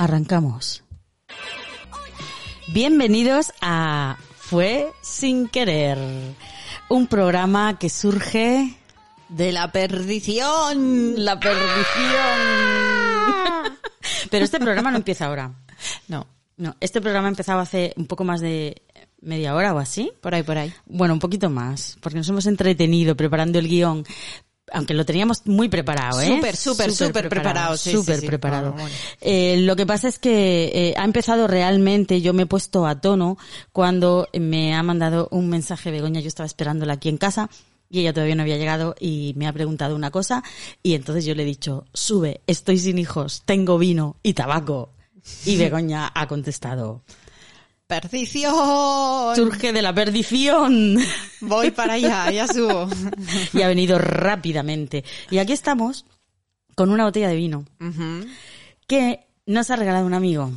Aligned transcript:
Arrancamos. 0.00 0.84
Bienvenidos 2.72 3.52
a 3.60 4.16
Fue 4.36 4.92
sin 5.02 5.48
querer, 5.48 5.98
un 6.88 7.08
programa 7.08 7.80
que 7.80 7.90
surge 7.90 8.78
de 9.28 9.50
la 9.50 9.72
perdición. 9.72 11.24
La 11.24 11.40
perdición. 11.40 11.66
Pero 14.30 14.44
este 14.44 14.60
programa 14.60 14.92
no 14.92 14.98
empieza 14.98 15.26
ahora. 15.26 15.52
No, 16.06 16.28
No, 16.56 16.76
este 16.78 17.00
programa 17.00 17.26
empezaba 17.26 17.62
hace 17.62 17.92
un 17.96 18.06
poco 18.06 18.22
más 18.22 18.40
de 18.40 18.82
media 19.20 19.56
hora 19.56 19.74
o 19.74 19.78
así. 19.78 20.12
por 20.20 20.32
ahí, 20.32 20.44
por 20.44 20.58
ahí. 20.58 20.72
Bueno, 20.86 21.14
un 21.14 21.20
poquito 21.20 21.50
más, 21.50 21.98
porque 22.00 22.18
nos 22.18 22.28
hemos 22.28 22.46
entretenido 22.46 23.16
preparando 23.16 23.58
el 23.58 23.66
guion. 23.66 24.04
Aunque 24.72 24.94
lo 24.94 25.04
teníamos 25.04 25.46
muy 25.46 25.68
preparado, 25.68 26.20
¿eh? 26.20 26.26
Súper, 26.36 26.56
súper, 26.56 26.92
súper 26.92 27.28
preparado, 27.28 27.76
Súper 27.76 28.16
sí, 28.16 28.20
sí. 28.22 28.26
preparado. 28.26 28.74
Eh, 29.20 29.58
lo 29.60 29.76
que 29.76 29.86
pasa 29.86 30.08
es 30.08 30.18
que 30.18 30.70
eh, 30.74 30.94
ha 30.96 31.04
empezado 31.04 31.46
realmente, 31.46 32.20
yo 32.20 32.32
me 32.34 32.42
he 32.42 32.46
puesto 32.46 32.86
a 32.86 33.00
tono 33.00 33.38
cuando 33.72 34.28
me 34.38 34.74
ha 34.74 34.82
mandado 34.82 35.28
un 35.30 35.48
mensaje 35.48 35.90
Begoña, 35.90 36.20
yo 36.20 36.28
estaba 36.28 36.46
esperándola 36.46 36.94
aquí 36.94 37.08
en 37.08 37.18
casa 37.18 37.48
y 37.90 38.00
ella 38.00 38.12
todavía 38.12 38.34
no 38.34 38.42
había 38.42 38.58
llegado 38.58 38.94
y 39.00 39.32
me 39.36 39.46
ha 39.46 39.52
preguntado 39.52 39.96
una 39.96 40.10
cosa 40.10 40.42
y 40.82 40.94
entonces 40.94 41.24
yo 41.24 41.34
le 41.34 41.42
he 41.42 41.46
dicho, 41.46 41.86
sube, 41.92 42.42
estoy 42.46 42.78
sin 42.78 42.98
hijos, 42.98 43.42
tengo 43.44 43.78
vino 43.78 44.16
y 44.22 44.34
tabaco. 44.34 44.90
Y 45.44 45.56
Begoña 45.56 46.10
ha 46.14 46.26
contestado, 46.26 47.02
¡Perdición! 47.88 49.34
surge 49.34 49.72
de 49.72 49.80
la 49.80 49.94
perdición. 49.94 50.98
Voy 51.40 51.70
para 51.70 51.94
allá, 51.94 52.30
ya 52.30 52.46
subo. 52.46 52.86
y 53.54 53.62
ha 53.62 53.68
venido 53.68 53.98
rápidamente. 53.98 55.04
Y 55.30 55.38
aquí 55.38 55.54
estamos 55.54 56.04
con 56.74 56.90
una 56.90 57.04
botella 57.04 57.28
de 57.28 57.36
vino 57.36 57.64
que 58.86 59.20
nos 59.46 59.70
ha 59.70 59.76
regalado 59.76 60.04
un 60.04 60.12
amigo, 60.12 60.50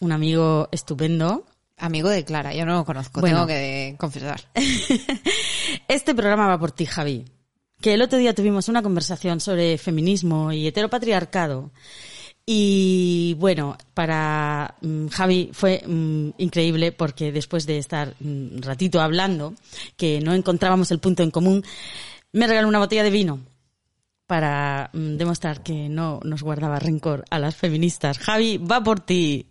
un 0.00 0.12
amigo 0.12 0.70
estupendo. 0.72 1.44
Amigo 1.76 2.08
de 2.08 2.24
Clara, 2.24 2.54
yo 2.54 2.64
no 2.64 2.72
lo 2.76 2.84
conozco, 2.86 3.20
Bueno. 3.20 3.36
tengo 3.36 3.46
que 3.48 3.94
confesar. 3.98 4.40
Este 5.88 6.14
programa 6.14 6.46
va 6.48 6.58
por 6.58 6.72
ti, 6.72 6.86
Javi. 6.86 7.24
Que 7.82 7.94
el 7.94 8.02
otro 8.02 8.18
día 8.18 8.34
tuvimos 8.34 8.68
una 8.68 8.82
conversación 8.82 9.40
sobre 9.40 9.76
feminismo 9.76 10.52
y 10.52 10.66
heteropatriarcado. 10.66 11.70
Y 12.50 13.34
bueno, 13.34 13.76
para 13.92 14.74
mm, 14.80 15.08
Javi 15.08 15.50
fue 15.52 15.82
mm, 15.86 16.30
increíble 16.38 16.92
porque 16.92 17.30
después 17.30 17.66
de 17.66 17.76
estar 17.76 18.14
un 18.22 18.62
ratito 18.62 19.02
hablando, 19.02 19.52
que 19.98 20.22
no 20.22 20.32
encontrábamos 20.32 20.90
el 20.90 20.98
punto 20.98 21.22
en 21.22 21.30
común, 21.30 21.62
me 22.32 22.46
regaló 22.46 22.66
una 22.66 22.78
botella 22.78 23.02
de 23.02 23.10
vino 23.10 23.40
para 24.26 24.88
mm, 24.94 25.16
demostrar 25.18 25.62
que 25.62 25.90
no 25.90 26.20
nos 26.24 26.42
guardaba 26.42 26.78
rencor 26.78 27.26
a 27.28 27.38
las 27.38 27.54
feministas. 27.54 28.18
Javi, 28.18 28.56
va 28.56 28.82
por 28.82 29.00
ti. 29.00 29.44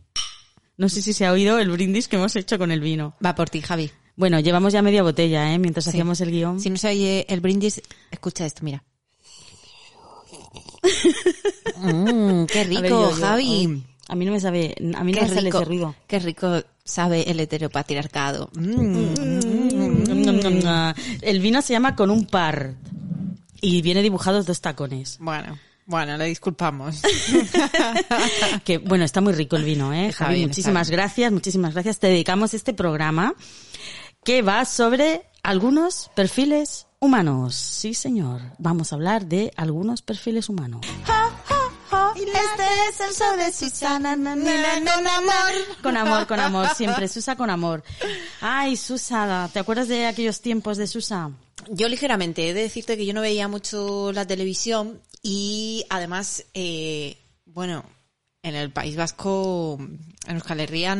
No 0.75 0.89
sé 0.89 1.03
si 1.03 1.13
se 1.13 1.27
ha 1.27 1.31
oído 1.31 1.59
el 1.59 1.69
brindis 1.69 2.07
que 2.07 2.15
hemos 2.15 2.35
hecho 2.35 2.57
con 2.57 2.71
el 2.71 2.79
vino. 2.79 3.13
Va 3.23 3.35
por 3.35 3.51
ti, 3.51 3.61
Javi. 3.61 3.91
Bueno, 4.15 4.39
llevamos 4.39 4.73
ya 4.73 4.81
media 4.81 5.03
botella, 5.03 5.53
¿eh? 5.53 5.59
Mientras 5.59 5.85
Sí. 5.85 5.89
hacíamos 5.91 6.19
el 6.21 6.31
guion. 6.31 6.59
Si 6.59 6.71
no 6.71 6.77
se 6.77 6.89
oye 6.89 7.27
el 7.29 7.41
brindis, 7.41 7.79
escucha 8.09 8.43
esto, 8.47 8.63
mira. 8.63 8.83
Mm, 11.77 12.45
qué 12.45 12.59
ver, 12.59 12.67
rico, 12.69 12.83
yo- 12.87 13.09
yo- 13.11 13.15
Javi. 13.15 13.83
A 14.09 14.15
mí 14.15 14.25
no 14.25 14.31
me 14.31 14.39
sabe, 14.39 14.73
a 14.95 15.03
mí 15.03 15.11
no 15.11 15.17
Qué 15.19 15.25
me 15.25 15.29
sale 15.29 15.41
rico, 15.41 15.57
ese 15.57 15.65
ruido. 15.65 15.95
qué 16.07 16.19
rico 16.19 16.63
sabe 16.85 17.29
el 17.29 17.39
heteropatriarcado. 17.41 18.49
Mm. 18.55 19.07
El 21.21 21.39
vino 21.41 21.61
se 21.61 21.73
llama 21.73 21.95
con 21.95 22.09
un 22.09 22.25
par 22.25 22.75
y 23.61 23.81
viene 23.81 24.01
dibujados 24.01 24.45
dos 24.45 24.61
tacones. 24.61 25.17
Bueno, 25.19 25.59
bueno, 25.85 26.15
le 26.17 26.25
disculpamos. 26.25 27.01
Que 28.63 28.77
bueno, 28.77 29.03
está 29.05 29.21
muy 29.21 29.33
rico 29.33 29.55
el 29.55 29.63
vino, 29.63 29.93
¿eh? 29.93 30.07
Está 30.07 30.25
Javi, 30.25 30.37
bien, 30.37 30.49
muchísimas 30.49 30.89
gracias, 30.89 31.31
muchísimas 31.31 31.73
gracias. 31.73 31.99
Te 31.99 32.07
dedicamos 32.07 32.53
este 32.53 32.73
programa 32.73 33.33
que 34.23 34.41
va 34.41 34.65
sobre 34.65 35.23
algunos 35.43 36.09
perfiles 36.15 36.86
humanos. 36.99 37.55
Sí, 37.55 37.93
señor. 37.93 38.41
Vamos 38.57 38.91
a 38.91 38.95
hablar 38.95 39.25
de 39.25 39.51
algunos 39.55 40.01
perfiles 40.01 40.49
humanos. 40.49 40.81
Este 42.15 42.63
es 42.89 42.99
el 42.99 43.13
show 43.13 43.37
de 43.37 43.51
Susana, 43.51 44.15
na, 44.15 44.35
na, 44.35 44.79
na, 44.79 45.01
na, 45.01 45.17
amor. 45.17 45.81
Con 45.83 45.97
amor, 45.97 46.27
con 46.27 46.39
amor, 46.39 46.67
siempre. 46.75 47.07
Susa 47.07 47.35
con 47.35 47.49
amor. 47.49 47.83
Ay, 48.41 48.75
Susa, 48.75 49.49
¿te 49.53 49.59
acuerdas 49.59 49.87
de 49.87 50.07
aquellos 50.07 50.41
tiempos 50.41 50.77
de 50.77 50.87
Susa? 50.87 51.31
Yo 51.69 51.87
ligeramente, 51.87 52.49
he 52.49 52.53
de 52.53 52.63
decirte 52.63 52.97
que 52.97 53.05
yo 53.05 53.13
no 53.13 53.21
veía 53.21 53.47
mucho 53.47 54.11
la 54.13 54.25
televisión 54.25 54.99
y 55.21 55.85
además, 55.89 56.45
eh, 56.53 57.17
bueno, 57.45 57.83
en 58.47 58.55
el 58.55 58.71
País 58.71 58.95
Vasco, 58.95 59.77
en 59.79 60.35
Euskal 60.35 60.59
Herria 60.59 60.97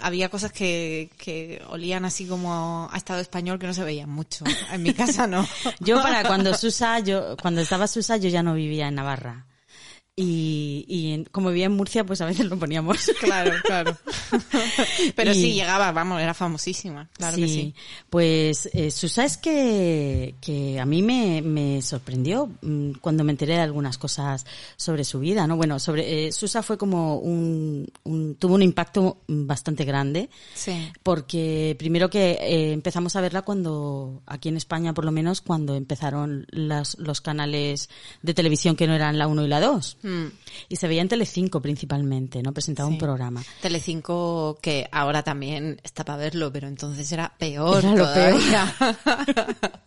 había 0.00 0.28
cosas 0.28 0.52
que, 0.52 1.10
que 1.18 1.62
olían 1.68 2.04
así 2.04 2.26
como 2.26 2.88
a 2.90 2.96
Estado 2.96 3.20
español 3.20 3.58
que 3.58 3.66
no 3.66 3.74
se 3.74 3.84
veían 3.84 4.10
mucho. 4.10 4.44
En 4.72 4.82
mi 4.82 4.94
casa 4.94 5.26
no. 5.26 5.46
Yo 5.80 6.02
para 6.02 6.24
cuando 6.24 6.54
Susa, 6.54 6.98
yo, 7.00 7.36
cuando 7.40 7.60
estaba 7.60 7.86
Susa, 7.86 8.16
yo 8.16 8.28
ya 8.28 8.42
no 8.42 8.54
vivía 8.54 8.88
en 8.88 8.94
Navarra. 8.94 9.46
Y, 10.16 10.84
y 10.86 11.10
en- 11.12 11.24
como 11.24 11.48
vivía 11.48 11.66
en 11.66 11.72
Murcia, 11.72 12.04
pues 12.06 12.20
a 12.20 12.26
veces 12.26 12.46
lo 12.46 12.56
poníamos. 12.58 12.98
Claro, 13.20 13.52
claro. 13.64 13.96
Pero 15.16 15.32
Y- 15.32 15.34
sí, 15.34 15.54
llegaba, 15.54 15.90
vamos, 15.92 16.20
era 16.22 16.34
famosísima. 16.34 17.08
Claro 17.14 17.36
que 17.36 17.48
sí. 17.48 17.74
Pues 18.10 18.68
eh, 18.72 18.90
Susa 18.92 19.24
es 19.24 19.36
que, 19.38 20.34
que 20.40 20.78
a 20.78 20.84
mí 20.86 21.02
me, 21.02 21.42
me 21.42 21.82
sorprendió 21.82 22.48
mm, 22.62 22.92
cuando 23.00 23.24
me 23.24 23.32
enteré 23.32 23.54
de 23.54 23.60
algunas 23.62 23.98
cosas 23.98 24.46
sobre 24.76 25.04
su 25.04 25.18
vida, 25.20 25.46
¿no? 25.48 25.56
Bueno, 25.56 25.78
sobre 25.80 26.26
eh, 26.28 26.32
Susa 26.32 26.62
fue 26.62 26.78
como 26.78 27.16
un, 27.18 27.88
un- 28.04 28.36
tuvo 28.36 28.54
un 28.54 28.62
impacto 28.62 29.18
bastante 29.26 29.84
grande. 29.84 30.28
Sí. 30.54 30.92
Porque 31.02 31.74
primero 31.78 32.08
que 32.08 32.32
eh, 32.40 32.72
empezamos 32.72 33.16
a 33.16 33.20
verla 33.20 33.42
cuando, 33.42 34.22
aquí 34.26 34.48
en 34.48 34.56
España 34.58 34.92
por 34.94 35.04
lo 35.06 35.10
menos, 35.12 35.40
cuando 35.40 35.74
empezaron 35.74 36.46
las, 36.50 36.96
los 36.98 37.20
canales 37.20 37.88
de 38.22 38.34
televisión 38.34 38.76
que 38.76 38.86
no 38.86 38.94
eran 38.94 39.18
la 39.18 39.26
1 39.26 39.44
y 39.44 39.48
la 39.48 39.60
2. 39.60 39.96
Mm. 40.04 40.26
Y 40.68 40.76
se 40.76 40.86
veía 40.86 41.00
en 41.02 41.08
Telecinco 41.08 41.60
principalmente, 41.62 42.42
¿no? 42.42 42.52
Presentaba 42.52 42.88
un 42.88 42.94
Sí. 42.94 43.00
programa. 43.00 43.42
Telecinco, 43.62 44.58
que 44.60 44.86
ahora 44.92 45.22
también 45.22 45.80
está 45.82 46.04
para 46.04 46.18
verlo, 46.18 46.52
pero 46.52 46.68
entonces 46.68 47.10
era 47.10 47.32
peor. 47.38 47.78
Era 47.84 47.90
lo 47.94 48.04
todavía. 48.04 48.74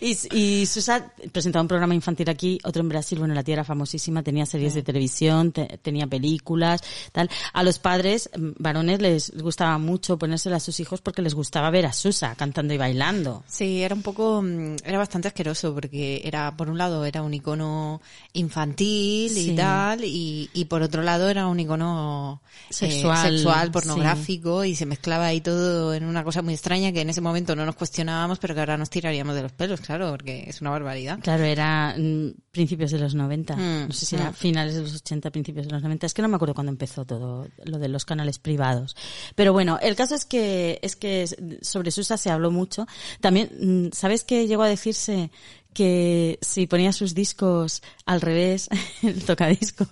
Y, 0.00 0.16
y 0.38 0.66
Susa 0.66 1.12
presentaba 1.32 1.62
un 1.62 1.68
programa 1.68 1.92
infantil 1.92 2.28
aquí, 2.30 2.60
otro 2.62 2.80
en 2.80 2.88
Brasil, 2.88 3.18
bueno, 3.18 3.34
la 3.34 3.42
tía 3.42 3.54
era 3.54 3.64
famosísima, 3.64 4.22
tenía 4.22 4.46
series 4.46 4.72
de 4.74 4.84
televisión, 4.84 5.50
te- 5.50 5.78
tenía 5.82 6.06
películas, 6.06 6.80
tal. 7.10 7.28
A 7.52 7.64
los 7.64 7.80
padres, 7.80 8.30
mm, 8.38 8.50
varones, 8.58 9.00
les 9.00 9.32
gustaba 9.42 9.76
mucho 9.78 10.16
ponérsela 10.16 10.56
a 10.56 10.60
sus 10.60 10.78
hijos 10.78 11.00
porque 11.00 11.22
les 11.22 11.34
gustaba 11.34 11.70
ver 11.70 11.86
a 11.86 11.92
Susa 11.92 12.36
cantando 12.36 12.72
y 12.72 12.76
bailando. 12.78 13.42
Sí, 13.48 13.82
era 13.82 13.96
un 13.96 14.02
poco, 14.02 14.40
mm, 14.42 14.76
era 14.84 14.96
bastante 14.98 15.26
asqueroso 15.26 15.74
porque 15.74 16.22
era, 16.24 16.56
por 16.56 16.70
un 16.70 16.78
lado, 16.78 17.04
era 17.04 17.22
un 17.22 17.34
icono 17.34 18.00
infantil 18.34 19.30
Sí. 19.30 19.47
y 19.47 19.47
tal, 19.50 20.04
y, 20.04 20.50
y 20.52 20.64
por 20.66 20.82
otro 20.82 21.02
lado 21.02 21.28
era 21.28 21.46
un 21.46 21.60
icono 21.60 22.40
eh, 22.70 22.74
Sexual, 22.74 23.30
sexual, 23.30 23.70
pornográfico, 23.70 24.64
y 24.64 24.74
se 24.74 24.84
mezclaba 24.84 25.26
ahí 25.26 25.40
todo 25.40 25.94
en 25.94 26.04
una 26.04 26.22
cosa 26.22 26.42
muy 26.42 26.54
extraña 26.54 26.92
que 26.92 27.00
en 27.00 27.10
ese 27.10 27.20
momento 27.20 27.56
no 27.56 27.64
nos 27.64 27.76
cuestionábamos, 27.76 28.38
pero 28.38 28.54
que 28.54 28.60
ahora 28.60 28.76
nos 28.76 28.90
tiraríamos 28.90 29.34
de 29.34 29.42
los 29.42 29.52
pelos, 29.52 29.80
claro, 29.80 30.10
porque 30.10 30.44
es 30.46 30.60
una 30.60 30.70
barbaridad. 30.70 31.18
Claro, 31.20 31.44
era 31.44 31.94
mm, 31.96 32.32
principios 32.50 32.90
de 32.90 32.98
los 32.98 33.14
90. 33.14 33.56
Mm, 33.56 33.88
no 33.88 33.92
sé 33.92 34.06
si 34.06 34.16
era 34.16 34.30
mm. 34.30 34.34
finales 34.34 34.74
de 34.74 34.82
los 34.82 34.94
80, 34.96 35.30
principios 35.30 35.66
de 35.66 35.72
los 35.72 35.82
90. 35.82 36.06
Es 36.06 36.14
que 36.14 36.22
no 36.22 36.28
me 36.28 36.36
acuerdo 36.36 36.54
cuándo 36.54 36.70
empezó 36.70 37.04
todo 37.04 37.48
lo 37.64 37.78
de 37.78 37.88
los 37.88 38.04
canales 38.04 38.38
privados. 38.38 38.96
Pero 39.34 39.52
bueno, 39.52 39.78
el 39.80 39.96
caso 39.96 40.14
es 40.14 40.24
que, 40.24 40.78
es 40.82 40.96
que 40.96 41.26
sobre 41.62 41.90
Susa 41.90 42.16
se 42.16 42.30
habló 42.30 42.50
mucho. 42.50 42.86
También, 43.20 43.90
¿sabes 43.92 44.24
que 44.24 44.46
llegó 44.46 44.62
a 44.62 44.68
decirse 44.68 45.30
que 45.72 46.38
si 46.40 46.66
ponía 46.66 46.92
sus 46.92 47.14
discos 47.14 47.82
al 48.06 48.20
revés, 48.20 48.68
el 49.02 49.24
tocadiscos, 49.24 49.88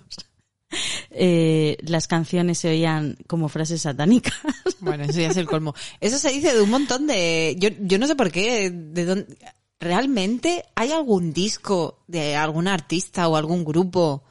eh, 1.11 1.77
las 1.81 2.07
canciones 2.07 2.59
se 2.59 2.69
oían 2.69 3.17
como 3.27 3.49
frases 3.49 3.81
satánicas? 3.81 4.35
Bueno, 4.79 5.05
eso 5.05 5.19
ya 5.19 5.29
es 5.29 5.37
el 5.37 5.47
colmo. 5.47 5.73
Eso 5.99 6.19
se 6.19 6.29
dice 6.31 6.53
de 6.53 6.61
un 6.61 6.69
montón 6.69 7.07
de... 7.07 7.55
Yo, 7.57 7.69
yo 7.79 7.97
no 7.97 8.05
sé 8.05 8.15
por 8.15 8.31
qué, 8.31 8.69
de 8.69 9.05
dónde... 9.05 9.37
¿Realmente 9.79 10.65
hay 10.75 10.91
algún 10.91 11.33
disco 11.33 12.03
de 12.07 12.35
algún 12.35 12.67
artista 12.67 13.27
o 13.27 13.35
algún 13.35 13.65
grupo 13.65 14.23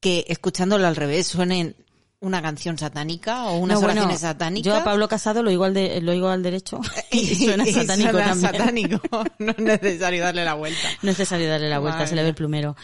que 0.00 0.24
escuchándolo 0.28 0.86
al 0.86 0.96
revés 0.96 1.26
suenen 1.26 1.76
una 2.24 2.42
canción 2.42 2.76
satánica 2.78 3.44
o 3.44 3.58
unas 3.58 3.76
No, 3.76 3.86
bueno, 3.86 4.00
oraciones 4.00 4.20
satánicas? 4.20 4.66
Yo 4.72 4.76
a 4.76 4.84
Pablo 4.84 5.08
Casado 5.08 5.42
lo 5.42 5.50
oigo 5.50 5.64
al, 5.64 5.74
de, 5.74 6.00
lo 6.00 6.12
oigo 6.12 6.28
al 6.28 6.42
derecho 6.42 6.80
y 7.10 7.34
suena 7.34 7.64
y 7.68 7.72
satánico 7.72 8.10
suena 8.10 8.28
también. 8.28 8.52
satánico. 8.52 9.00
No 9.38 9.52
es 9.52 9.58
necesario 9.58 10.22
darle 10.22 10.44
la 10.44 10.54
vuelta. 10.54 10.88
No 11.02 11.10
es 11.10 11.18
necesario 11.18 11.48
darle 11.48 11.68
la 11.68 11.78
vuelta, 11.78 11.98
Madre 11.98 12.08
se 12.08 12.14
le 12.16 12.22
ve 12.22 12.28
el 12.28 12.34
plumero. 12.34 12.76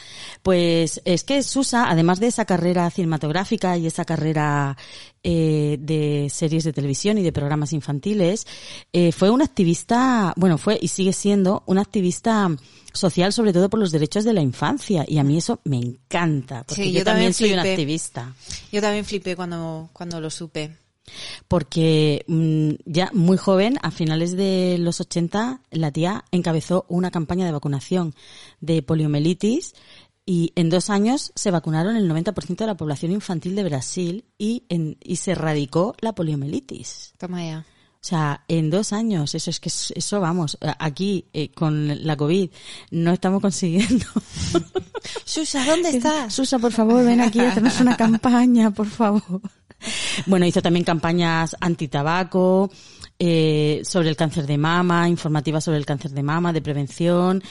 Pues 0.43 1.01
es 1.05 1.25
que 1.25 1.43
Susa, 1.43 1.89
además 1.91 2.21
de 2.21 2.27
esa 2.29 2.45
carrera 2.45 2.91
cinematográfica 2.91 3.77
y 3.77 3.87
esa 3.87 4.05
carrera 4.05 4.77
eh, 5.23 5.77
de 5.81 6.29
series 6.31 6.65
de 6.65 6.73
televisión 6.73 7.19
y 7.19 7.23
de 7.23 7.33
programas 7.33 7.73
infantiles, 7.73 8.47
eh, 8.93 9.13
fue 9.13 9.31
una 9.31 9.45
activista, 9.45 10.33
bueno, 10.37 10.59
fue 10.59 10.79
y 10.81 10.89
sigue 10.89 11.13
siendo 11.13 11.63
una 11.67 11.83
activista 11.83 12.51
social 12.93 13.33
sobre 13.33 13.53
todo 13.53 13.69
por 13.71 13.79
los 13.81 13.93
derechos 13.93 14.25
de 14.25 14.33
la 14.33 14.41
infancia. 14.41 15.05
Y 15.07 15.19
a 15.19 15.25
mí 15.25 15.37
eso 15.37 15.61
me 15.65 15.77
encanta 15.77 16.65
porque 16.65 16.85
Sí, 16.85 16.93
yo, 16.93 17.01
yo 17.01 17.05
también 17.05 17.35
soy 17.35 17.53
una 17.53 17.63
activista. 17.63 18.35
Yo 18.73 18.81
también 18.81 19.05
flipé 19.05 19.37
cuando, 19.37 19.91
cuando 19.93 20.21
lo 20.21 20.31
supe. 20.31 20.77
porque 21.49 22.25
mm, 22.27 22.71
ya 22.85 23.11
muy 23.13 23.37
joven, 23.37 23.79
a 23.83 23.91
finales 23.91 24.37
de 24.37 24.77
los 24.79 25.01
80, 25.01 25.61
la 25.71 25.91
tía 25.91 26.25
encabezó 26.31 26.87
una 26.89 27.11
campaña 27.11 27.47
de 27.47 27.53
vacunación 27.53 28.15
de 28.61 28.83
poliomielitis 28.83 29.75
y 30.31 30.53
en 30.55 30.71
dos 30.71 30.91
años 30.91 31.33
se 31.35 31.51
vacunaron 31.51 31.97
el 31.97 32.09
90% 32.09 32.55
de 32.57 32.67
la 32.67 32.77
población 32.77 33.11
infantil 33.11 33.57
de 33.57 33.65
Brasil 33.65 34.25
y, 34.39 34.63
en, 34.69 34.97
y 35.03 35.17
se 35.17 35.33
erradicó 35.33 35.97
la 36.01 36.13
poliomielitis. 36.15 37.15
Toma 37.19 37.43
ya. 37.45 37.59
O 37.95 37.99
sea, 38.03 38.45
en 38.47 38.71
dos 38.71 38.93
años, 38.93 39.35
eso 39.35 39.51
es 39.51 39.59
que 39.59 39.69
es- 39.71 39.93
eso 39.97 40.21
vamos, 40.21 40.57
aquí 40.79 41.27
eh, 41.33 41.51
con 41.51 42.07
la 42.07 42.17
COVID 42.17 42.49
no 42.93 43.13
estamos 43.13 43.41
consiguiendo. 43.43 44.07
Susa, 45.25 45.65
¿dónde 45.65 45.91
estás? 45.97 46.33
Susa, 46.33 46.59
por 46.61 46.73
favor, 46.73 47.05
ven 47.05 47.21
aquí 47.21 47.41
a 47.41 47.51
hacernos 47.51 47.81
una 47.81 47.97
campaña, 47.97 48.71
por 48.71 48.87
favor. 48.87 49.41
Bueno, 50.27 50.47
hizo 50.47 50.63
también 50.63 50.85
campañas 50.85 51.57
anti-tabaco, 51.61 52.71
eh, 53.19 53.81
sobre 53.85 54.09
el 54.11 54.17
cáncer 54.17 54.47
de 54.47 54.59
mama, 54.59 55.09
informativas 55.09 55.65
sobre 55.65 55.79
el 55.79 55.87
cáncer 55.87 56.13
de 56.13 56.23
mama, 56.23 56.53
de 56.53 56.63
prevención. 56.63 57.43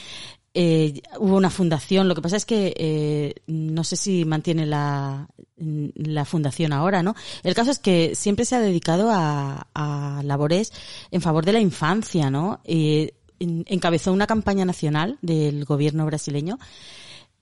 Eh, 0.52 1.02
hubo 1.18 1.36
una 1.36 1.48
fundación, 1.50 2.08
lo 2.08 2.14
que 2.16 2.22
pasa 2.22 2.36
es 2.36 2.44
que 2.44 2.74
eh, 2.76 3.34
no 3.46 3.84
sé 3.84 3.94
si 3.96 4.24
mantiene 4.24 4.66
la, 4.66 5.28
la 5.56 6.24
fundación 6.24 6.72
ahora, 6.72 7.02
¿no? 7.04 7.14
El 7.44 7.54
caso 7.54 7.70
es 7.70 7.78
que 7.78 8.14
siempre 8.16 8.44
se 8.44 8.56
ha 8.56 8.60
dedicado 8.60 9.10
a, 9.12 9.68
a 9.74 10.22
labores 10.24 10.72
en 11.12 11.20
favor 11.20 11.44
de 11.44 11.52
la 11.52 11.60
infancia, 11.60 12.30
¿no? 12.30 12.60
Eh, 12.64 13.12
en- 13.38 13.64
encabezó 13.68 14.12
una 14.12 14.26
campaña 14.26 14.64
nacional 14.64 15.18
del 15.22 15.64
gobierno 15.64 16.04
brasileño 16.04 16.58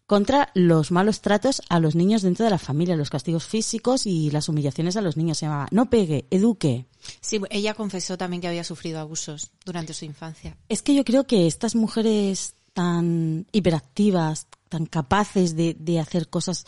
contra 0.06 0.50
los 0.54 0.90
malos 0.90 1.20
tratos 1.20 1.61
a 1.69 1.81
los 1.81 1.94
niños 1.94 2.22
dentro 2.22 2.44
de 2.44 2.50
la 2.50 2.58
familia, 2.58 2.96
los 2.96 3.11
castigos 3.11 3.44
físicos 3.44 4.06
y 4.06 4.31
las 4.31 4.49
humillaciones 4.49 4.96
a 4.96 5.02
los 5.02 5.16
niños. 5.19 5.38
Se 5.38 5.46
llamaba 5.46 5.69
No 5.70 5.90
pegue, 5.90 6.26
eduque. 6.31 6.87
Sí, 7.20 7.38
ella 7.50 7.75
confesó 7.75 8.16
también 8.16 8.40
que 8.40 8.49
había 8.49 8.64
sufrido 8.64 9.00
abusos 9.00 9.50
durante 9.66 9.93
su 9.93 10.06
infancia. 10.06 10.56
Es 10.70 10.81
que 10.82 10.94
yo 10.94 11.04
creo 11.04 11.26
que 11.26 11.46
estas 11.46 11.75
mujeres 11.75 12.54
tan 12.78 13.44
hiperactivas, 13.50 14.46
tan 14.69 14.86
capaces 14.86 15.56
de, 15.56 15.75
de 15.75 15.98
hacer 15.98 16.28
cosas 16.28 16.64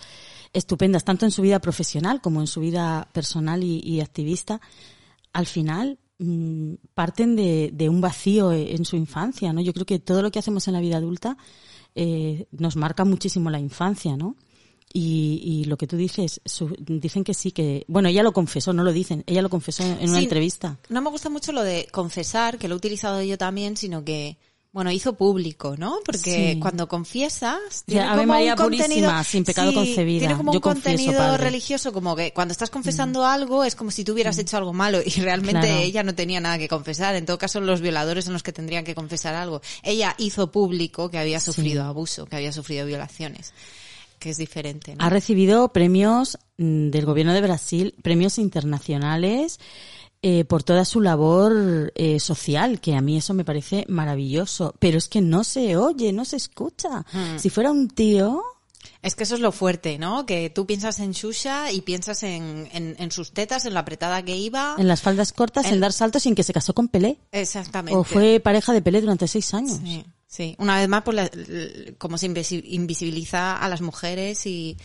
estupendas, 0.53 1.05
tanto 1.05 1.25
en 1.25 1.31
su 1.31 1.41
vida 1.41 1.61
profesional 1.61 2.21
como 2.21 2.41
en 2.41 2.49
su 2.49 2.59
vida 2.59 3.09
personal 3.13 3.63
y, 3.63 3.79
y 3.85 4.01
activista, 4.01 4.61
al 5.33 5.47
final 5.47 6.01
mm, 6.19 6.75
parten 6.95 7.37
de, 7.37 7.71
de 7.73 7.89
un 7.89 8.01
vacío 8.01 8.51
en 8.53 8.85
su 8.85 8.97
infancia, 8.97 9.53
¿no? 9.53 9.61
Yo 9.61 9.73
creo 9.73 9.87
que 9.87 10.01
todo 10.01 10.21
lo 10.23 10.33
que 10.33 10.41
hacemos 10.41 10.67
en 10.67 10.75
la 10.75 10.81
vida 10.81 10.97
adulta 10.97 11.37
eh, 11.95 12.47
nos 12.51 12.75
marca 12.75 13.05
muchísimo 13.05 13.49
la 13.49 13.61
infancia, 13.61 14.17
¿no? 14.17 14.35
Y, 14.93 15.41
y 15.45 15.65
lo 15.67 15.77
que 15.77 15.87
tú 15.87 15.97
dices, 15.97 16.41
su- 16.45 16.75
dicen 16.81 17.23
que 17.23 17.35
sí, 17.35 17.53
que, 17.53 17.85
bueno, 17.87 18.09
ella 18.09 18.25
lo 18.25 18.33
confesó, 18.33 18.73
no 18.73 18.83
lo 18.83 18.93
dicen, 18.93 19.23
ella 19.29 19.43
lo 19.43 19.49
confesó 19.49 19.85
en 19.85 20.09
una 20.11 20.19
Sí, 20.19 20.25
entrevista. 20.25 20.79
No 20.89 21.01
me 21.03 21.11
gusta 21.11 21.31
mucho 21.31 21.53
lo 21.53 21.63
de 21.63 21.87
confesar, 21.93 22.59
que 22.59 22.67
lo 22.67 22.75
he 22.75 22.79
utilizado 22.79 23.23
yo 23.23 23.39
también, 23.39 23.77
sino 23.77 24.03
que, 24.05 24.37
bueno, 24.73 24.93
hizo 24.93 25.15
público, 25.15 25.75
¿no? 25.77 25.99
Porque 26.07 26.53
Sí. 26.55 26.61
cuando 26.61 26.87
confiesas, 26.87 27.83
tiene 27.87 28.09
como 28.09 28.27
María 28.27 28.53
un 28.53 28.59
contenido, 28.59 29.11
sin 29.25 29.45
pecado 29.45 29.71
Sí, 29.71 29.75
concebida. 29.75 30.21
Tiene 30.21 30.37
como 30.37 30.53
Yo 30.53 30.59
un 30.59 30.63
confieso, 30.63 30.97
contenido 30.97 31.19
padre. 31.19 31.39
Mm. 31.39 31.45
religioso, 31.45 31.93
como 31.93 32.15
que 32.15 32.33
cuando 32.33 32.53
estás 32.53 32.71
confesando 32.71 33.27
algo 33.27 33.65
es 33.65 33.75
como 33.75 33.91
si 33.91 34.05
tú 34.05 34.13
hubieras 34.13 34.39
hecho 34.39 34.57
algo 34.57 34.73
malo 34.73 35.01
y 35.05 35.11
realmente 35.21 35.67
Claro. 35.67 35.81
ella 35.83 36.03
no 36.05 36.15
tenía 36.15 36.39
nada 36.41 36.57
que 36.59 36.69
confesar. 36.69 37.17
En 37.17 37.27
todo 37.27 37.37
caso, 37.37 37.61
los 37.61 37.81
violadores 37.81 38.25
son 38.27 38.33
los 38.35 38.45
que 38.45 38.53
tendrían 38.53 38.85
que 38.85 38.95
confesar 38.95 39.35
algo. 39.35 39.61
Ella 39.83 40.15
hizo 40.19 40.53
público 40.53 41.11
que 41.11 41.19
había 41.19 41.41
sufrido 41.41 41.83
abuso, 41.83 42.27
que 42.27 42.37
había 42.37 42.53
sufrido 42.53 42.87
violaciones, 42.87 43.53
que 44.21 44.31
es 44.31 44.37
diferente, 44.37 44.95
¿no? 44.95 45.05
Ha 45.05 45.11
recibido 45.11 45.73
premios 45.73 46.39
mm, 46.59 46.91
del 46.91 47.07
gobierno 47.07 47.33
de 47.35 47.41
Brasil, 47.41 47.95
premios 48.03 48.39
internacionales 48.39 49.59
eh, 50.23 50.45
por 50.45 50.63
toda 50.63 50.85
su 50.85 51.01
labor 51.01 51.93
eh, 51.95 52.21
social, 52.21 52.81
que 52.81 52.95
a 52.95 53.01
mí 53.01 53.17
eso 53.17 53.33
me 53.35 53.45
parece 53.45 53.85
maravilloso. 53.89 54.75
Pero 54.79 54.99
es 54.99 55.09
que 55.09 55.21
no 55.21 55.45
se 55.45 55.77
oye, 55.77 56.13
no 56.13 56.25
se 56.25 56.37
escucha. 56.37 57.05
Hmm. 57.13 57.39
Si 57.39 57.49
fuera 57.51 57.71
un 57.71 57.89
tío, 57.89 58.43
Es 59.03 59.15
que 59.15 59.23
eso 59.25 59.35
es 59.35 59.41
lo 59.41 59.51
fuerte, 59.53 59.99
¿no? 59.99 60.27
Que 60.27 60.51
tú 60.51 60.67
piensas 60.67 61.01
en 61.01 61.13
Shusha 61.13 61.73
y 61.73 61.81
piensas 61.83 62.23
en, 62.23 62.69
en, 62.73 62.97
en 62.99 63.11
sus 63.11 63.33
tetas, 63.33 63.65
en 63.65 63.73
la 63.75 63.81
apretada 63.81 64.23
que 64.23 64.37
iba. 64.37 64.75
en 64.79 64.89
las 64.89 65.01
faldas 65.01 65.33
cortas, 65.33 65.67
en 65.67 65.75
El- 65.75 65.81
dar 65.81 65.93
saltos 65.93 66.23
sin 66.25 66.35
que 66.35 66.43
se 66.43 66.53
casó 66.53 66.75
con 66.75 66.89
Pelé. 66.89 67.19
Exactamente. 67.33 67.97
O 67.99 68.05
fue 68.05 68.41
pareja 68.41 68.73
de 68.75 68.83
Pelé 68.83 69.01
durante 69.01 69.27
seis 69.27 69.55
años. 69.55 69.79
Sí, 69.83 70.05
sí. 70.31 70.55
Una 70.59 70.79
vez 70.79 70.89
más, 70.89 71.03
pues, 71.03 71.15
la- 71.17 71.31
cómo 71.99 72.17
se 72.17 72.29
invisi- 72.31 72.63
invisibiliza 72.65 73.57
a 73.57 73.69
las 73.69 73.81
mujeres 73.83 74.47
y, 74.47 74.77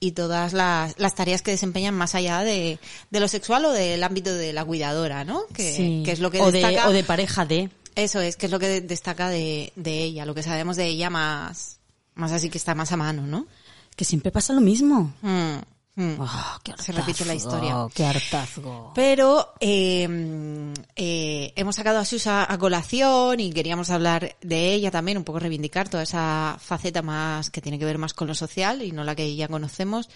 y 0.00 0.12
todas 0.12 0.52
las, 0.54 0.98
las 0.98 1.14
tareas 1.14 1.42
que 1.42 1.50
desempeñan 1.52 1.94
más 1.94 2.14
allá 2.14 2.40
de, 2.40 2.78
de 3.10 3.20
lo 3.20 3.28
sexual 3.28 3.66
o 3.66 3.70
del 3.70 4.02
ámbito 4.02 4.34
de 4.34 4.52
la 4.52 4.64
cuidadora, 4.64 5.22
¿no? 5.24 5.42
Que, 5.54 5.72
Sí. 5.76 6.02
que 6.04 6.12
es 6.12 6.20
lo 6.20 6.30
que 6.30 6.40
o, 6.40 6.50
destaca. 6.50 6.82
de, 6.84 6.88
o 6.88 6.92
de 6.92 7.04
pareja 7.04 7.44
de. 7.46 7.70
Eso 7.94 8.20
es, 8.20 8.36
que 8.36 8.46
es 8.46 8.52
lo 8.52 8.58
que 8.58 8.80
destaca 8.80 9.28
de, 9.28 9.72
de 9.76 10.02
ella, 10.02 10.24
lo 10.26 10.34
que 10.34 10.42
sabemos 10.42 10.76
de 10.76 10.86
ella 10.86 11.10
más, 11.10 11.78
más 12.14 12.32
así 12.32 12.50
que 12.50 12.58
está 12.58 12.74
más 12.74 12.90
a 12.90 12.96
mano, 12.96 13.24
¿no? 13.26 13.46
Que 13.94 14.04
siempre 14.04 14.32
pasa 14.32 14.52
lo 14.52 14.60
mismo. 14.60 15.12
Mm, 15.22 15.58
mm. 15.96 16.14
Oh, 16.20 16.58
qué 16.62 16.72
Se 16.78 16.92
repite 16.92 17.24
la 17.24 17.34
historia. 17.34 17.86
Qué 17.94 18.04
hartazgo. 18.04 18.92
Pero 18.94 19.54
eh, 19.60 20.72
eh, 20.96 21.52
hemos 21.56 21.76
sacado 21.76 21.98
a 21.98 22.04
Susa 22.04 22.50
a 22.50 22.58
colación 22.58 23.40
y 23.40 23.52
queríamos 23.52 23.90
hablar 23.90 24.36
de 24.42 24.74
ella 24.74 24.90
también, 24.90 25.18
un 25.18 25.24
poco 25.24 25.38
reivindicar 25.38 25.88
toda 25.88 26.02
esa 26.02 26.56
faceta 26.60 27.02
más 27.02 27.50
que 27.50 27.60
tiene 27.60 27.78
que 27.78 27.84
ver 27.84 27.98
más 27.98 28.14
con 28.14 28.28
lo 28.28 28.34
social 28.34 28.82
y 28.82 28.92
no 28.92 29.04
la 29.04 29.14
que 29.14 29.34
ya 29.36 29.48
conocemos 29.48 30.08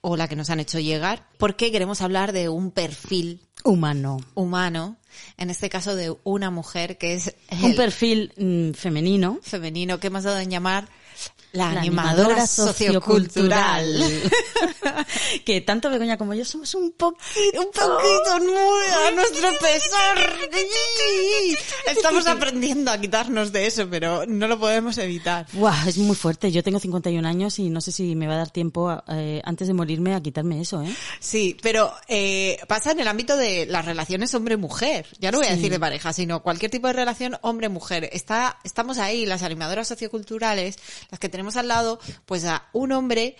o 0.00 0.16
la 0.16 0.28
que 0.28 0.36
nos 0.36 0.50
han 0.50 0.60
hecho 0.60 0.78
llegar, 0.78 1.26
porque 1.38 1.70
queremos 1.72 2.02
hablar 2.02 2.32
de 2.32 2.48
un 2.48 2.70
perfil 2.70 3.40
Humano. 3.64 4.18
humano, 4.34 4.96
en 5.38 5.50
este 5.50 5.68
caso 5.68 5.96
de 5.96 6.14
una 6.24 6.50
mujer 6.50 6.98
que 6.98 7.14
es 7.14 7.34
Un 7.62 7.74
perfil 7.74 8.32
mm, 8.36 8.72
femenino. 8.74 9.38
femenino 9.42 9.98
que 9.98 10.06
hemos 10.08 10.24
dado 10.24 10.38
en 10.38 10.50
llamar 10.50 10.88
la, 11.56 11.72
La 11.72 11.80
animadora, 11.80 12.46
sociocultural. 12.46 14.30
que 15.44 15.60
tanto 15.62 15.90
Begoña 15.90 16.16
como 16.16 16.34
yo 16.34 16.44
somos 16.44 16.74
un 16.74 16.92
poquito. 16.92 17.60
Un 17.60 17.66
poquito 17.66 18.38
muy 18.40 19.06
a 19.06 19.10
nuestro 19.12 19.48
pesar. 19.58 20.36
Estamos 21.86 22.26
aprendiendo 22.26 22.90
a 22.90 22.98
quitarnos 22.98 23.52
de 23.52 23.66
eso, 23.66 23.88
pero 23.90 24.26
no 24.26 24.48
lo 24.48 24.58
podemos 24.58 24.98
evitar. 24.98 25.46
Buah, 25.52 25.88
es 25.88 25.98
muy 25.98 26.16
fuerte. 26.16 26.52
Yo 26.52 26.62
tengo 26.62 26.78
51 26.78 27.26
años 27.26 27.58
y 27.58 27.70
no 27.70 27.80
sé 27.80 27.92
si 27.92 28.14
me 28.14 28.26
va 28.26 28.34
a 28.34 28.38
dar 28.38 28.50
tiempo 28.50 29.02
eh, 29.08 29.40
antes 29.44 29.68
de 29.68 29.74
morirme 29.74 30.14
a 30.14 30.20
quitarme 30.20 30.60
eso, 30.60 30.82
¿eh? 30.82 30.94
Sí, 31.20 31.56
pero 31.62 31.92
eh, 32.08 32.58
pasa 32.68 32.92
en 32.92 33.00
el 33.00 33.08
ámbito 33.08 33.36
de 33.36 33.66
las 33.66 33.84
relaciones 33.84 34.34
hombre-mujer. 34.34 35.06
Ya 35.18 35.32
no 35.32 35.38
voy 35.38 35.46
a 35.46 35.50
decir 35.50 35.70
de 35.70 35.80
pareja, 35.80 36.12
sino 36.12 36.42
cualquier 36.42 36.70
tipo 36.70 36.86
de 36.86 36.92
relación 36.92 37.38
hombre-mujer. 37.40 38.10
Está, 38.12 38.58
estamos 38.64 38.98
ahí, 38.98 39.26
las 39.26 39.42
animadoras 39.42 39.88
socioculturales, 39.88 40.78
las 41.10 41.20
que 41.20 41.28
tenemos 41.28 41.45
al 41.54 41.68
lado, 41.68 42.00
pues 42.24 42.44
a 42.44 42.66
un 42.72 42.90
hombre 42.90 43.36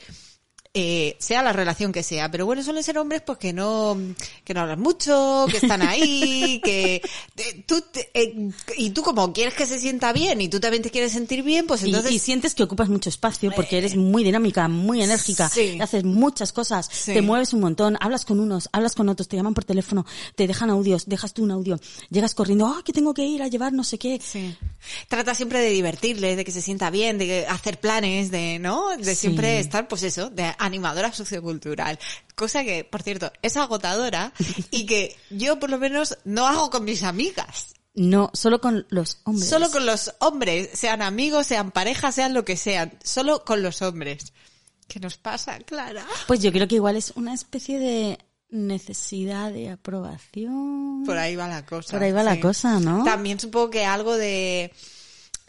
eh, 0.79 1.17
sea 1.19 1.43
la 1.43 1.55
relación 1.55 1.91
que 1.91 2.03
sea, 2.03 2.31
pero 2.31 2.45
bueno, 2.45 2.63
suelen 2.63 2.83
ser 2.83 2.99
hombres 2.99 3.23
pues 3.25 3.39
que 3.39 3.55
no, 3.55 3.97
que 4.45 4.53
no 4.53 4.61
hablan 4.61 4.79
mucho, 4.79 5.47
que 5.51 5.57
están 5.57 5.81
ahí, 5.81 6.61
que 6.65 6.97
eh, 7.37 7.65
tú, 7.67 7.81
te- 7.81 8.11
eh, 8.13 8.51
y 8.77 8.91
tú 8.91 9.03
como 9.03 9.33
quieres 9.33 9.55
que 9.55 9.65
se 9.65 9.79
sienta 9.79 10.13
bien 10.13 10.39
y 10.43 10.49
tú 10.49 10.61
también 10.61 10.83
te 10.83 10.91
quieres 10.91 11.13
sentir 11.13 11.43
bien, 11.43 11.67
pues 11.67 11.83
entonces 11.83 12.13
y, 12.13 12.19
sientes 12.19 12.55
que 12.55 12.63
ocupas 12.63 12.91
mucho 12.91 13.09
espacio 13.09 13.51
porque 13.57 13.79
eres 13.79 13.97
muy 13.97 14.23
dinámica, 14.23 14.69
muy 14.69 15.01
enérgica, 15.03 15.49
Sí. 15.49 15.79
haces 15.81 16.05
muchas 16.05 16.53
cosas, 16.53 16.91
Sí. 16.93 17.15
te 17.15 17.23
mueves 17.23 17.55
un 17.55 17.61
montón, 17.61 17.97
hablas 18.01 18.27
con 18.27 18.39
unos, 18.39 18.69
hablas 18.73 18.95
con 18.95 19.09
otros, 19.09 19.29
te 19.29 19.37
llaman 19.37 19.55
por 19.55 19.65
teléfono, 19.65 20.05
te 20.35 20.47
dejan 20.47 20.69
audios, 20.69 21.07
dejas 21.07 21.33
tú 21.33 21.43
un 21.43 21.53
audio, 21.53 21.81
llegas 22.11 22.35
corriendo, 22.35 22.67
ah, 22.67 22.83
que 22.85 22.93
tengo 22.93 23.15
que 23.15 23.25
ir 23.25 23.43
a 23.43 23.49
llevar 23.49 23.73
no 23.73 23.83
sé 23.83 23.99
qué. 23.99 24.21
Sí. 24.23 24.55
Trata 25.09 25.35
siempre 25.35 25.61
de 25.61 25.71
divertirle, 25.71 26.37
de 26.37 26.45
que 26.45 26.53
se 26.53 26.61
sienta 26.61 26.91
bien, 26.91 27.17
de 27.17 27.47
hacer 27.47 27.81
planes, 27.81 28.31
de, 28.31 28.59
¿no? 28.59 28.95
De 28.99 29.15
siempre 29.15 29.59
estar, 29.59 29.89
pues 29.89 30.03
eso, 30.03 30.29
de 30.29 30.53
animadora 30.67 31.13
sociocultural. 31.13 31.99
Cosa 32.35 32.65
que, 32.65 32.85
por 32.85 33.03
cierto, 33.03 33.33
es 33.43 33.57
agotadora 33.57 34.33
y 34.71 34.87
que 34.87 35.17
yo 35.31 35.59
por 35.59 35.71
lo 35.71 35.79
menos 35.79 36.19
no 36.25 36.47
hago 36.47 36.71
con 36.71 36.85
mis 36.85 37.03
amigas. 37.03 37.75
No, 37.95 38.31
solo 38.35 38.61
con 38.61 38.87
los 38.91 39.21
hombres. 39.25 39.49
Solo 39.49 39.71
con 39.71 39.87
los 39.87 40.15
hombres, 40.19 40.69
sean 40.75 41.01
amigos, 41.01 41.47
sean 41.47 41.71
parejas, 41.71 42.15
sean 42.15 42.35
lo 42.35 42.45
que 42.45 42.57
sean. 42.57 42.93
Solo 43.03 43.43
con 43.45 43.63
los 43.63 43.81
hombres. 43.81 44.35
¿Qué 44.87 45.01
nos 45.01 45.17
pasa, 45.17 45.59
Clara? 45.61 46.07
Pues 46.27 46.41
yo 46.41 46.53
creo 46.53 46.69
que 46.69 46.77
igual 46.77 46.97
es 46.97 47.13
una 47.17 47.33
especie 47.33 47.79
de 47.79 48.19
necesidad 48.51 49.53
de 49.53 49.71
aprobación. 49.71 51.05
Por 51.05 51.19
ahí 51.19 51.37
va 51.37 51.49
la 51.49 51.65
cosa. 51.65 51.93
Por 51.93 52.03
ahí 52.03 52.13
va 52.13 52.23
la 52.23 52.39
cosa, 52.39 52.79
¿no? 52.81 53.03
También 53.05 53.41
supongo 53.41 53.71
que 53.71 53.85
algo 53.85 54.17
de... 54.17 54.73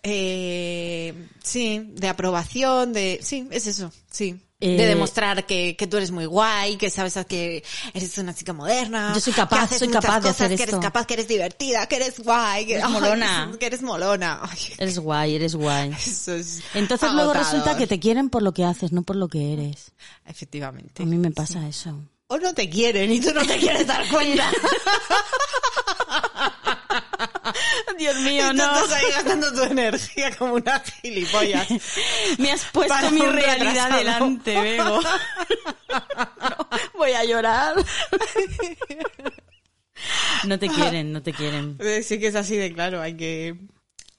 Eh, 0.03 1.27
sí, 1.43 1.91
de 1.95 2.07
aprobación, 2.07 2.93
de... 2.93 3.19
Sí, 3.21 3.47
es 3.51 3.67
eso, 3.67 3.91
sí. 4.09 4.39
Eh, 4.59 4.75
de 4.75 4.87
demostrar 4.87 5.45
que, 5.45 5.75
que 5.75 5.85
tú 5.85 5.97
eres 5.97 6.09
muy 6.09 6.25
guay, 6.25 6.77
que 6.77 6.89
sabes 6.89 7.13
que 7.27 7.63
eres 7.93 8.17
una 8.17 8.33
chica 8.33 8.53
moderna. 8.53 9.11
Yo 9.13 9.19
soy 9.19 9.33
capaz, 9.33 9.69
que 9.69 9.77
soy 9.77 9.87
capaz 9.89 10.15
de 10.15 10.29
cosas, 10.29 10.41
hacer 10.41 10.47
que 10.49 10.63
esto. 10.63 10.75
eres 10.77 10.83
capaz, 10.83 11.05
que 11.05 11.13
eres 11.13 11.27
divertida, 11.27 11.85
que 11.87 11.95
eres 11.97 12.19
guay, 12.19 12.65
que 12.65 12.73
Eres 12.73 12.85
ay, 12.85 12.91
molona. 12.93 13.51
que 13.59 13.65
eres 13.67 13.81
molona. 13.83 14.39
Ay, 14.41 14.57
Eres 14.79 14.97
guay, 14.97 15.35
eres 15.35 15.53
guay. 15.55 15.91
eso 16.05 16.33
es 16.33 16.61
Entonces 16.73 17.11
luego 17.13 17.31
agotador. 17.33 17.51
resulta 17.59 17.77
que 17.77 17.85
te 17.85 17.99
quieren 17.99 18.31
por 18.31 18.41
lo 18.41 18.51
que 18.51 18.65
haces, 18.65 18.91
no 18.91 19.03
por 19.03 19.15
lo 19.15 19.27
que 19.27 19.53
eres. 19.53 19.91
Efectivamente. 20.25 21.03
A 21.03 21.05
mí 21.05 21.17
me 21.17 21.29
pasa 21.29 21.67
eso. 21.67 21.95
O 22.29 22.37
no 22.39 22.53
te 22.55 22.67
quieren 22.69 23.11
y 23.13 23.21
tú 23.21 23.31
no 23.33 23.45
te 23.45 23.57
quieres 23.59 23.85
dar 23.85 24.05
cuenta. 24.09 24.51
Dios 27.97 28.15
y 28.17 28.23
mío, 28.23 28.49
tú 28.51 28.57
no. 28.57 28.83
estás 28.83 28.91
ahí 28.93 29.11
gastando 29.11 29.53
tu 29.53 29.63
energía 29.63 30.35
como 30.35 30.53
una 30.55 30.79
gilipollas. 30.79 31.67
Me 32.37 32.51
has 32.51 32.65
puesto 32.65 33.11
mi 33.11 33.21
realidad 33.21 33.57
retrasado. 33.57 33.97
delante, 33.97 34.61
Bego. 34.61 35.01
No, 35.01 35.09
voy 36.93 37.11
a 37.11 37.23
llorar. 37.25 37.75
No 40.45 40.59
te 40.59 40.69
quieren, 40.69 41.11
no 41.11 41.21
te 41.21 41.33
quieren. 41.33 41.77
Sí 42.03 42.19
que 42.19 42.27
es 42.27 42.35
así 42.35 42.55
de 42.55 42.73
claro, 42.73 43.01
hay 43.01 43.15
que... 43.15 43.55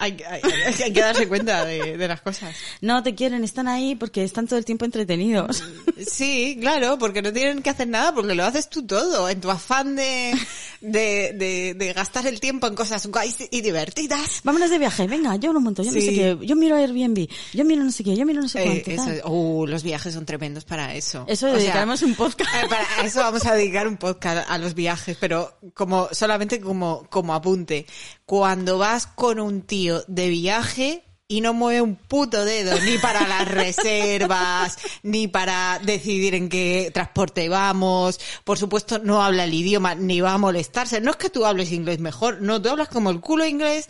Hay, 0.01 0.13
que- 0.17 0.25
hay- 0.27 0.41
hay- 0.45 0.83
hay 0.85 0.93
que 0.93 1.01
darse 1.01 1.27
cuenta 1.27 1.65
de, 1.65 1.97
de 1.97 2.09
las 2.09 2.21
cosas. 2.21 2.55
No 2.81 3.03
te 3.03 3.17
quieren, 3.17 3.43
están 3.43 3.67
ahí 3.67 3.97
porque 3.97 4.23
están 4.23 4.47
todo 4.47 4.57
el 4.59 4.65
tiempo 4.65 4.85
entretenidos. 4.85 5.65
Sí, 6.09 6.57
claro, 6.61 6.99
porque 6.99 7.21
no 7.23 7.33
tienen 7.33 7.63
que 7.63 7.71
hacer 7.71 7.89
nada, 7.89 8.15
porque 8.15 8.37
lo 8.37 8.45
haces 8.45 8.69
tú 8.71 8.87
todo, 8.87 9.29
en 9.29 9.41
tu 9.41 9.51
afán 9.51 9.97
de, 9.97 10.33
de, 10.81 11.33
de, 11.35 11.75
de 11.77 11.93
gastar 11.93 12.27
el 12.29 12.39
tiempo 12.39 12.69
en 12.69 12.77
cosas 12.77 13.07
guays 13.09 13.37
y 13.51 13.61
divertidas. 13.61 14.41
Vámonos 14.45 14.71
de 14.71 14.79
viaje, 14.79 15.09
venga, 15.09 15.35
yo 15.35 15.53
lo 15.53 15.61
monto, 15.61 15.83
yo 15.83 15.91
no 15.91 15.99
Sí. 16.01 16.07
sé 16.07 16.15
qué, 16.15 16.39
yo 16.47 16.55
miro 16.55 16.77
Airbnb, 16.77 17.27
yo 17.53 17.65
miro 17.65 17.83
no 17.83 17.91
sé 17.91 18.05
qué, 18.05 18.15
yo 18.17 18.25
miro 18.25 18.41
no 18.41 18.49
sé 18.49 18.63
Eh, 18.63 18.83
cuánto. 18.85 18.91
eso, 19.03 19.23
tal. 19.23 19.33
uh, 19.33 19.67
los 19.67 19.83
viajes 19.83 20.15
son 20.15 20.25
tremendos 20.25 20.65
para 20.65 20.95
eso. 20.95 21.25
Eso 21.27 21.47
O 21.47 21.51
sea, 21.51 21.59
dedicaremos 21.59 22.03
un 22.03 22.15
podcast. 22.15 22.55
eh, 22.55 22.69
para 22.69 22.87
eso 23.05 23.19
vamos 23.19 23.45
a 23.47 23.55
dedicar 23.57 23.89
un 23.89 23.97
podcast 23.97 24.49
a 24.49 24.59
los 24.59 24.75
viajes, 24.75 25.17
pero 25.19 25.59
como 25.75 26.09
solamente 26.13 26.61
como, 26.61 27.05
como 27.11 27.35
apunte. 27.35 27.85
Cuando 28.25 28.77
vas 28.79 29.07
con 29.07 29.41
un 29.41 29.63
tío 29.63 29.88
de 30.07 30.29
viaje 30.29 31.05
y 31.31 31.43
no 31.43 31.53
mueve 31.53 31.83
un 31.83 31.95
puto 31.97 32.45
dedo, 32.45 32.79
ni 32.81 32.97
para 32.99 33.29
las 33.29 33.47
reservas, 33.49 34.79
ni 35.03 35.29
para 35.29 35.79
decidir 35.85 36.35
en 36.35 36.49
qué 36.49 36.91
transporte 36.95 37.49
vamos, 37.49 38.19
por 38.45 38.59
supuesto 38.59 38.99
no 38.99 39.23
habla 39.23 39.45
el 39.45 39.53
idioma, 39.53 39.95
ni 39.95 40.21
va 40.21 40.33
a 40.33 40.39
molestarse. 40.39 41.01
No 41.01 41.11
es 41.11 41.17
que 41.17 41.31
tú 41.31 41.45
hables 41.45 41.71
inglés 41.73 41.99
mejor, 41.99 42.41
no, 42.41 42.63
tú 42.63 42.71
hablas 42.71 42.89
como 42.89 43.11
el 43.11 43.21
culo 43.21 43.45
inglés, 43.45 43.87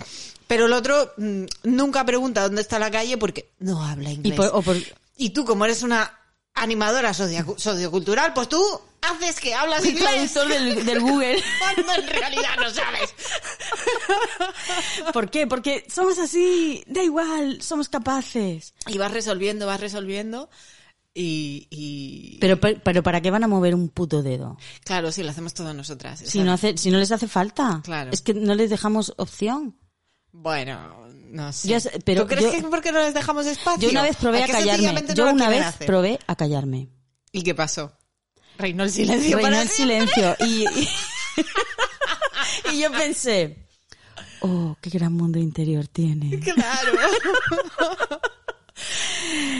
pero 0.49 0.67
el 0.67 0.73
otro 0.73 1.12
mm, 1.17 1.45
nunca 1.64 2.05
pregunta 2.05 2.43
dónde 2.43 2.62
está 2.62 2.78
la 2.78 2.90
calle 2.90 3.17
porque 3.19 3.50
no 3.61 3.85
habla 3.85 4.11
inglés. 4.11 4.35
Y 4.35 4.37
por- 4.37 4.50
o 4.52 4.62
por- 4.62 4.76
Y 5.17 5.31
tú, 5.31 5.45
como 5.45 5.64
eres 5.64 5.83
una 5.83 6.17
animadora 6.62 7.12
socio- 7.14 7.54
sociocultural, 7.58 8.32
pues 8.34 8.48
tú 8.48 8.62
haces 9.00 9.38
que 9.40 9.54
hablas 9.54 9.82
el 9.84 9.90
inglés. 9.90 10.32
traductor 10.32 10.48
del, 10.48 10.84
del 10.84 11.00
Google. 11.00 11.42
Cuando 11.60 11.94
en 11.94 12.08
realidad 12.08 12.56
no 12.58 12.70
sabes. 12.70 13.14
¿Por 15.12 15.30
qué? 15.30 15.46
Porque 15.46 15.84
somos 15.88 16.18
así, 16.18 16.82
da 16.86 17.02
igual, 17.02 17.62
somos 17.62 17.88
capaces. 17.88 18.74
Y 18.86 18.98
vas 18.98 19.12
resolviendo, 19.12 19.66
vas 19.66 19.80
resolviendo. 19.80 20.50
Y, 21.14 21.66
y- 21.70 22.38
Pero, 22.40 22.60
pero, 22.60 22.80
pero 22.84 23.02
¿para 23.02 23.20
qué 23.20 23.30
van 23.30 23.42
a 23.44 23.48
mover 23.48 23.74
un 23.74 23.88
puto 23.88 24.22
dedo? 24.22 24.56
claro, 24.84 25.10
sí, 25.10 25.22
lo 25.22 25.30
hacemos 25.30 25.54
todas 25.54 25.74
nosotras. 25.74 26.20
Si 26.24 26.40
no, 26.40 26.52
hace, 26.52 26.76
si 26.76 26.90
no 26.90 26.98
les 26.98 27.10
hace 27.10 27.26
falta. 27.28 27.80
Claro. 27.84 28.10
Es 28.12 28.20
que 28.20 28.34
no 28.34 28.54
les 28.54 28.70
dejamos 28.70 29.14
opción. 29.16 29.76
Bueno, 30.30 31.07
no 31.30 31.52
sé. 31.52 31.80
Pero 32.04 32.23
¿Tú 32.23 32.28
crees 32.28 32.44
yo- 32.44 32.50
que 32.50 32.56
es 32.58 32.64
porque 32.64 32.92
no 32.92 33.00
les 33.00 33.14
dejamos 33.14 33.47
espacio? 33.47 33.80
Yo 33.82 33.90
una 33.90 34.02
vez 34.02 34.16
probé 34.16 34.42
¿A 34.42 34.47
callarme. 34.49 34.92
no 35.02 35.14
Yo 35.14 35.30
una 35.30 35.49
vez 35.49 35.64
hacer? 35.66 35.87
probé 35.87 36.18
a 36.26 36.37
callarme. 36.37 36.88
¿Y 37.32 37.42
qué 37.42 37.54
pasó? 37.54 37.92
Reinó 38.58 38.85
el 38.85 38.90
silencio 38.90 39.37
Reinó 39.37 39.42
para 39.50 39.62
el 39.62 39.68
siempre. 39.68 40.06
silencio. 40.06 40.37
Y, 40.47 40.66
y, 40.80 40.88
y 42.76 42.80
yo 42.80 42.90
pensé, 42.92 43.68
oh, 44.40 44.76
qué 44.80 44.90
gran 44.90 45.12
mundo 45.12 45.38
interior 45.38 45.87
tiene. 45.87 46.40
Claro. 46.40 46.92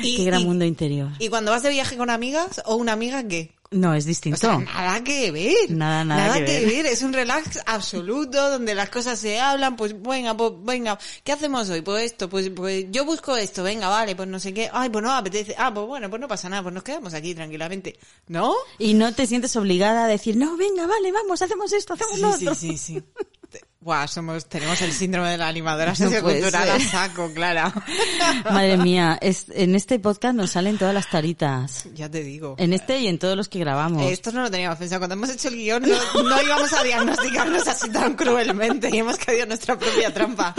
y, 0.03 0.17
Qué 0.17 0.25
gran 0.25 0.41
y- 0.43 0.45
mundo 0.45 0.65
interior. 0.65 1.11
y 1.19 1.29
cuando 1.29 1.51
vas 1.51 1.63
de 1.63 1.71
viaje 1.71 1.97
con 1.97 2.11
amigas 2.11 2.63
o 2.65 2.77
una 2.77 2.93
amiga, 2.93 3.27
¿qué? 3.27 3.55
No, 3.71 3.93
es 3.93 4.05
O 4.05 4.09
distinto. 4.09 4.39
sea, 4.39 4.57
nada 4.59 5.05
que 5.05 5.31
ver. 5.31 5.71
Nada, 5.71 6.03
nada 6.03 6.43
que 6.43 6.65
ver. 6.65 6.87
Es 6.87 7.03
un 7.03 7.13
relax 7.13 7.61
absoluto 7.67 8.51
donde 8.51 8.75
las 8.75 8.89
cosas 8.89 9.19
se 9.19 9.39
hablan. 9.39 9.77
Pues 9.77 10.01
venga, 10.01 10.35
pues 10.35 10.53
venga. 10.63 10.99
¿Qué 11.23 11.33
hacemos 11.33 11.69
hoy? 11.69 11.83
Pues 11.83 12.05
esto, 12.05 12.31
pues, 12.31 12.49
pues 12.49 12.87
yo 12.91 13.05
busco 13.05 13.37
esto. 13.37 13.63
Venga, 13.63 13.89
vale, 13.89 14.17
pues 14.17 14.27
no 14.27 14.41
sé 14.41 14.55
qué. 14.55 14.71
Ay, 14.73 14.89
pues 14.89 15.05
no 15.05 15.13
apetece. 15.13 15.55
Ah, 15.59 15.73
pues 15.73 15.87
bueno, 15.87 16.09
pues 16.09 16.19
no 16.19 16.29
pasa 16.29 16.49
nada. 16.49 16.63
Pues 16.63 16.75
nos 16.75 16.83
quedamos 16.83 17.13
aquí 17.13 17.35
tranquilamente. 17.35 17.99
¿No? 18.29 18.55
Y 18.79 18.95
no 18.95 19.13
te 19.15 19.27
sientes 19.27 19.55
obligada 19.57 20.05
a 20.05 20.09
decir, 20.09 20.37
no, 20.37 20.57
venga, 20.57 20.87
vale, 20.87 21.13
vamos, 21.13 21.43
hacemos 21.43 21.71
esto, 21.73 21.93
hacemos 21.93 22.19
lo 22.21 22.31
otro. 22.31 22.55
sí, 22.55 22.79
sí, 22.79 22.95
sí. 22.95 23.03
Buah, 23.81 24.09
somos, 24.09 24.47
tenemos 24.47 24.83
el 24.83 24.93
síndrome 24.93 25.31
de 25.31 25.39
la 25.39 25.47
animadora 25.47 25.91
No 25.91 25.95
sociocultural 25.95 26.69
a 26.69 26.81
saco, 26.81 27.33
Clara. 27.33 27.73
Madre 28.45 28.77
mía, 28.77 29.17
es, 29.21 29.47
en 29.51 29.77
este 29.77 30.01
podcast 30.01 30.35
nos 30.35 30.51
salen 30.51 30.79
todas 30.79 30.93
las 30.93 31.09
taritas. 31.09 31.87
Ya 31.95 32.11
te 32.11 32.25
digo. 32.25 32.57
En 32.59 32.73
este 32.73 32.99
y 32.99 33.07
en 33.07 33.21
todos 33.21 33.37
los 33.37 33.49
que 33.49 33.61
grabamos. 33.61 34.11
Esto 34.11 34.33
no 34.33 34.43
lo 34.43 34.51
teníamos 34.51 34.79
pensado. 34.79 34.99
Cuando 35.01 35.15
hemos 35.15 35.31
hecho 35.31 35.47
el 35.47 35.55
guion 35.55 35.83
no, 35.83 36.23
no 36.25 36.43
íbamos 36.43 36.73
a 36.73 36.83
diagnosticarnos 36.83 37.69
así 37.69 37.89
tan 37.91 38.15
cruelmente 38.15 38.91
y 38.93 38.99
hemos 38.99 39.17
caído 39.17 39.45
en 39.45 39.51
nuestra 39.51 39.79
propia 39.79 40.13
trampa. 40.13 40.55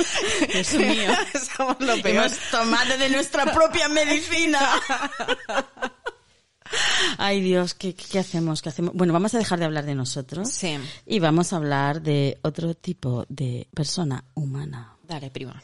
Dios 0.54 0.74
mío. 0.76 1.12
Somos 1.58 1.76
lo 1.82 2.02
peor. 2.02 2.26
Hemos 2.26 2.38
tomado 2.52 2.98
de 2.98 3.10
nuestra 3.10 3.54
propia 3.54 3.90
medicina. 3.90 4.60
Ay 7.18 7.42
Dios, 7.42 7.74
¿qué, 7.74 7.94
qué, 7.96 8.20
hacemos? 8.20 8.62
¿Qué 8.62 8.70
hacemos? 8.70 8.94
Bueno, 8.94 9.14
vamos 9.14 9.34
a 9.34 9.38
dejar 9.38 9.60
de 9.60 9.66
hablar 9.66 9.86
de 9.86 9.96
nosotros 9.96 10.50
Sí. 10.50 10.78
y 11.06 11.20
vamos 11.20 11.54
a 11.54 11.58
hablar 11.58 12.02
de 12.02 12.38
otro 12.44 12.74
tipo 12.76 13.26
de 13.30 13.68
persona 13.74 14.24
humana. 14.36 14.96
Dale, 15.08 15.30
prima. 15.32 15.62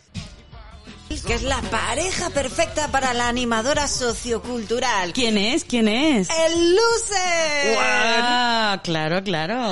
Que 1.28 1.36
es 1.36 1.44
la 1.44 1.62
pareja 1.62 2.30
perfecta 2.32 2.88
para 2.92 3.14
la 3.14 3.28
animadora 3.30 3.88
sociocultural. 3.88 5.14
¿Quién 5.14 5.38
es? 5.38 5.64
¿Quién 5.64 5.88
es? 5.88 6.28
¡El 6.30 6.76
loser! 6.76 7.74
¡Guau! 7.76 8.80
Claro, 8.84 9.24
claro. 9.24 9.72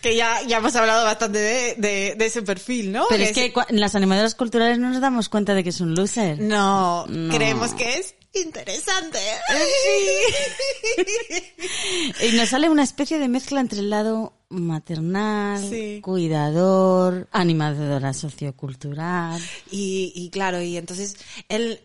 Que 0.00 0.16
ya, 0.16 0.42
ya 0.46 0.56
hemos 0.56 0.74
hablado 0.76 1.04
bastante 1.04 1.38
de, 1.38 1.74
de, 1.76 2.14
de 2.16 2.26
ese 2.26 2.40
perfil, 2.42 2.92
¿no? 2.92 3.04
Pero 3.10 3.22
es 3.22 3.32
que 3.32 3.52
en 3.68 3.78
las 3.80 3.94
animadoras 3.94 4.34
culturales 4.34 4.78
no 4.78 4.88
nos 4.88 5.00
damos 5.02 5.28
cuenta 5.28 5.54
de 5.54 5.62
que 5.62 5.68
es 5.68 5.80
un 5.80 5.94
loser. 5.94 6.40
No, 6.40 7.06
No. 7.08 7.34
creemos 7.34 7.74
que 7.74 7.98
es 7.98 8.14
interesante. 8.34 9.18
Y 12.28 12.32
nos 12.36 12.50
sale 12.50 12.68
una 12.68 12.82
especie 12.82 13.18
de 13.18 13.28
mezcla 13.28 13.60
entre 13.60 13.80
el 13.80 13.90
lado 13.90 14.32
maternal, 14.48 15.64
Sí. 15.68 16.00
cuidador, 16.02 17.28
animadora 17.32 18.12
sociocultural. 18.12 19.40
Y, 19.70 20.12
y 20.14 20.30
claro, 20.30 20.60
y 20.62 20.76
entonces 20.76 21.16
él, 21.48 21.80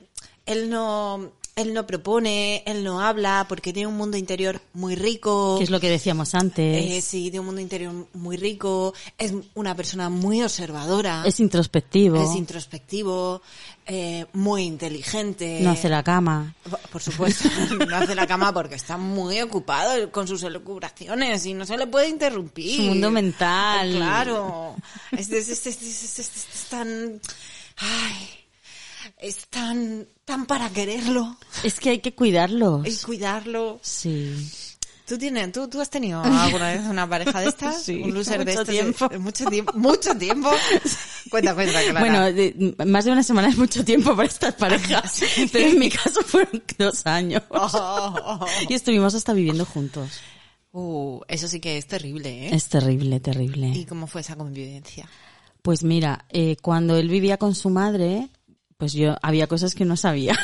él 0.45 0.69
no, 0.69 1.31
él 1.55 1.73
no 1.73 1.87
propone, 1.87 2.63
él 2.65 2.83
no 2.83 2.99
habla 3.01 3.45
porque 3.47 3.71
tiene 3.71 3.87
un 3.87 3.97
mundo 3.97 4.17
interior 4.17 4.61
muy 4.73 4.95
rico. 4.95 5.55
Que 5.57 5.63
es 5.63 5.69
lo 5.69 5.79
que 5.79 5.89
decíamos 5.89 6.33
antes. 6.35 6.85
Eh, 6.85 7.01
sí, 7.01 7.23
tiene 7.23 7.39
un 7.41 7.45
mundo 7.47 7.61
interior 7.61 7.93
muy 8.13 8.37
rico, 8.37 8.93
es 9.17 9.33
una 9.53 9.75
persona 9.75 10.09
muy 10.09 10.41
observadora, 10.41 11.23
es 11.25 11.39
introspectivo. 11.39 12.21
es 12.21 12.35
introspectivo, 12.35 13.41
eh, 13.87 14.25
muy 14.33 14.63
inteligente. 14.63 15.59
no 15.61 15.71
hace 15.71 15.89
la 15.89 16.03
cama. 16.03 16.53
Por 16.91 17.01
supuesto, 17.01 17.47
no 17.87 17.95
hace 17.95 18.15
la 18.15 18.25
cama 18.27 18.51
porque 18.53 18.75
está 18.75 18.97
muy 18.97 19.39
ocupado 19.41 20.11
con 20.11 20.27
sus 20.27 20.41
elucubraciones 20.43 21.45
y 21.45 21.53
no 21.53 21.65
se 21.65 21.77
le 21.77 21.85
puede 21.87 22.09
interrumpir. 22.09 22.77
Su 22.77 22.81
mundo 22.83 23.11
mental. 23.11 23.91
Claro. 23.95 24.75
Es, 25.11 25.29
es- 25.31 25.49
es- 25.49 25.77
es- 26.19 26.65
tan... 26.69 27.19
Ay, 27.77 28.29
es 29.19 29.47
tan, 29.47 30.07
tan 30.25 30.45
para 30.45 30.69
quererlo 30.69 31.37
Es 31.63 31.79
que 31.79 31.91
hay 31.91 31.99
que 31.99 32.15
cuidarlos. 32.15 32.87
y 32.87 33.05
cuidarlo. 33.05 33.79
Sí. 33.83 34.49
¿Tú, 35.07 35.17
tienes, 35.17 35.51
tú, 35.51 35.67
¿Tú 35.67 35.79
has 35.81 35.89
tenido 35.89 36.21
alguna 36.23 36.71
vez 36.71 36.81
una 36.89 37.07
pareja 37.07 37.39
de 37.41 37.47
estas? 37.49 37.81
Sí, 37.83 38.01
un 38.03 38.13
loser 38.13 38.39
de 38.43 38.51
mucho 38.53 38.61
estos? 38.61 38.67
tiempo. 38.75 39.09
Eh, 39.11 39.17
Mucho 39.19 39.45
tiempo. 39.45 39.73
Mucho 39.75 40.15
tiempo. 40.17 40.49
Cuenta, 41.29 41.53
cuenta, 41.55 41.81
Clara. 41.81 41.99
Bueno, 41.99 42.23
de- 42.31 42.75
más 42.85 43.05
de 43.05 43.11
una 43.11 43.23
semana 43.23 43.49
es 43.49 43.57
mucho 43.57 43.83
tiempo 43.85 44.15
para 44.15 44.27
estas 44.27 44.53
parejas, 44.55 45.21
pero 45.51 45.67
en 45.69 45.79
mi 45.79 45.89
caso 45.89 46.21
fueron 46.23 46.63
dos 46.77 47.05
años. 47.05 47.41
Oh. 47.49 48.45
Y 48.69 48.73
estuvimos 48.73 49.13
hasta 49.15 49.33
viviendo 49.33 49.65
juntos. 49.65 50.09
Uh, 50.71 51.21
eso 51.27 51.47
sí 51.47 51.59
que 51.59 51.77
es 51.77 51.87
terrible, 51.87 52.47
¿eh? 52.47 52.49
Es 52.55 52.67
terrible, 52.67 53.19
terrible. 53.19 53.69
¿Y 53.69 53.85
cómo 53.85 54.07
fue 54.07 54.21
esa 54.21 54.35
convivencia? 54.35 55.09
Pues 55.61 55.83
mira, 55.83 56.25
eh, 56.29 56.57
cuando 56.61 56.97
él 56.97 57.09
vivía 57.09 57.37
con 57.37 57.55
su 57.55 57.69
madre, 57.69 58.29
pues 58.77 58.93
yo 58.93 59.15
había 59.23 59.47
cosas 59.47 59.73
que 59.73 59.85
no 59.85 59.97
sabía. 59.97 60.37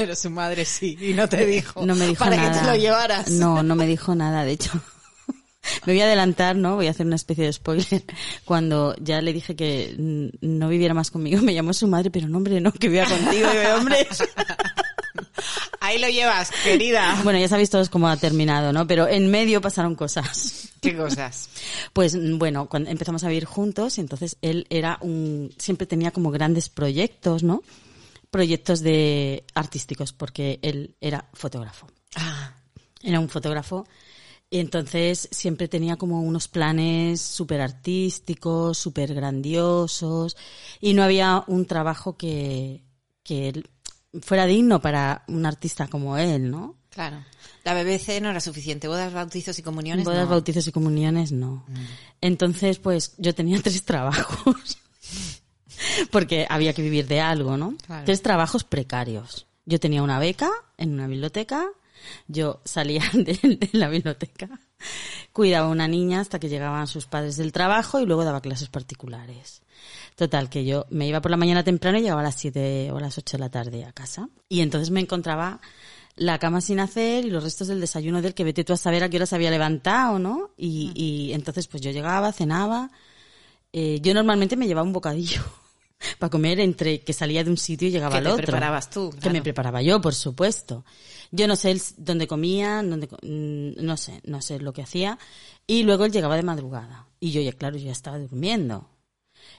Pero 0.00 0.16
su 0.16 0.30
madre 0.30 0.64
sí, 0.64 0.96
y 0.98 1.12
no 1.12 1.28
te 1.28 1.44
dijo. 1.44 1.84
No 1.84 1.94
me 1.94 2.06
dijo 2.06 2.24
para 2.24 2.36
nada. 2.36 2.52
que 2.52 2.58
te 2.58 2.64
lo 2.64 2.74
llevaras. 2.74 3.30
No, 3.32 3.62
no 3.62 3.74
me 3.74 3.86
dijo 3.86 4.14
nada, 4.14 4.44
de 4.46 4.52
hecho. 4.52 4.72
Me 5.84 5.92
voy 5.92 6.00
a 6.00 6.06
adelantar, 6.06 6.56
¿no? 6.56 6.76
Voy 6.76 6.86
a 6.86 6.90
hacer 6.90 7.04
una 7.04 7.16
especie 7.16 7.44
de 7.44 7.52
spoiler. 7.52 8.02
Cuando 8.46 8.96
ya 8.98 9.20
le 9.20 9.34
dije 9.34 9.54
que 9.54 9.94
no 9.98 10.68
viviera 10.70 10.94
más 10.94 11.10
conmigo, 11.10 11.42
me 11.42 11.52
llamó 11.52 11.74
su 11.74 11.86
madre, 11.86 12.10
pero 12.10 12.28
no, 12.28 12.38
hombre, 12.38 12.62
no, 12.62 12.72
que 12.72 12.88
viva 12.88 13.04
contigo. 13.04 13.46
Y 13.52 13.62
yo, 13.62 13.76
hombre, 13.76 14.08
Ahí 15.80 15.98
lo 15.98 16.08
llevas, 16.08 16.50
querida. 16.64 17.20
Bueno, 17.24 17.38
ya 17.38 17.48
sabéis 17.48 17.68
todos 17.68 17.88
cómo 17.88 18.08
ha 18.08 18.16
terminado, 18.16 18.72
¿no? 18.72 18.86
Pero 18.86 19.06
en 19.06 19.30
medio 19.30 19.60
pasaron 19.60 19.94
cosas. 19.94 20.70
¿Qué 20.80 20.96
cosas? 20.96 21.50
Pues 21.92 22.16
bueno, 22.38 22.66
cuando 22.68 22.90
empezamos 22.90 23.24
a 23.24 23.28
vivir 23.28 23.44
juntos, 23.44 23.98
entonces 23.98 24.36
él 24.40 24.66
era 24.70 24.98
un, 25.02 25.52
siempre 25.58 25.86
tenía 25.86 26.10
como 26.10 26.30
grandes 26.30 26.68
proyectos, 26.68 27.42
¿no? 27.42 27.62
Proyectos 28.30 28.80
de 28.80 29.44
artísticos, 29.54 30.12
porque 30.12 30.58
él 30.62 30.94
era 31.00 31.28
fotógrafo. 31.32 31.86
Ah, 32.16 32.54
Era 33.02 33.18
un 33.20 33.28
fotógrafo. 33.28 33.86
Y 34.48 34.58
entonces 34.58 35.28
siempre 35.30 35.68
tenía 35.68 35.96
como 35.96 36.22
unos 36.22 36.48
planes 36.48 37.20
súper 37.20 37.60
artísticos, 37.60 38.78
súper 38.78 39.14
grandiosos. 39.14 40.36
Y 40.80 40.92
no 40.94 41.02
había 41.02 41.44
un 41.46 41.66
trabajo 41.66 42.16
que, 42.16 42.82
que 43.22 43.48
él- 43.48 43.68
fuera 44.22 44.46
digno 44.46 44.80
para 44.80 45.24
un 45.28 45.46
artista 45.46 45.86
como 45.88 46.16
él, 46.16 46.50
¿no? 46.50 46.76
claro. 46.90 47.24
La 47.62 47.74
BBC 47.74 48.20
no 48.22 48.30
era 48.30 48.40
suficiente. 48.40 48.88
Bodas, 48.88 49.12
bautizos 49.12 49.58
y 49.58 49.62
comuniones. 49.62 50.04
Bodas, 50.04 50.20
no. 50.22 50.26
Mm. 50.26 50.30
bautizos 50.30 50.66
y 50.66 50.72
comuniones, 50.72 51.30
no. 51.30 51.64
Entonces, 52.20 52.78
pues 52.78 53.14
yo 53.18 53.34
tenía 53.34 53.60
tres 53.62 53.84
trabajos. 53.84 54.78
Porque 56.10 56.46
había 56.48 56.72
que 56.72 56.82
vivir 56.82 57.06
de 57.06 57.20
algo, 57.20 57.56
¿no? 57.56 57.74
Claro. 57.86 58.04
Tres 58.04 58.22
trabajos 58.22 58.64
precarios. 58.64 59.46
Yo 59.66 59.78
tenía 59.78 60.02
una 60.02 60.18
beca 60.18 60.50
en 60.76 60.92
una 60.92 61.06
biblioteca. 61.06 61.68
Yo 62.28 62.60
salía 62.64 63.02
de, 63.12 63.34
de 63.34 63.68
la 63.72 63.88
biblioteca, 63.88 64.48
cuidaba 65.32 65.66
a 65.66 65.70
una 65.70 65.86
niña 65.86 66.20
hasta 66.20 66.38
que 66.38 66.48
llegaban 66.48 66.86
sus 66.86 67.06
padres 67.06 67.36
del 67.36 67.52
trabajo 67.52 68.00
y 68.00 68.06
luego 68.06 68.24
daba 68.24 68.40
clases 68.40 68.68
particulares. 68.68 69.62
Total, 70.16 70.48
que 70.48 70.64
yo 70.64 70.86
me 70.90 71.06
iba 71.06 71.20
por 71.20 71.30
la 71.30 71.36
mañana 71.36 71.62
temprano 71.62 71.98
y 71.98 72.02
llegaba 72.02 72.20
a 72.20 72.24
las 72.24 72.36
7 72.36 72.90
o 72.92 72.96
a 72.96 73.00
las 73.00 73.16
8 73.16 73.36
de 73.36 73.40
la 73.40 73.50
tarde 73.50 73.84
a 73.84 73.92
casa. 73.92 74.28
Y 74.48 74.60
entonces 74.60 74.90
me 74.90 75.00
encontraba 75.00 75.60
la 76.16 76.38
cama 76.38 76.60
sin 76.60 76.80
hacer 76.80 77.24
y 77.24 77.30
los 77.30 77.42
restos 77.44 77.68
del 77.68 77.80
desayuno 77.80 78.20
del 78.20 78.34
que 78.34 78.44
vete 78.44 78.64
tú 78.64 78.72
a 78.72 78.76
saber 78.76 79.02
a 79.04 79.08
qué 79.08 79.16
hora 79.16 79.26
se 79.26 79.34
había 79.34 79.50
levantado, 79.50 80.18
¿no? 80.18 80.50
Y, 80.56 80.92
y 80.94 81.32
entonces 81.32 81.66
pues 81.68 81.82
yo 81.82 81.90
llegaba, 81.90 82.32
cenaba. 82.32 82.90
Eh, 83.72 84.00
yo 84.02 84.14
normalmente 84.14 84.56
me 84.56 84.66
llevaba 84.66 84.86
un 84.86 84.92
bocadillo 84.92 85.42
para 86.18 86.30
comer 86.30 86.60
entre 86.60 87.00
que 87.00 87.12
salía 87.12 87.44
de 87.44 87.50
un 87.50 87.56
sitio 87.56 87.88
y 87.88 87.90
llegaba 87.90 88.12
Que 88.12 88.18
al 88.18 88.26
otro. 88.28 88.44
preparabas 88.44 88.90
tú, 88.90 89.10
Que 89.10 89.18
claro. 89.18 89.32
me 89.34 89.42
preparaba 89.42 89.82
yo, 89.82 90.00
por 90.00 90.14
supuesto. 90.14 90.84
Yo 91.30 91.46
no 91.46 91.56
sé 91.56 91.70
el 91.70 91.80
dónde 91.96 92.26
comía, 92.26 92.82
dónde, 92.82 93.08
no 93.22 93.96
sé, 93.96 94.20
no 94.24 94.42
sé 94.42 94.58
lo 94.58 94.72
que 94.72 94.82
hacía. 94.82 95.18
Y 95.66 95.82
luego 95.84 96.04
él 96.04 96.12
llegaba 96.12 96.36
de 96.36 96.42
madrugada. 96.42 97.06
Y 97.20 97.30
yo 97.32 97.40
ya, 97.40 97.52
claro, 97.52 97.76
yo 97.76 97.86
ya 97.86 97.92
estaba 97.92 98.18
durmiendo. 98.18 98.88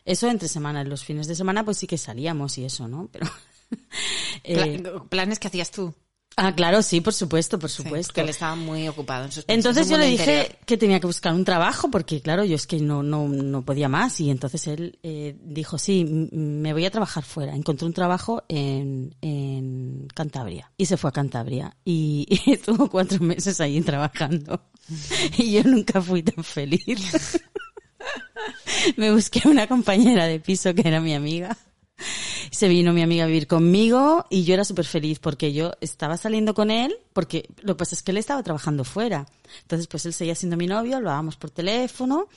Eso 0.04 0.28
entre 0.28 0.48
semanas. 0.48 0.88
Los 0.88 1.04
fines 1.04 1.28
de 1.28 1.36
semana 1.36 1.64
pues 1.64 1.78
sí 1.78 1.88
que 1.88 1.98
salíamos 1.98 2.58
y 2.58 2.66
eso, 2.66 2.88
¿no? 2.88 3.08
Pero... 3.12 3.28
eh, 4.44 4.80
Pla- 4.82 5.04
planes 5.06 5.40
que 5.40 5.48
hacías 5.48 5.72
tú. 5.72 5.94
Ah, 6.38 6.56
claro, 6.56 6.82
sí, 6.82 7.02
por 7.02 7.14
supuesto, 7.14 7.60
por 7.60 7.70
Sí, 7.70 7.84
supuesto. 7.84 8.14
que 8.14 8.22
él 8.22 8.30
estaba 8.30 8.56
muy 8.56 8.88
ocupado 8.88 9.26
en 9.26 9.32
sus 9.32 9.46
Entonces 9.48 9.90
yo 9.90 9.98
le 9.98 10.08
dije 10.08 10.32
interior. 10.38 10.66
que 10.66 10.78
tenía 10.78 11.00
que 11.00 11.08
buscar 11.08 11.34
un 11.34 11.46
trabajo 11.46 11.90
porque, 11.92 12.22
claro, 12.22 12.44
yo 12.46 12.56
es 12.56 12.66
que 12.68 12.80
no, 12.80 13.04
no, 13.04 13.28
no 13.28 13.64
podía 13.64 13.90
más. 13.90 14.20
Y 14.20 14.30
entonces 14.30 14.66
él 14.68 14.98
eh, 15.04 15.36
dijo, 15.44 15.78
sí, 15.78 16.04
me 16.32 16.74
voy 16.74 16.86
a 16.86 16.92
trabajar 16.92 17.24
fuera. 17.24 17.56
Encontró 17.56 17.88
un 17.88 17.94
trabajo 17.94 18.44
en, 18.50 19.16
en 19.22 20.08
Cantabria. 20.14 20.72
Y 20.78 20.86
se 20.86 20.98
fue 20.98 21.10
a 21.10 21.14
Cantabria. 21.14 21.76
Y, 21.86 22.26
y 22.46 22.54
estuvo 22.54 22.90
cuatro 22.90 23.20
meses 23.24 23.60
ahí 23.62 23.80
trabajando. 23.82 24.62
Y 25.38 25.52
yo 25.54 25.64
nunca 25.64 26.02
fui 26.02 26.24
tan 26.24 26.44
feliz. 26.44 27.40
me 28.98 29.12
busqué 29.12 29.48
una 29.48 29.68
compañera 29.68 30.26
de 30.26 30.40
piso 30.40 30.74
que 30.74 30.88
era 30.88 31.00
mi 31.00 31.14
amiga. 31.14 31.58
Se 32.52 32.68
vino 32.68 32.94
mi 32.94 33.02
amiga 33.02 33.24
a 33.24 33.28
vivir 33.28 33.48
conmigo 33.48 34.26
y 34.30 34.44
yo 34.44 34.54
era 34.54 34.64
súper 34.64 34.86
feliz 34.86 35.20
porque 35.20 35.54
yo 35.54 35.74
estaba 35.82 36.18
saliendo 36.18 36.54
con 36.54 36.72
él, 36.72 36.96
porque 37.14 37.48
lo 37.62 37.76
que 37.76 37.80
pasa 37.80 37.96
es 37.96 38.04
que 38.04 38.12
él 38.12 38.18
estaba 38.18 38.44
trabajando 38.44 38.84
fuera. 38.84 39.26
Entonces, 39.62 39.88
pues 39.88 40.06
él 40.06 40.14
seguía 40.14 40.36
siendo 40.36 40.58
mi 40.58 40.68
novio, 40.68 40.98
hablábamos 40.98 41.36
por 41.38 41.50
teléfono 41.50 42.28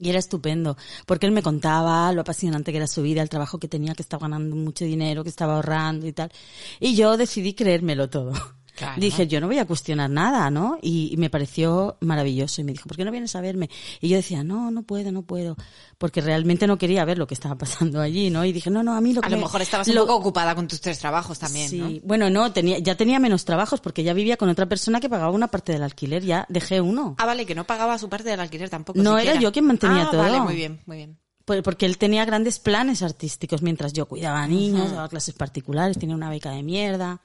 y 0.00 0.08
era 0.08 0.18
estupendo, 0.18 0.78
porque 1.06 1.26
él 1.26 1.32
me 1.32 1.42
contaba 1.42 2.10
lo 2.12 2.22
apasionante 2.22 2.72
que 2.72 2.78
era 2.78 2.86
su 2.86 3.02
vida, 3.02 3.20
el 3.20 3.28
trabajo 3.28 3.58
que 3.58 3.68
tenía, 3.68 3.94
que 3.94 4.02
estaba 4.02 4.22
ganando 4.22 4.56
mucho 4.56 4.84
dinero, 4.86 5.22
que 5.22 5.28
estaba 5.28 5.56
ahorrando 5.56 6.06
y 6.06 6.12
tal. 6.12 6.32
Y 6.80 6.94
yo 6.94 7.18
decidí 7.18 7.52
creérmelo 7.52 8.08
todo. 8.08 8.32
Claro. 8.80 8.98
Dije, 9.00 9.26
yo 9.26 9.40
no 9.42 9.46
voy 9.46 9.58
a 9.58 9.66
cuestionar 9.66 10.08
nada, 10.08 10.48
¿no? 10.50 10.78
Y, 10.80 11.10
y 11.12 11.16
me 11.18 11.28
pareció 11.28 11.98
maravilloso. 12.00 12.62
Y 12.62 12.64
me 12.64 12.72
dijo, 12.72 12.88
¿por 12.88 12.96
qué 12.96 13.04
no 13.04 13.10
vienes 13.10 13.36
a 13.36 13.42
verme? 13.42 13.68
Y 14.00 14.08
yo 14.08 14.16
decía, 14.16 14.42
no, 14.42 14.70
no 14.70 14.84
puedo, 14.84 15.12
no 15.12 15.20
puedo. 15.22 15.54
Porque 15.98 16.22
realmente 16.22 16.66
no 16.66 16.78
quería 16.78 17.04
ver 17.04 17.18
lo 17.18 17.26
que 17.26 17.34
estaba 17.34 17.56
pasando 17.58 18.00
allí, 18.00 18.30
¿no? 18.30 18.42
Y 18.44 18.52
dije, 18.52 18.70
no, 18.70 18.82
no, 18.82 18.94
a 18.94 19.00
mí 19.02 19.12
lo 19.12 19.20
que 19.20 19.26
A 19.26 19.30
lo 19.30 19.36
me- 19.36 19.42
mejor 19.42 19.60
estabas 19.60 19.86
un 19.88 19.94
lo- 19.96 20.06
poco 20.06 20.16
ocupada 20.16 20.54
con 20.54 20.66
tus 20.66 20.80
tres 20.80 20.98
trabajos 20.98 21.38
también, 21.38 21.68
Sí, 21.68 21.78
¿no? 21.78 21.90
bueno, 22.04 22.30
no, 22.30 22.52
tenía, 22.52 22.78
ya 22.78 22.94
tenía 22.96 23.18
menos 23.18 23.44
trabajos 23.44 23.80
porque 23.80 24.02
ya 24.02 24.14
vivía 24.14 24.38
con 24.38 24.48
otra 24.48 24.64
persona 24.64 24.98
que 24.98 25.10
pagaba 25.10 25.30
una 25.30 25.48
parte 25.48 25.72
del 25.72 25.82
alquiler, 25.82 26.24
ya 26.24 26.46
dejé 26.48 26.80
uno. 26.80 27.16
Ah, 27.18 27.26
vale, 27.26 27.44
que 27.44 27.54
no 27.54 27.64
pagaba 27.64 27.98
su 27.98 28.08
parte 28.08 28.30
del 28.30 28.40
alquiler 28.40 28.70
tampoco. 28.70 28.98
No, 29.02 29.16
siquiera. 29.16 29.32
era 29.32 29.40
yo 29.42 29.52
quien 29.52 29.66
mantenía 29.66 30.04
ah, 30.04 30.10
todo. 30.10 30.22
Vale, 30.22 30.40
muy 30.40 30.54
bien, 30.56 30.80
muy 30.86 30.96
bien. 30.96 31.18
Por- 31.44 31.62
Porque 31.62 31.84
él 31.84 31.98
tenía 31.98 32.24
grandes 32.24 32.58
planes 32.60 33.02
artísticos 33.02 33.60
mientras 33.60 33.92
yo 33.92 34.06
cuidaba 34.06 34.42
a 34.42 34.46
niños, 34.48 34.92
daba 34.92 35.08
clases 35.08 35.34
particulares, 35.34 35.98
tenía 35.98 36.14
una 36.14 36.30
beca 36.30 36.50
de 36.52 36.62
mierda. 36.62 37.20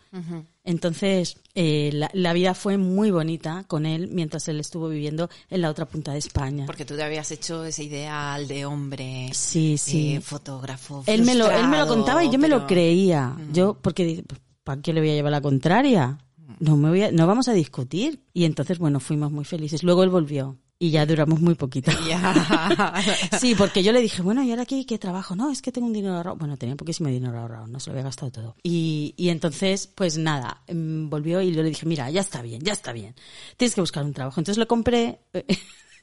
Entonces, 0.65 1.37
eh, 1.53 1.91
la, 1.93 2.09
la 2.13 2.33
vida 2.33 2.53
fue 2.55 2.77
muy 2.77 3.11
bonita 3.11 3.63
con 3.67 3.85
él 3.85 4.09
mientras 4.11 4.47
él 4.47 4.59
estuvo 4.59 4.89
viviendo 4.89 5.29
en 5.49 5.61
la 5.61 5.69
otra 5.69 5.85
punta 5.85 6.11
de 6.11 6.17
España. 6.17 6.65
Porque 6.65 6.83
tú 6.85 6.95
te 6.95 7.03
habías 7.03 7.31
hecho 7.31 7.63
ese 7.63 7.83
ideal 7.83 8.47
de 8.47 8.65
hombre, 8.65 9.29
Sí, 9.33 9.77
sí. 9.77 10.15
eh, 10.15 10.21
fotógrafo. 10.21 11.03
él 11.05 11.21
me 11.23 11.35
lo, 11.35 11.49
él 11.51 11.67
me 11.67 11.77
lo 11.77 11.87
contaba 11.87 12.23
y 12.25 12.31
yo 12.31 12.39
me 12.39 12.49
lo 12.49 12.65
creía. 12.67 13.37
Yo, 13.53 13.77
porque, 13.81 14.23
¿para 14.63 14.81
qué 14.81 14.91
le 14.91 15.01
voy 15.01 15.11
a 15.11 15.13
llevar 15.13 15.31
la 15.31 15.41
contraria? 15.41 16.17
No 16.59 16.77
me 16.77 16.89
voy 16.89 17.03
a- 17.03 17.11
no 17.11 17.27
vamos 17.27 17.47
a 17.47 17.53
discutir. 17.53 18.21
Y 18.33 18.45
entonces, 18.45 18.79
bueno, 18.79 18.99
fuimos 18.99 19.31
muy 19.31 19.45
felices. 19.45 19.83
Luego 19.83 20.03
él 20.03 20.09
volvió. 20.09 20.57
Y 20.77 20.91
ya 20.91 21.05
duramos 21.05 21.39
muy 21.39 21.55
poquito. 21.55 21.91
Ya. 22.07 22.93
Sí, 23.39 23.55
porque 23.55 23.81
yo 23.83 23.91
le 23.91 24.01
dije, 24.01 24.21
bueno, 24.21 24.43
¿y 24.43 24.49
ahora 24.51 24.63
aquí 24.63 24.85
qué 24.85 24.97
trabajo? 24.97 25.35
No, 25.35 25.49
es 25.51 25.61
que 25.61 25.71
tengo 25.71 25.87
un 25.87 25.93
dinero 25.93 26.15
ahorrado. 26.15 26.35
Bueno, 26.37 26.57
tenía 26.57 26.75
poquísimo 26.75 27.09
dinero 27.09 27.39
ahorrado, 27.39 27.67
no 27.67 27.79
se 27.79 27.89
lo 27.89 27.93
había 27.93 28.03
gastado 28.03 28.31
todo. 28.31 28.55
Y, 28.63 29.13
y 29.17 29.29
entonces, 29.29 29.87
pues 29.87 30.17
nada, 30.17 30.61
mm, 30.71 31.09
volvió 31.09 31.41
y 31.41 31.53
yo 31.53 31.63
le 31.63 31.69
dije, 31.69 31.85
mira, 31.85 32.09
ya 32.09 32.21
está 32.21 32.41
bien, 32.41 32.61
ya 32.61 32.73
está 32.73 32.91
bien. 32.91 33.15
Tienes 33.57 33.73
que 33.75 33.81
buscar 33.81 34.03
un 34.03 34.13
trabajo. 34.13 34.39
Entonces 34.39 34.57
le 34.59 34.67
compré 34.67 35.19
eh, 35.33 35.45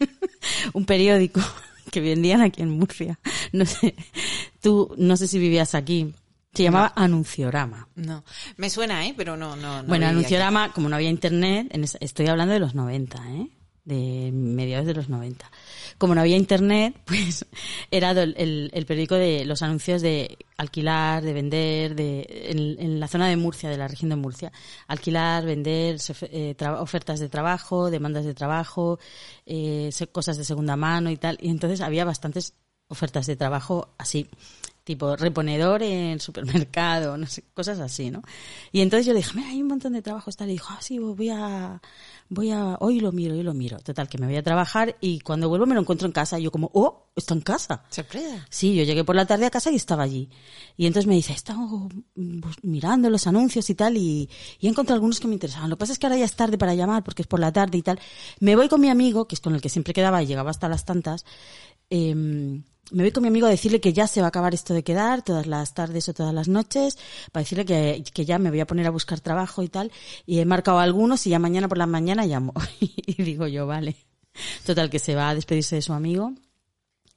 un 0.72 0.84
periódico 0.84 1.40
que 1.90 2.00
vendían 2.00 2.40
aquí 2.40 2.62
en 2.62 2.70
Murcia. 2.70 3.18
No 3.52 3.66
sé, 3.66 3.94
tú, 4.60 4.94
no 4.96 5.16
sé 5.16 5.28
si 5.28 5.38
vivías 5.38 5.74
aquí. 5.74 6.14
Se 6.54 6.62
llamaba 6.64 6.92
Anunciorama. 6.96 7.88
No, 7.94 8.24
me 8.58 8.68
suena, 8.68 9.06
¿eh? 9.06 9.14
Pero 9.16 9.36
no, 9.38 9.56
no. 9.56 9.82
no 9.82 9.88
bueno, 9.88 10.06
Anunciorama, 10.06 10.72
como 10.72 10.88
no 10.90 10.96
había 10.96 11.08
internet, 11.08 11.68
en 11.70 11.84
esa- 11.84 11.98
estoy 12.00 12.26
hablando 12.26 12.52
de 12.52 12.60
los 12.60 12.74
90, 12.74 13.18
¿eh? 13.32 13.48
De 13.84 14.30
mediados 14.32 14.86
de 14.86 14.94
los 14.94 15.08
90. 15.08 15.50
Como 15.98 16.14
no 16.14 16.20
había 16.20 16.36
internet, 16.36 16.94
pues 17.04 17.46
era 17.90 18.12
el, 18.12 18.70
el 18.72 18.86
periódico 18.86 19.16
de 19.16 19.44
los 19.44 19.62
anuncios 19.62 20.02
de 20.02 20.38
alquilar, 20.56 21.22
de 21.22 21.32
vender, 21.32 21.94
de 21.94 22.26
en, 22.50 23.00
la 23.00 23.08
zona 23.08 23.28
de 23.28 23.36
Murcia, 23.36 23.68
de 23.68 23.76
la 23.76 23.88
región 23.88 24.10
de 24.10 24.16
Murcia. 24.16 24.52
Alquilar, 24.86 25.44
vender, 25.44 25.96
eh, 26.22 26.56
ofertas 26.78 27.20
de 27.20 27.28
trabajo, 27.28 27.90
demandas 27.90 28.24
de 28.24 28.34
trabajo, 28.34 28.98
eh, 29.46 29.90
cosas 30.12 30.38
de 30.38 30.44
segunda 30.44 30.76
mano 30.76 31.10
y 31.10 31.16
tal. 31.16 31.38
Y 31.40 31.50
entonces 31.50 31.80
había 31.80 32.04
bastantes 32.04 32.54
ofertas 32.88 33.26
de 33.26 33.36
trabajo 33.36 33.94
así, 33.98 34.28
tipo 34.84 35.14
reponedor 35.16 35.82
en 35.82 36.18
supermercado, 36.20 37.16
no 37.16 37.26
sé, 37.26 37.44
cosas 37.54 37.78
así, 37.80 38.10
¿no? 38.10 38.22
Y 38.72 38.80
entonces 38.80 39.06
yo 39.06 39.12
le 39.12 39.18
dije, 39.20 39.32
mira, 39.36 39.48
hay 39.50 39.62
un 39.62 39.68
montón 39.68 39.92
de 39.92 40.02
trabajos 40.02 40.36
tal, 40.36 40.48
y 40.50 40.52
dijo, 40.54 40.68
ah, 40.70 40.78
sí, 40.80 40.98
voy 40.98 41.28
a, 41.30 41.80
voy 42.28 42.50
a, 42.50 42.76
hoy 42.80 42.98
lo 43.00 43.12
miro, 43.12 43.34
hoy 43.34 43.42
lo 43.42 43.54
miro. 43.54 43.78
Total, 43.78 44.08
que 44.08 44.18
me 44.18 44.26
voy 44.26 44.36
a 44.36 44.42
trabajar 44.42 44.96
y 45.00 45.20
cuando 45.20 45.48
vuelvo 45.48 45.66
me 45.66 45.74
lo 45.74 45.80
encuentro 45.82 46.06
en 46.06 46.12
casa 46.12 46.38
y 46.38 46.42
yo 46.44 46.50
como, 46.50 46.70
oh, 46.74 47.06
está 47.14 47.34
en 47.34 47.42
casa. 47.42 47.84
Sorpresa. 47.90 48.44
Sí, 48.50 48.74
yo 48.74 48.82
llegué 48.84 49.04
por 49.04 49.14
la 49.14 49.24
tarde 49.26 49.46
a 49.46 49.50
casa 49.50 49.70
y 49.70 49.76
estaba 49.76 50.02
allí. 50.02 50.28
Y 50.76 50.86
entonces 50.86 51.06
me 51.06 51.14
dice, 51.14 51.32
he 51.32 51.36
estado 51.36 51.60
bus- 52.16 52.56
mirando 52.62 53.08
los 53.08 53.26
anuncios 53.28 53.70
y 53.70 53.74
tal 53.76 53.96
y, 53.96 54.28
y 54.58 54.66
he 54.66 54.70
encontrado 54.70 54.96
algunos 54.96 55.20
que 55.20 55.28
me 55.28 55.34
interesaban. 55.34 55.70
Lo 55.70 55.76
que 55.76 55.80
pasa 55.80 55.92
es 55.92 55.98
que 56.00 56.06
ahora 56.06 56.18
ya 56.18 56.24
es 56.24 56.34
tarde 56.34 56.58
para 56.58 56.74
llamar 56.74 57.04
porque 57.04 57.22
es 57.22 57.28
por 57.28 57.38
la 57.38 57.52
tarde 57.52 57.78
y 57.78 57.82
tal. 57.82 58.00
Me 58.40 58.56
voy 58.56 58.68
con 58.68 58.80
mi 58.80 58.88
amigo, 58.88 59.28
que 59.28 59.36
es 59.36 59.40
con 59.40 59.54
el 59.54 59.60
que 59.60 59.68
siempre 59.68 59.94
quedaba 59.94 60.22
y 60.22 60.26
llegaba 60.26 60.50
hasta 60.50 60.68
las 60.68 60.84
tantas, 60.84 61.24
em, 61.90 62.64
me 62.90 63.04
voy 63.04 63.12
con 63.12 63.22
mi 63.22 63.28
amigo 63.28 63.46
a 63.46 63.50
decirle 63.50 63.80
que 63.80 63.92
ya 63.92 64.06
se 64.06 64.20
va 64.20 64.26
a 64.26 64.28
acabar 64.28 64.54
esto 64.54 64.74
de 64.74 64.82
quedar 64.82 65.22
todas 65.22 65.46
las 65.46 65.74
tardes 65.74 66.08
o 66.08 66.14
todas 66.14 66.34
las 66.34 66.48
noches, 66.48 66.98
para 67.30 67.42
decirle 67.42 67.64
que, 67.64 68.04
que 68.12 68.24
ya 68.24 68.38
me 68.38 68.50
voy 68.50 68.60
a 68.60 68.66
poner 68.66 68.86
a 68.86 68.90
buscar 68.90 69.20
trabajo 69.20 69.62
y 69.62 69.68
tal. 69.68 69.92
Y 70.26 70.40
he 70.40 70.44
marcado 70.44 70.78
algunos 70.78 71.26
y 71.26 71.30
ya 71.30 71.38
mañana 71.38 71.68
por 71.68 71.78
la 71.78 71.86
mañana 71.86 72.26
llamo. 72.26 72.52
y 72.80 73.22
digo 73.22 73.46
yo, 73.46 73.66
vale. 73.66 73.96
Total, 74.64 74.90
que 74.90 74.98
se 74.98 75.14
va 75.14 75.28
a 75.28 75.34
despedirse 75.34 75.76
de 75.76 75.82
su 75.82 75.92
amigo 75.92 76.32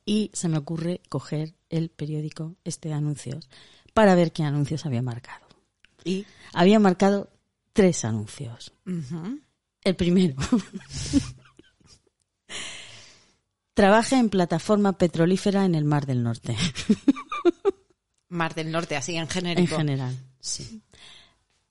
y 0.06 0.30
se 0.34 0.48
me 0.48 0.58
ocurre 0.58 1.02
coger 1.10 1.56
el 1.70 1.90
periódico 1.90 2.56
este 2.64 2.90
de 2.90 2.96
anuncios 2.96 3.50
para 3.94 4.16
ver 4.16 4.32
qué 4.32 4.44
anuncios 4.44 4.86
había 4.86 5.02
marcado. 5.02 5.46
Y. 6.04 6.26
Había 6.54 6.80
marcado 6.80 7.30
tres 7.74 8.06
anuncios. 8.06 8.74
El 9.84 9.96
primero. 9.96 10.36
Trabaja 13.76 14.18
en 14.18 14.30
plataforma 14.30 14.98
petrolífera 14.98 15.64
en 15.66 15.76
el 15.76 15.86
Mar 15.86 16.06
del 16.08 16.24
Norte. 16.24 16.56
Mar 18.30 18.56
del 18.56 18.72
Norte, 18.72 18.96
así 18.96 19.14
en 19.16 19.22
En 19.24 19.28
genérico. 19.30 19.78
general, 19.78 20.18
sí. 20.40 20.82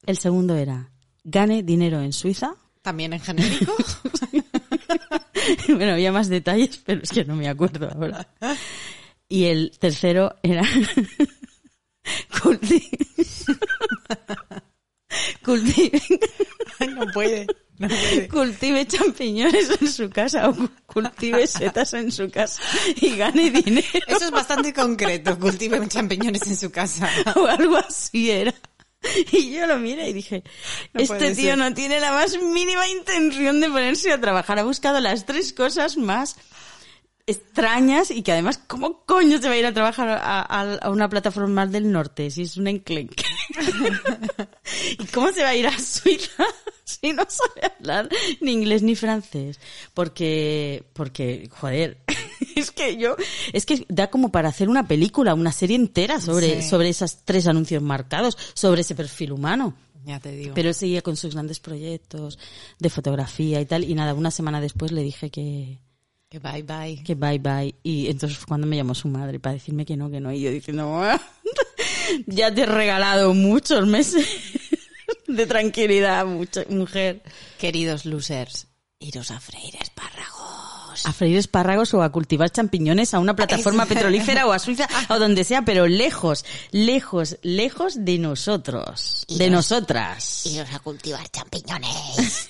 El 0.07 0.17
segundo 0.19 0.55
era 0.57 0.91
gane 1.25 1.63
dinero 1.63 2.01
en 2.03 2.13
Suiza. 2.13 2.55
También 2.83 3.15
en 3.15 3.21
genérico. 3.21 3.75
bueno, 5.69 5.93
había 5.95 6.13
más 6.13 6.29
detalles, 6.29 6.77
pero 6.85 7.01
es 7.03 7.11
que 7.11 7.25
no 7.25 7.35
me 7.37 7.49
acuerdo 7.49 7.91
ahora. 7.91 8.29
Y 9.29 9.45
el 9.45 9.73
tercero 9.79 10.37
era 10.43 10.63
culti- 12.43 12.91
cultive, 15.43 16.03
Ay, 16.79 16.89
no 16.89 17.07
puede. 17.13 17.47
No 17.79 17.89
cultive 18.31 18.87
champiñones 18.87 19.81
en 19.81 19.89
su 19.89 20.09
casa 20.09 20.49
o 20.49 20.55
cultive 20.87 21.47
setas 21.47 21.93
en 21.95 22.13
su 22.13 22.31
casa 22.31 22.63
y 23.01 23.17
gane 23.17 23.51
dinero 23.51 23.87
Eso 24.07 24.27
es 24.27 24.31
bastante 24.31 24.73
concreto. 24.73 25.39
Cultive 25.39 25.87
champiñones 25.89 26.47
en 26.47 26.57
su 26.57 26.71
casa. 26.71 27.09
o 27.37 27.47
algo 27.47 27.77
así 27.77 28.31
era. 28.31 28.55
Y 29.33 29.53
yo 29.53 29.67
lo 29.67 29.79
miré 29.79 30.09
y 30.09 30.13
dije, 30.13 30.45
No 30.93 31.01
este 31.01 31.35
tío 31.35 31.51
ser. 31.51 31.59
no 31.59 31.75
tiene 31.75 32.01
la 32.01 32.13
más 32.13 32.41
mínima 32.41 32.89
intención 32.89 33.61
de 33.61 33.69
ponerse 33.69 34.13
a 34.13 34.21
trabajar. 34.21 34.59
Ha 34.59 34.65
buscado 34.65 35.01
las 35.01 35.27
tres 35.27 35.53
cosas 35.53 35.97
más 35.97 36.37
extrañas 37.27 38.11
y 38.11 38.23
que 38.23 38.33
además, 38.33 38.59
¿cómo 38.67 39.03
coño 39.07 39.41
se 39.41 39.49
va 39.49 39.55
a 39.55 39.59
ir 39.59 39.67
a 39.67 39.73
trabajar 39.73 40.09
a, 40.09 40.41
a- 40.43 40.75
a 40.77 40.91
una 40.91 41.09
plataforma 41.09 41.67
del 41.67 41.91
norte 41.91 42.31
si 42.31 42.43
es 42.43 42.57
un 42.57 42.67
enclenque? 42.69 43.25
¿Y 44.99 45.07
cómo 45.07 45.31
se 45.33 45.43
va 45.43 45.51
a 45.51 45.57
ir 45.57 45.67
a 45.67 45.79
Suiza 45.79 46.45
si 46.85 47.13
no 47.13 47.25
sabe 47.29 47.73
hablar 47.79 48.09
ni 48.41 48.53
inglés 48.53 48.83
ni 48.83 48.95
francés? 48.95 49.59
Porque, 49.95 50.85
porque, 50.93 51.49
joder, 51.51 51.99
es 52.57 52.71
que 52.71 52.97
yo, 52.97 53.17
es 53.53 53.67
que 53.67 53.85
da 53.89 54.09
como 54.11 54.31
para 54.31 54.49
hacer 54.49 54.69
una 54.69 54.87
película, 54.87 55.35
una 55.35 55.53
serie 55.53 55.77
entera 55.77 56.21
sobre, 56.21 56.63
Sí. 56.63 56.69
sobre 56.69 56.89
esos 56.91 57.19
tres 57.25 57.47
anuncios 57.47 57.83
marcados, 57.83 58.37
sobre 58.55 58.83
ese 58.83 58.95
perfil 58.95 59.33
humano. 59.33 59.75
Ya 60.05 60.21
te 60.21 60.33
digo. 60.33 60.53
Pero 60.55 60.69
él 60.69 60.75
seguía 60.75 61.01
con 61.01 61.17
sus 61.17 61.33
grandes 61.33 61.61
proyectos 61.61 62.39
de 62.79 62.91
fotografía 62.91 63.61
y 63.63 63.65
tal, 63.65 63.85
y 63.85 63.95
nada, 63.95 64.13
una 64.13 64.31
semana 64.31 64.61
después 64.61 64.93
le 64.93 65.03
dije 65.03 65.31
que, 65.31 65.79
Que 66.29 66.39
bye 66.41 66.63
bye. 66.63 67.03
que 67.05 67.15
bye 67.15 67.39
bye. 67.39 67.75
Y 67.83 68.09
entonces 68.09 68.39
fue 68.39 68.49
cuando 68.49 68.67
me 68.67 68.77
llamó 68.77 68.95
su 68.95 69.09
madre 69.09 69.39
para 69.39 69.55
decirme 69.55 69.85
que 69.85 69.97
no, 69.97 70.11
que 70.11 70.21
no. 70.21 70.33
Y 70.33 70.41
yo 70.41 70.51
diciendo, 70.51 71.01
"Ah, 71.03 71.21
ya 72.27 72.53
te 72.53 72.63
he 72.63 72.67
regalado 72.67 73.35
muchos 73.35 73.87
meses 73.87 74.27
de 75.29 75.47
tranquilidad, 75.47 76.27
mucha, 76.27 76.63
mujer. 76.69 77.23
Queridos 77.59 78.05
losers, 78.05 78.67
iros 78.99 79.31
a 79.31 79.39
freír 79.41 79.77
espárragos. 79.81 81.07
A 81.07 81.13
freír 81.13 81.37
espárragos 81.39 81.93
o 81.95 82.03
a 82.03 82.11
cultivar 82.13 82.51
champiñones 82.51 83.15
a 83.15 83.19
una 83.19 83.35
plataforma 83.37 83.85
petrolífera 83.85 84.47
o 84.47 84.53
a 84.53 84.59
Suiza 84.59 84.89
o 85.11 85.19
donde 85.19 85.45
sea, 85.45 85.63
pero 85.63 85.87
lejos, 85.87 86.45
lejos, 86.71 87.37
lejos 87.43 88.05
de 88.05 88.19
nosotros, 88.19 89.27
de 89.29 89.51
nosotras. 89.51 90.47
Iros 90.47 90.73
a 90.73 90.79
cultivar 90.79 91.29
champiñones. 91.31 92.44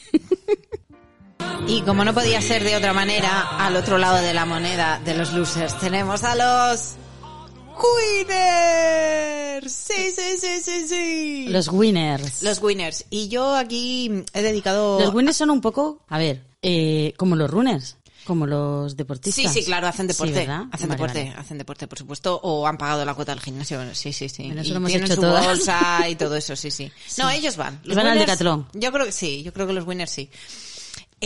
Y 1.66 1.80
como 1.83 2.04
no 2.04 2.12
podía 2.12 2.40
ser 2.42 2.62
de 2.62 2.76
otra 2.76 2.92
manera, 2.92 3.57
al 3.59 3.74
otro 3.76 3.96
lado 3.98 4.16
de 4.16 4.35
la 4.35 4.44
moneda 4.44 5.00
de 5.04 5.14
los 5.14 5.33
losers 5.33 5.78
tenemos 5.78 6.22
a 6.22 6.35
los 6.35 6.96
winners. 7.83 9.72
Sí, 9.72 10.11
sí, 10.14 10.37
sí, 10.38 10.61
sí, 10.62 10.88
sí. 10.88 11.46
Los 11.48 11.68
winners. 11.68 12.42
Los 12.42 12.61
winners. 12.62 13.04
Y 13.11 13.28
yo 13.28 13.54
aquí 13.57 14.24
he 14.33 14.42
dedicado... 14.42 15.00
Los 15.00 15.14
winners 15.14 15.37
son 15.37 15.50
un 15.50 15.61
poco, 15.61 16.00
a 16.09 16.18
ver, 16.18 16.42
eh, 16.62 17.14
como 17.16 17.35
los 17.37 17.50
runners, 17.50 17.96
como 18.26 18.46
los 18.46 18.92
Sí, 18.92 18.96
deportistas. 18.98 19.52
sí, 19.52 19.64
claro, 19.64 19.87
hacen 19.87 20.07
Sí, 20.07 20.09
deporte. 20.12 20.40
hacen 20.42 20.68
Vale, 20.70 20.87
deporte, 20.88 21.24
vale. 21.24 21.35
hacen 21.40 21.59
deporte, 21.59 21.87
por 21.88 21.98
supuesto, 21.98 22.40
o 22.42 22.66
han 22.66 22.76
pagado 22.78 23.04
la 23.04 23.14
cuota 23.14 23.33
del 23.33 23.40
gimnasio. 23.42 23.80
Sí, 23.94 24.12
sí, 24.12 24.28
sí. 24.28 24.44
Bueno, 24.46 24.61
eso 24.61 24.68
y 24.70 24.72
lo 24.72 24.76
hemos 24.78 24.88
tienen 24.90 25.07
hecho 25.07 25.14
su 25.16 25.20
todas. 25.22 25.46
bolsa 25.46 26.09
y 26.09 26.16
todo 26.16 26.37
eso, 26.37 26.54
sí, 26.57 26.70
sí. 26.70 26.90
No, 27.18 27.30
ellos 27.30 27.57
van. 27.57 27.80
Y 27.85 27.94
van 27.94 28.07
al 28.07 28.18
Decathlon. 28.18 28.68
Yo 28.74 28.92
creo 28.92 29.07
que 29.07 29.12
sí, 29.12 29.42
yo 29.42 29.52
creo 29.52 29.66
que 29.66 29.72
los 29.72 29.87
winners 29.87 30.11
sí. 30.11 30.30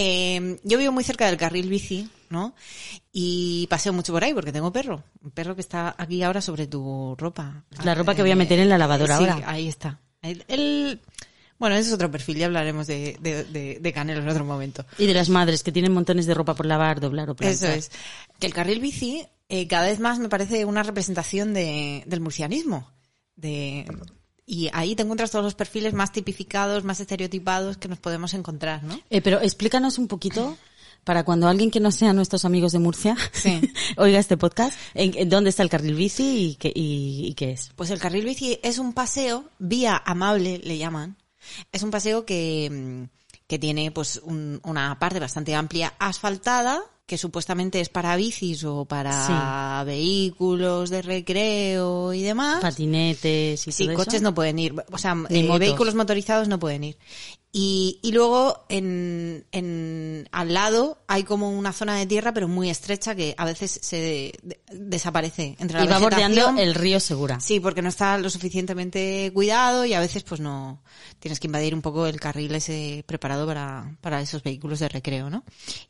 Eh, 0.00 0.60
yo 0.62 0.78
vivo 0.78 0.92
muy 0.92 1.02
cerca 1.02 1.26
del 1.26 1.36
carril 1.36 1.68
bici, 1.68 2.08
¿no? 2.30 2.54
Y 3.12 3.66
paseo 3.68 3.92
mucho 3.92 4.12
por 4.12 4.22
ahí 4.22 4.32
porque 4.32 4.52
tengo 4.52 4.72
perro. 4.72 5.02
Un 5.22 5.32
perro 5.32 5.56
que 5.56 5.60
está 5.60 5.96
aquí 5.98 6.22
ahora 6.22 6.40
sobre 6.40 6.68
tu 6.68 7.16
ropa. 7.18 7.64
La 7.82 7.96
ropa 7.96 8.14
que 8.14 8.22
voy 8.22 8.30
a 8.30 8.36
meter 8.36 8.60
en 8.60 8.68
la 8.68 8.78
lavadora 8.78 9.18
sí, 9.18 9.24
ahora. 9.26 9.50
ahí 9.50 9.66
está. 9.66 9.98
El, 10.22 10.44
el- 10.46 11.00
bueno, 11.58 11.74
ese 11.74 11.88
es 11.88 11.94
otro 11.94 12.08
perfil, 12.12 12.36
ya 12.38 12.46
hablaremos 12.46 12.86
de, 12.86 13.16
de, 13.20 13.42
de, 13.42 13.78
de 13.80 13.92
Canelo 13.92 14.20
en 14.22 14.28
otro 14.28 14.44
momento. 14.44 14.84
Y 14.98 15.06
de 15.06 15.14
las 15.14 15.28
madres 15.28 15.64
que 15.64 15.72
tienen 15.72 15.92
montones 15.92 16.26
de 16.26 16.34
ropa 16.34 16.54
por 16.54 16.66
lavar, 16.66 17.00
doblar 17.00 17.28
o 17.30 17.34
planchar. 17.34 17.70
Eso 17.70 17.78
es. 17.78 17.90
Que 18.38 18.46
el 18.46 18.54
carril 18.54 18.78
bici 18.78 19.26
eh, 19.48 19.66
cada 19.66 19.86
vez 19.86 19.98
más 19.98 20.20
me 20.20 20.28
parece 20.28 20.64
una 20.64 20.84
representación 20.84 21.52
de, 21.54 22.04
del 22.06 22.20
murcianismo. 22.20 22.88
De, 23.34 23.84
y 24.48 24.70
ahí 24.72 24.96
te 24.96 25.02
encuentras 25.02 25.30
todos 25.30 25.44
los 25.44 25.54
perfiles 25.54 25.92
más 25.94 26.10
tipificados, 26.10 26.82
más 26.82 26.98
estereotipados 27.00 27.76
que 27.76 27.86
nos 27.88 27.98
podemos 27.98 28.32
encontrar, 28.34 28.82
¿no? 28.82 28.98
Eh, 29.10 29.20
pero 29.20 29.40
explícanos 29.40 29.98
un 29.98 30.08
poquito 30.08 30.56
para 31.04 31.24
cuando 31.24 31.46
alguien 31.48 31.70
que 31.70 31.80
no 31.80 31.90
sea 31.92 32.12
nuestros 32.12 32.44
amigos 32.44 32.72
de 32.72 32.78
Murcia 32.80 33.16
Sí. 33.32 33.60
oiga 33.96 34.18
este 34.18 34.36
podcast, 34.36 34.76
en, 34.94 35.28
dónde 35.28 35.50
está 35.50 35.62
el 35.62 35.70
carril 35.70 35.94
bici 35.94 36.50
y 36.50 36.54
qué, 36.56 36.72
y, 36.74 37.26
y 37.28 37.34
qué 37.34 37.52
es. 37.52 37.70
Pues 37.76 37.90
el 37.90 37.98
carril 38.00 38.24
bici 38.24 38.58
es 38.62 38.78
un 38.78 38.92
paseo, 38.92 39.44
vía 39.58 40.02
amable 40.04 40.58
le 40.64 40.76
llaman. 40.78 41.16
Es 41.72 41.82
un 41.82 41.90
paseo 41.90 42.26
que, 42.26 42.68
mm, 42.70 43.18
que 43.46 43.58
tiene 43.58 43.90
pues 43.90 44.20
un- 44.24 44.60
una 44.64 44.98
parte 44.98 45.20
bastante 45.20 45.54
amplia 45.54 45.94
asfaltada, 45.98 46.82
que 47.08 47.16
supuestamente 47.16 47.80
es 47.80 47.88
para 47.88 48.14
bicis 48.16 48.64
o 48.64 48.84
para 48.84 49.82
vehículos 49.86 50.90
de 50.90 51.00
recreo 51.00 52.12
y 52.12 52.20
demás. 52.22 52.60
Patinetes 52.60 53.66
y 53.66 53.72
Sí, 53.72 53.86
todo 53.86 53.96
coches 53.96 54.14
eso. 54.16 54.24
no 54.24 54.34
pueden 54.34 54.58
ir. 54.58 54.74
O 54.92 54.98
sea, 54.98 55.16
eh, 55.30 55.58
vehículos 55.58 55.94
motorizados 55.94 56.48
no 56.48 56.58
pueden 56.58 56.84
ir. 56.84 56.98
Y, 57.50 57.98
y 58.02 58.12
luego 58.12 58.66
en, 58.68 59.46
en, 59.52 60.28
al 60.32 60.52
lado 60.52 60.98
hay 61.08 61.24
como 61.24 61.50
una 61.50 61.72
zona 61.72 61.96
de 61.96 62.04
tierra, 62.06 62.34
pero 62.34 62.46
muy 62.46 62.68
estrecha, 62.68 63.14
que 63.14 63.34
a 63.38 63.46
veces 63.46 63.78
se 63.82 63.96
de- 63.96 64.60
desaparece 64.70 65.56
entre 65.58 65.78
la 65.78 65.84
Y 65.86 65.88
va 65.88 65.98
bordeando 65.98 66.34
vegetación. 66.36 66.58
el 66.58 66.74
río 66.74 67.00
Segura. 67.00 67.40
Sí, 67.40 67.58
porque 67.58 67.80
no 67.80 67.88
está 67.88 68.18
lo 68.18 68.28
suficientemente 68.28 69.30
cuidado 69.32 69.86
y 69.86 69.94
a 69.94 70.00
veces 70.00 70.24
pues 70.24 70.42
no 70.42 70.82
tienes 71.20 71.40
que 71.40 71.46
invadir 71.46 71.74
un 71.74 71.80
poco 71.80 72.06
el 72.06 72.20
carril 72.20 72.54
ese 72.54 73.02
preparado 73.06 73.46
para, 73.46 73.96
para 74.02 74.20
esos 74.20 74.42
vehículos 74.42 74.80
de 74.80 74.90
recreo, 74.90 75.30
¿no? 75.30 75.42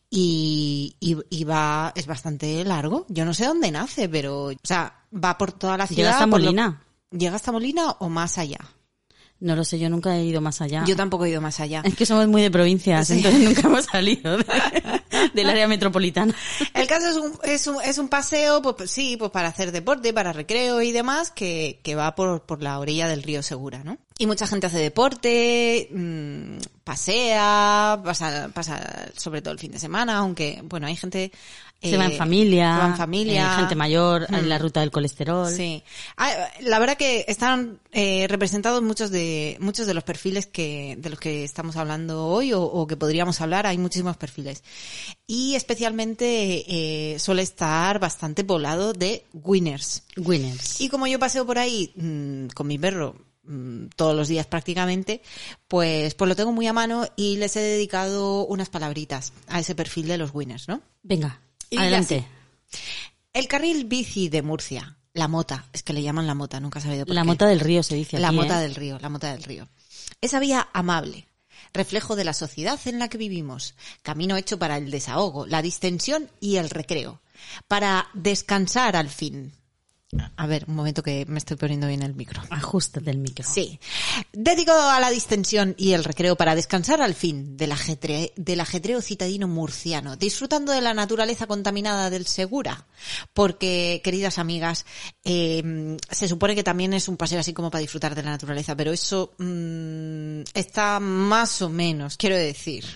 Y, 0.08 0.94
y, 1.00 1.16
y 1.28 1.42
va, 1.44 1.92
es 1.96 2.06
bastante 2.06 2.64
largo. 2.64 3.04
Yo 3.08 3.24
no 3.24 3.34
sé 3.34 3.46
dónde 3.46 3.72
nace, 3.72 4.08
pero, 4.08 4.44
o 4.46 4.54
sea, 4.62 5.02
va 5.12 5.36
por 5.36 5.50
toda 5.52 5.76
la 5.76 5.88
ciudad. 5.88 5.98
Llega 5.98 6.10
hasta 6.12 6.26
lo- 6.26 6.30
Molina. 6.30 6.84
¿Llega 7.10 7.34
hasta 7.36 7.50
Molina 7.52 7.90
o 7.98 8.08
más 8.08 8.38
allá? 8.38 8.60
No 9.40 9.54
lo 9.54 9.64
sé, 9.64 9.78
yo 9.78 9.88
nunca 9.88 10.16
he 10.16 10.24
ido 10.24 10.40
más 10.40 10.60
allá. 10.60 10.84
Yo 10.84 10.96
tampoco 10.96 11.24
he 11.24 11.30
ido 11.30 11.40
más 11.40 11.60
allá. 11.60 11.82
Es 11.84 11.94
que 11.94 12.04
somos 12.04 12.26
muy 12.26 12.42
de 12.42 12.50
provincias, 12.50 13.06
Sí. 13.06 13.14
entonces 13.18 13.40
nunca 13.40 13.60
hemos 13.68 13.84
salido 13.84 14.36
de- 14.36 14.44
del 15.34 15.48
área 15.48 15.68
metropolitana. 15.68 16.34
El 16.74 16.86
caso 16.88 17.08
es 17.08 17.16
un, 17.16 17.32
es 17.44 17.66
un, 17.68 17.76
es 17.84 17.98
un 17.98 18.08
paseo, 18.08 18.60
pues, 18.62 18.74
pues, 18.76 18.90
sí, 18.90 19.16
pues 19.16 19.30
para 19.30 19.48
hacer 19.48 19.70
deporte, 19.70 20.12
para 20.12 20.32
recreo 20.32 20.82
y 20.82 20.90
demás, 20.90 21.30
que, 21.30 21.78
que 21.84 21.94
va 21.94 22.16
por, 22.16 22.42
por 22.42 22.62
la 22.62 22.80
orilla 22.80 23.06
del 23.06 23.22
río 23.22 23.42
Segura, 23.44 23.84
¿no? 23.84 23.98
Y 24.18 24.26
mucha 24.26 24.48
gente 24.48 24.66
hace 24.66 24.78
deporte, 24.78 25.88
mm, 25.92 26.58
pasea, 26.82 28.00
pasa, 28.04 28.50
pasa 28.52 29.10
sobre 29.16 29.40
todo 29.40 29.52
el 29.52 29.60
fin 29.60 29.70
de 29.70 29.78
semana, 29.78 30.16
aunque, 30.18 30.60
bueno, 30.64 30.86
hay 30.88 30.96
gente... 30.96 31.30
Se 31.80 31.96
va 31.96 32.06
en 32.06 32.12
eh, 32.12 32.16
familia, 32.16 32.74
se 32.74 32.80
va 32.82 32.86
en 32.88 32.96
familia. 32.96 33.52
eh, 33.52 33.56
gente 33.56 33.74
mayor, 33.76 34.26
en 34.28 34.44
Mm. 34.44 34.48
la 34.48 34.58
ruta 34.58 34.80
del 34.80 34.90
colesterol. 34.90 35.48
Sí. 35.52 35.82
Ah, 36.16 36.30
La 36.60 36.78
verdad 36.80 36.96
que 36.96 37.24
están 37.28 37.78
eh, 37.92 38.26
representados 38.28 38.82
muchos 38.82 39.10
de 39.10 39.56
muchos 39.60 39.86
de 39.86 39.94
los 39.94 40.02
perfiles 40.02 40.46
que 40.46 40.96
de 40.98 41.08
los 41.10 41.20
que 41.20 41.44
estamos 41.44 41.76
hablando 41.76 42.26
hoy 42.26 42.52
o, 42.52 42.62
o 42.62 42.86
que 42.86 42.96
podríamos 42.96 43.40
hablar. 43.40 43.66
Hay 43.66 43.78
muchísimos 43.78 44.16
perfiles 44.16 44.64
y 45.26 45.54
especialmente 45.54 46.64
eh, 47.14 47.18
suele 47.18 47.42
estar 47.42 47.98
bastante 48.00 48.42
poblado 48.44 48.92
de 48.92 49.24
winners. 49.32 50.02
Winners. 50.16 50.80
Y 50.80 50.88
como 50.88 51.06
yo 51.06 51.18
paseo 51.18 51.46
por 51.46 51.58
ahí 51.58 51.92
mm, 51.96 52.48
con 52.54 52.66
mi 52.66 52.76
perro 52.78 53.14
mm, 53.44 53.86
todos 53.94 54.16
los 54.16 54.26
días 54.28 54.46
prácticamente, 54.46 55.22
pues 55.68 56.14
pues 56.14 56.28
lo 56.28 56.34
tengo 56.36 56.50
muy 56.52 56.66
a 56.66 56.72
mano 56.72 57.06
y 57.16 57.36
les 57.36 57.54
he 57.56 57.60
dedicado 57.60 58.46
unas 58.46 58.68
palabritas 58.68 59.32
a 59.46 59.60
ese 59.60 59.74
perfil 59.76 60.08
de 60.08 60.18
los 60.18 60.34
winners, 60.34 60.66
¿no? 60.68 60.80
Venga, 61.02 61.40
Y 61.70 61.78
adelante. 61.78 62.26
El 63.32 63.46
carril 63.48 63.84
bici 63.84 64.28
de 64.28 64.42
Murcia, 64.42 64.96
la 65.12 65.28
mota, 65.28 65.66
es 65.72 65.82
que 65.82 65.92
le 65.92 66.02
llaman 66.02 66.26
la 66.26 66.34
mota, 66.34 66.60
nunca 66.60 66.78
he 66.78 66.82
sabido 66.82 67.06
por 67.06 67.14
La 67.14 67.22
qué. 67.22 67.26
mota 67.26 67.46
del 67.46 67.60
río 67.60 67.82
se 67.82 67.94
dice 67.94 68.18
La 68.18 68.28
aquí, 68.28 68.36
mota 68.36 68.58
¿eh? 68.58 68.62
del 68.62 68.74
río, 68.74 68.98
la 68.98 69.08
mota 69.08 69.32
del 69.32 69.42
río. 69.42 69.68
Esa 70.20 70.40
vía 70.40 70.68
amable, 70.72 71.26
reflejo 71.72 72.16
de 72.16 72.24
la 72.24 72.32
sociedad 72.32 72.78
en 72.86 72.98
la 72.98 73.08
que 73.08 73.18
vivimos, 73.18 73.74
camino 74.02 74.36
hecho 74.36 74.58
para 74.58 74.76
el 74.76 74.90
desahogo, 74.90 75.46
la 75.46 75.62
distensión 75.62 76.30
y 76.40 76.56
el 76.56 76.70
recreo, 76.70 77.20
para 77.68 78.08
descansar 78.14 78.96
al 78.96 79.08
fin. 79.08 79.52
A 80.36 80.46
ver, 80.46 80.64
un 80.68 80.74
momento 80.74 81.02
que 81.02 81.26
me 81.26 81.36
estoy 81.38 81.58
poniendo 81.58 81.86
bien 81.86 82.02
el 82.02 82.14
micro. 82.14 82.40
Ajustate 82.48 83.10
el 83.10 83.18
micro. 83.18 83.44
Sí. 83.46 83.78
Dedicado 84.32 84.88
a 84.90 85.00
la 85.00 85.10
distensión 85.10 85.74
y 85.76 85.92
el 85.92 86.02
recreo 86.02 86.34
para 86.34 86.54
descansar 86.54 87.02
al 87.02 87.14
fin 87.14 87.58
del, 87.58 87.72
ajetre- 87.72 88.32
del 88.34 88.60
ajetreo 88.60 89.02
citadino 89.02 89.48
murciano, 89.48 90.16
disfrutando 90.16 90.72
de 90.72 90.80
la 90.80 90.94
naturaleza 90.94 91.46
contaminada 91.46 92.08
del 92.08 92.24
Segura. 92.26 92.86
Porque, 93.34 94.00
queridas 94.02 94.38
amigas, 94.38 94.86
eh, 95.24 95.98
se 96.10 96.26
supone 96.26 96.54
que 96.54 96.64
también 96.64 96.94
es 96.94 97.08
un 97.08 97.18
paseo 97.18 97.40
así 97.40 97.52
como 97.52 97.70
para 97.70 97.82
disfrutar 97.82 98.14
de 98.14 98.22
la 98.22 98.30
naturaleza, 98.30 98.74
pero 98.74 98.92
eso 98.92 99.34
mm, 99.36 100.40
está 100.54 101.00
más 101.00 101.60
o 101.60 101.68
menos, 101.68 102.16
quiero 102.16 102.36
decir. 102.36 102.86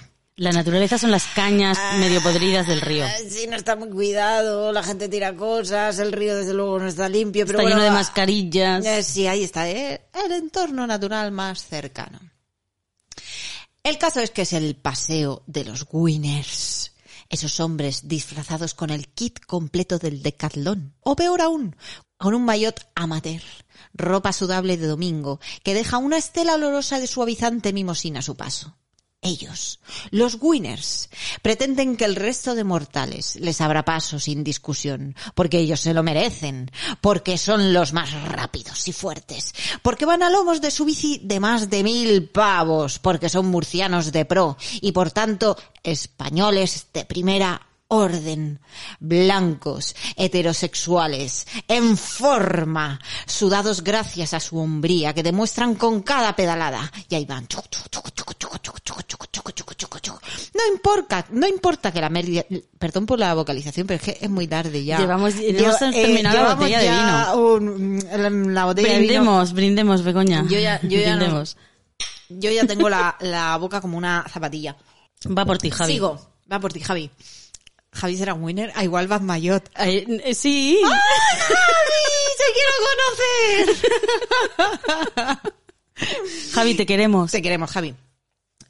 La 0.42 0.50
naturaleza 0.50 0.98
son 0.98 1.12
las 1.12 1.24
cañas 1.36 1.78
medio 2.00 2.20
podridas 2.20 2.66
del 2.66 2.80
río. 2.80 3.04
Ah, 3.04 3.12
Sí, 3.30 3.46
no 3.46 3.54
está 3.54 3.76
muy 3.76 3.88
cuidado, 3.90 4.72
la 4.72 4.82
gente 4.82 5.08
tira 5.08 5.36
cosas, 5.36 6.00
el 6.00 6.10
río 6.10 6.36
desde 6.36 6.52
luego 6.52 6.80
no 6.80 6.88
está 6.88 7.08
limpio, 7.08 7.46
pero 7.46 7.60
Está 7.60 7.70
lleno 7.70 7.80
de 7.80 7.90
ah, 7.90 7.92
mascarillas. 7.92 8.84
Eh, 8.84 9.04
sí, 9.04 9.28
ahí 9.28 9.44
está, 9.44 9.70
eh, 9.70 10.08
el 10.12 10.32
entorno 10.32 10.84
natural 10.84 11.30
más 11.30 11.64
cercano. 11.64 12.18
El 13.84 13.98
caso 13.98 14.18
es 14.18 14.32
que 14.32 14.42
es 14.42 14.52
el 14.52 14.74
paseo 14.74 15.44
de 15.46 15.64
los 15.64 15.86
winners. 15.92 16.90
Esos 17.28 17.60
hombres 17.60 18.08
disfrazados 18.08 18.74
con 18.74 18.90
el 18.90 19.06
kit 19.10 19.38
completo 19.46 20.00
del 20.00 20.24
decatlón. 20.24 20.96
O 21.02 21.14
peor 21.14 21.40
aún, 21.40 21.76
con 22.16 22.34
un 22.34 22.44
maillot 22.44 22.84
amateur, 22.96 23.42
ropa 23.94 24.32
sudable 24.32 24.76
de 24.76 24.88
domingo, 24.88 25.38
que 25.62 25.74
deja 25.74 25.98
una 25.98 26.16
estela 26.16 26.56
olorosa 26.56 26.98
de 26.98 27.06
suavizante 27.06 27.72
mimosina 27.72 28.18
a 28.18 28.22
su 28.22 28.34
paso. 28.34 28.76
Ellos, 29.24 29.78
los 30.10 30.36
winners, 30.40 31.08
pretenden 31.42 31.96
que 31.96 32.04
el 32.04 32.16
resto 32.16 32.56
de 32.56 32.64
mortales 32.64 33.36
les 33.36 33.60
abra 33.60 33.84
paso 33.84 34.18
sin 34.18 34.42
discusión, 34.42 35.14
porque 35.36 35.60
ellos 35.60 35.78
se 35.78 35.94
lo 35.94 36.02
merecen, 36.02 36.72
porque 37.00 37.38
son 37.38 37.72
los 37.72 37.92
más 37.92 38.10
rápidos 38.24 38.88
y 38.88 38.92
fuertes, 38.92 39.54
porque 39.80 40.06
van 40.06 40.24
a 40.24 40.30
lomos 40.30 40.60
de 40.60 40.72
su 40.72 40.84
bici 40.84 41.20
de 41.22 41.38
más 41.38 41.70
de 41.70 41.84
mil 41.84 42.30
pavos, 42.30 42.98
porque 42.98 43.28
son 43.28 43.46
murcianos 43.46 44.10
de 44.10 44.24
pro 44.24 44.56
y 44.80 44.90
por 44.90 45.12
tanto 45.12 45.56
españoles 45.84 46.88
de 46.92 47.04
primera 47.04 47.71
orden, 47.92 48.58
blancos, 49.00 49.94
heterosexuales, 50.16 51.46
en 51.68 51.96
forma, 51.96 52.98
sudados 53.26 53.84
gracias 53.84 54.32
a 54.34 54.40
su 54.40 54.58
hombría 54.58 55.12
que 55.12 55.22
demuestran 55.22 55.74
con 55.74 56.02
cada 56.02 56.34
pedalada. 56.34 56.90
Y 57.08 57.14
ahí 57.14 57.26
van. 57.26 57.46
No 60.54 60.74
importa, 60.74 61.26
no 61.30 61.46
importa 61.46 61.92
que 61.92 62.00
la 62.00 62.08
media, 62.08 62.46
perdón 62.78 63.04
por 63.04 63.18
la 63.18 63.34
vocalización, 63.34 63.86
pero 63.86 63.96
es 63.96 64.02
que 64.02 64.24
es 64.24 64.30
muy 64.30 64.46
tarde 64.46 64.84
ya. 64.84 64.98
Llevamos, 64.98 65.34
llevamos 65.36 65.78
terminado 65.78 66.42
la 66.42 66.54
botella 66.54 66.78
de 66.78 66.90
vino. 66.90 67.36
Un, 67.36 68.04
la, 68.10 68.30
la 68.30 68.64
botella 68.64 68.96
brindemos, 68.96 69.48
de 69.48 69.54
vino. 69.54 69.56
brindemos, 69.56 70.02
Begoña. 70.02 70.44
Yo 70.48 70.58
ya, 70.58 70.80
yo 70.82 70.98
ya, 70.98 71.16
no, 71.16 71.44
yo 72.30 72.50
ya 72.50 72.66
tengo 72.66 72.88
la, 72.88 73.16
la 73.20 73.56
boca 73.58 73.80
como 73.80 73.98
una 73.98 74.24
zapatilla. 74.32 74.76
Va 75.26 75.44
por 75.44 75.58
ti, 75.58 75.70
Javi. 75.70 75.92
Sigo, 75.92 76.18
va 76.50 76.58
por 76.58 76.72
ti, 76.72 76.80
Javi. 76.80 77.10
Javi 77.92 78.16
será 78.16 78.34
un 78.34 78.42
winner. 78.44 78.72
Ah, 78.74 78.84
igual 78.84 79.06
vas 79.06 79.22
Mayot. 79.22 79.62
Eh, 79.78 80.04
eh, 80.24 80.34
sí. 80.34 80.80
¡Javi! 80.82 80.96
¡Te 82.38 82.44
quiero 82.54 82.72
conocer! 82.88 83.76
Javi, 86.54 86.74
te 86.74 86.86
queremos. 86.86 87.30
Te 87.30 87.42
queremos, 87.42 87.70
Javi. 87.70 87.94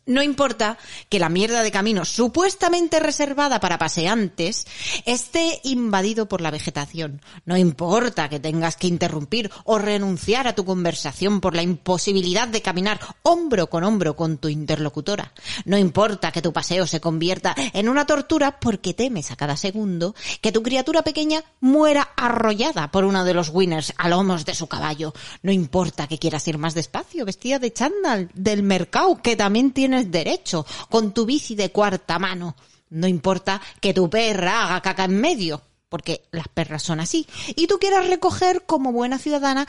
No 0.04 0.20
importa 0.22 0.78
que 1.08 1.20
la 1.20 1.28
mierda 1.28 1.62
de 1.62 1.70
camino 1.70 2.04
supuestamente 2.04 2.98
reservada 2.98 3.60
para 3.60 3.78
paseantes 3.78 4.66
esté 5.06 5.60
invadido 5.62 6.26
por 6.26 6.40
la 6.40 6.50
vegetación. 6.50 7.20
No 7.44 7.56
importa 7.56 8.28
que 8.28 8.40
tengas 8.40 8.76
que 8.76 8.88
interrumpir 8.88 9.50
o 9.64 9.78
renunciar 9.78 10.48
a 10.48 10.54
tu 10.54 10.64
conversación 10.64 11.40
por 11.40 11.54
la 11.54 11.62
imposibilidad 11.62 12.48
de 12.48 12.62
caminar 12.62 12.98
hombro 13.22 13.70
con 13.70 13.84
hombro 13.84 14.16
con 14.16 14.38
tu 14.38 14.48
interlocutora. 14.48 15.32
No 15.66 15.78
importa 15.78 16.32
que 16.32 16.42
tu 16.42 16.52
paseo 16.52 16.86
se 16.86 17.00
convierta 17.00 17.54
en 17.72 17.88
una 17.88 18.04
tortura 18.04 18.58
porque 18.58 18.94
temes 18.94 19.30
a 19.30 19.36
cada 19.36 19.56
segundo 19.56 20.16
que 20.40 20.50
tu 20.50 20.62
criatura 20.62 21.02
pequeña 21.02 21.44
muera 21.60 22.10
arrollada 22.16 22.90
por 22.90 23.04
uno 23.04 23.24
de 23.24 23.34
los 23.34 23.50
winners 23.50 23.94
a 23.96 24.08
lomos 24.08 24.44
de 24.44 24.54
su 24.54 24.66
caballo. 24.66 25.12
No 25.42 25.52
importa 25.52 26.08
que 26.08 26.18
quieras 26.18 26.46
ir 26.48 26.58
más 26.58 26.74
despacio, 26.74 27.24
vestida 27.24 27.60
de 27.60 27.72
chándal 27.72 28.30
del 28.34 28.64
mercado, 28.64 29.20
que 29.22 29.36
también 29.36 29.72
tienes 29.92 30.10
derecho, 30.10 30.64
con 30.88 31.12
tu 31.12 31.26
bici 31.26 31.54
de 31.54 31.70
cuarta 31.70 32.18
mano. 32.18 32.56
No 32.90 33.06
importa 33.06 33.60
que 33.80 33.92
tu 33.92 34.08
perra 34.08 34.64
haga 34.64 34.80
caca 34.80 35.04
en 35.04 35.20
medio, 35.20 35.60
porque 35.88 36.24
las 36.30 36.48
perras 36.48 36.82
son 36.82 37.00
así. 37.00 37.26
Y 37.56 37.66
tú 37.66 37.78
quieras 37.78 38.08
recoger 38.08 38.64
como 38.64 38.92
buena 38.92 39.18
ciudadana 39.18 39.66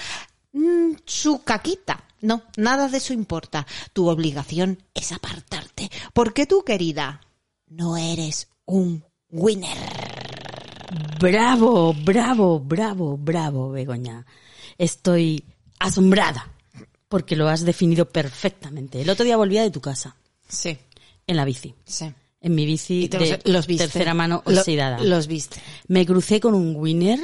mm, 0.53 0.93
su 1.05 1.43
caquita. 1.43 2.05
No, 2.21 2.43
nada 2.55 2.88
de 2.88 2.97
eso 2.97 3.13
importa. 3.13 3.67
Tu 3.91 4.07
obligación 4.07 4.81
es 4.93 5.12
apartarte, 5.12 5.89
porque 6.13 6.45
tú, 6.45 6.63
querida, 6.63 7.21
no 7.67 7.97
eres 7.97 8.47
un 8.65 9.03
winner. 9.29 9.77
Bravo, 11.19 11.93
bravo, 11.93 12.59
bravo, 12.59 13.17
bravo, 13.17 13.71
Begoña. 13.71 14.25
Estoy 14.77 15.43
asombrada 15.79 16.53
porque 17.13 17.36
lo 17.36 17.47
has 17.47 17.63
definido 17.63 18.10
perfectamente. 18.10 18.99
El 18.99 19.08
otro 19.12 19.23
día 19.23 19.38
volvía 19.38 19.62
de 19.62 19.69
tu 19.69 19.80
casa, 19.82 20.15
Sí, 20.47 20.76
en 21.28 21.36
la 21.36 21.45
bici. 21.45 21.76
sí. 21.86 22.12
En 22.41 22.56
mi 22.56 22.65
bici 22.65 23.08
te 23.08 23.19
de 23.19 23.30
los, 23.30 23.39
los 23.45 23.67
viste. 23.67 23.84
tercera 23.84 24.15
mano 24.15 24.41
Lo- 24.47 24.60
oxidada. 24.62 24.97
los 25.04 25.28
viste. 25.28 25.62
Me 25.88 26.08
crucé 26.08 26.39
con 26.39 26.56
un 26.56 26.76
winner 26.76 27.19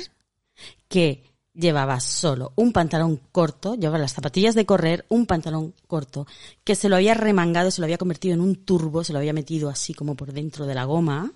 que 0.87 1.23
llevaba 1.59 1.99
solo 1.99 2.53
un 2.55 2.71
pantalón 2.71 3.19
corto, 3.31 3.75
llevaba 3.75 3.97
las 3.99 4.13
zapatillas 4.13 4.55
de 4.55 4.65
correr, 4.65 5.05
un 5.09 5.25
pantalón 5.25 5.73
corto, 5.87 6.25
que 6.63 6.75
se 6.75 6.87
lo 6.89 6.95
había 6.95 7.13
remangado, 7.13 7.69
se 7.71 7.81
lo 7.81 7.85
había 7.85 7.97
convertido 7.97 8.33
en 8.33 8.41
un 8.41 8.55
turbo, 8.65 9.03
se 9.03 9.11
lo 9.13 9.19
había 9.19 9.33
metido 9.33 9.69
así 9.69 9.93
como 9.93 10.15
por 10.15 10.31
dentro 10.33 10.65
de 10.65 10.75
la 10.75 10.85
goma, 10.85 11.31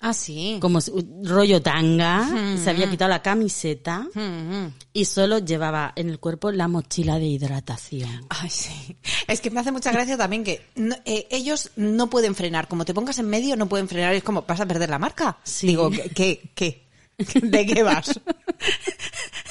Ah, 0.00 0.12
sí. 0.12 0.58
como 0.60 0.80
rollo 1.22 1.62
tanga, 1.62 2.28
se 2.62 2.70
había 2.70 2.90
quitado 2.90 3.08
la 3.10 3.22
camiseta 3.22 4.06
Mm, 4.14 4.66
y 4.92 5.04
solo 5.04 5.38
llevaba 5.38 5.92
en 5.96 6.08
el 6.10 6.18
cuerpo 6.18 6.50
la 6.50 6.66
mochila 6.68 7.18
de 7.18 7.26
hidratación. 7.26 8.26
Ay, 8.28 8.50
sí. 8.50 8.96
Es 9.26 9.40
que 9.40 9.50
me 9.50 9.60
hace 9.60 9.72
mucha 9.72 9.92
gracia 9.92 10.16
también 10.16 10.42
que 10.44 10.66
no- 10.74 10.96
eh, 11.04 11.26
ellos 11.30 11.70
no 11.76 12.08
pueden 12.10 12.34
frenar. 12.34 12.66
Como 12.68 12.84
te 12.84 12.94
pongas 12.94 13.18
en 13.18 13.28
medio, 13.28 13.56
no 13.56 13.68
pueden 13.68 13.88
frenar. 13.88 14.14
Es 14.14 14.22
como, 14.24 14.42
¿vas 14.42 14.60
a 14.60 14.66
perder 14.66 14.90
la 14.90 14.98
marca? 14.98 15.38
Sí. 15.44 15.66
Digo, 15.68 15.90
¿qué? 16.14 16.50
¿qué? 16.54 16.87
¿De 17.42 17.66
qué 17.66 17.82
vas? 17.82 18.20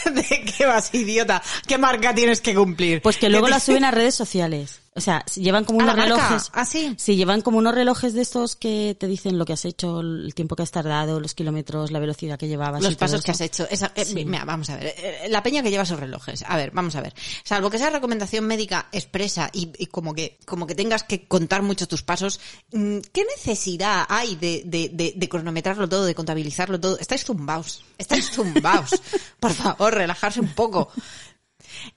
¿De 0.06 0.45
qué 0.45 0.65
vas, 0.65 0.93
idiota? 0.93 1.41
¿Qué 1.67 1.77
marca 1.77 2.15
tienes 2.15 2.39
que 2.39 2.56
cumplir? 2.56 3.01
Pues 3.01 3.17
que 3.17 3.30
luego 3.30 3.47
¿Qué 3.47 3.51
la 3.51 3.60
suben 3.60 3.84
a 3.84 3.91
redes 3.91 4.15
sociales. 4.15 4.82
O 4.97 5.01
sea, 5.01 5.23
si 5.27 5.41
llevan 5.41 5.63
como 5.63 5.79
¿A 5.81 5.83
unos 5.83 5.95
relojes. 5.95 6.49
¿Ah, 6.53 6.65
sí? 6.65 6.95
llevan 7.15 7.41
como 7.41 7.60
unos 7.60 7.75
relojes 7.75 8.13
de 8.13 8.21
estos 8.23 8.55
que 8.55 8.97
te 8.99 9.05
dicen 9.05 9.38
lo 9.38 9.45
que 9.45 9.53
has 9.53 9.63
hecho, 9.63 9.99
el 9.99 10.33
tiempo 10.33 10.55
que 10.55 10.63
has 10.63 10.71
tardado, 10.71 11.19
los 11.19 11.36
kilómetros, 11.36 11.91
la 11.91 11.99
velocidad 11.99 12.39
que 12.39 12.47
llevabas. 12.47 12.81
Los 12.81 12.93
y 12.93 12.95
todo 12.95 12.99
pasos 13.05 13.23
que 13.23 13.29
has 13.31 13.41
hecho. 13.41 13.67
Esa- 13.69 13.91
eh, 13.95 14.03
Sí. 14.05 14.25
mira, 14.25 14.43
vamos 14.43 14.69
a 14.71 14.75
ver. 14.77 14.88
eh, 14.97 15.27
La 15.29 15.43
peña 15.43 15.62
que 15.62 15.69
lleva 15.69 15.83
esos 15.83 15.99
relojes. 15.99 16.43
A 16.47 16.57
ver, 16.57 16.71
vamos 16.71 16.95
a 16.95 17.01
ver. 17.01 17.13
Salvo 17.43 17.69
que 17.69 17.77
sea 17.77 17.91
recomendación 17.91 18.45
médica 18.45 18.88
expresa 18.91 19.49
y, 19.53 19.71
y 19.77 19.86
como 19.86 20.13
que 20.15 20.39
como 20.45 20.65
que 20.65 20.73
tengas 20.75 21.03
que 21.03 21.27
contar 21.27 21.62
mucho 21.62 21.88
tus 21.88 22.01
pasos, 22.01 22.39
mm, 22.71 22.97
¿qué 23.13 23.23
necesidad 23.38 24.05
hay 24.10 24.36
de, 24.36 24.63
de, 24.65 24.89
de, 24.91 25.13
de 25.15 25.29
cronometrarlo 25.29 25.88
todo, 25.88 26.05
de 26.05 26.15
contabilizarlo 26.15 26.79
todo? 26.79 26.97
Estáis 26.97 27.23
zumbaos. 27.23 27.83
Estáis 27.99 28.31
zumbaos. 28.31 28.99
Por 29.39 29.53
favor, 29.53 29.93
relajarse 29.93 30.39
un 30.39 30.49
poco. 30.55 30.89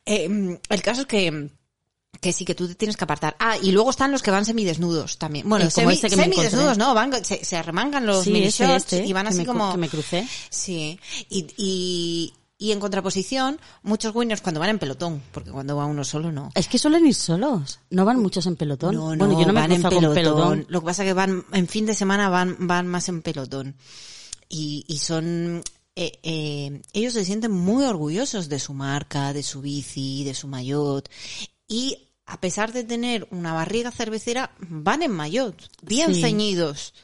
Eh, 0.05 0.29
mm, 0.29 0.55
el 0.69 0.83
caso 0.83 1.03
es 1.03 1.07
que 1.07 1.51
que 2.21 2.33
sí, 2.33 2.45
que 2.45 2.55
tú 2.55 2.69
te 2.69 2.75
tienes 2.75 2.97
que 2.97 3.05
apartar. 3.05 3.35
Ah, 3.39 3.57
y 3.61 3.73
luego 3.73 3.91
están 3.91 4.13
los 4.13 4.23
que 4.23 4.31
van 4.31 4.45
semidesnudos 4.45 5.17
también. 5.19 5.49
Bueno, 5.49 5.65
Eh, 5.67 5.71
como 5.75 5.91
semi- 5.91 6.03
me 6.03 6.11
semidesnudos. 6.11 6.77
¿no? 6.79 6.93
Van, 6.95 7.25
se, 7.25 7.45
se 7.45 7.57
arremangan 7.57 8.05
los 8.07 8.25
Sí, 8.25 8.31
mini 8.31 8.47
ese, 8.47 8.67
shorts 8.67 8.93
este, 8.93 9.07
y 9.07 9.13
van 9.13 9.27
así 9.27 9.39
me 9.39 9.47
como... 9.47 9.73
que 9.73 9.79
me 9.79 9.89
crucé. 9.89 10.29
Sí, 10.51 11.01
y, 11.31 11.47
y, 11.57 12.35
y 12.59 12.73
en 12.73 12.81
contraposición, 12.81 13.59
muchos 13.83 14.15
winners 14.15 14.43
cuando 14.43 14.61
van 14.61 14.69
en 14.69 14.79
pelotón, 14.79 15.23
porque 15.33 15.51
cuando 15.51 15.77
va 15.77 15.87
uno 15.87 16.05
solo 16.05 16.31
no. 16.31 16.51
Es 16.55 16.69
que 16.69 16.79
suelen 16.79 17.07
ir 17.07 17.15
solos. 17.15 17.81
No 17.89 18.05
van 18.05 18.21
muchos 18.21 18.45
en 18.47 18.57
pelotón. 18.57 18.95
No, 18.95 19.17
no, 19.17 19.25
bueno, 19.27 19.41
yo 19.41 19.47
no 19.47 19.53
me 19.55 19.61
van 19.61 19.73
en 19.73 19.83
pelotón. 19.83 20.15
pelotón. 20.15 20.67
Lo 20.69 20.81
que 20.81 20.87
pasa 20.87 21.03
es 21.05 21.09
que 21.09 21.13
van, 21.15 21.45
en 21.53 21.69
fin 21.69 21.87
de 21.87 21.95
semana 21.95 22.29
van, 22.29 22.57
van 22.61 22.87
más 22.87 23.09
en 23.09 23.23
pelotón. 23.23 23.77
Y, 24.51 24.85
y 24.89 24.99
son, 24.99 25.63
eh, 25.97 26.19
eh, 26.23 26.83
ellos 26.93 27.15
se 27.15 27.25
sienten 27.25 27.53
muy 27.53 27.85
orgullosos 27.85 28.49
de 28.51 28.59
su 28.59 28.75
marca, 28.75 29.33
de 29.33 29.43
su 29.43 29.63
bici, 29.63 30.25
de 30.25 30.35
su 30.35 30.47
maillot. 30.49 31.09
Y 31.67 32.09
a 32.31 32.41
pesar 32.41 32.73
de 32.73 32.85
tener 32.85 33.27
una 33.31 33.53
barriga 33.53 33.91
cervecera, 33.91 34.53
van 34.61 35.03
en 35.03 35.11
maillot, 35.11 35.57
bien 35.83 36.15
Sí. 36.15 36.21
ceñidos. 36.23 36.95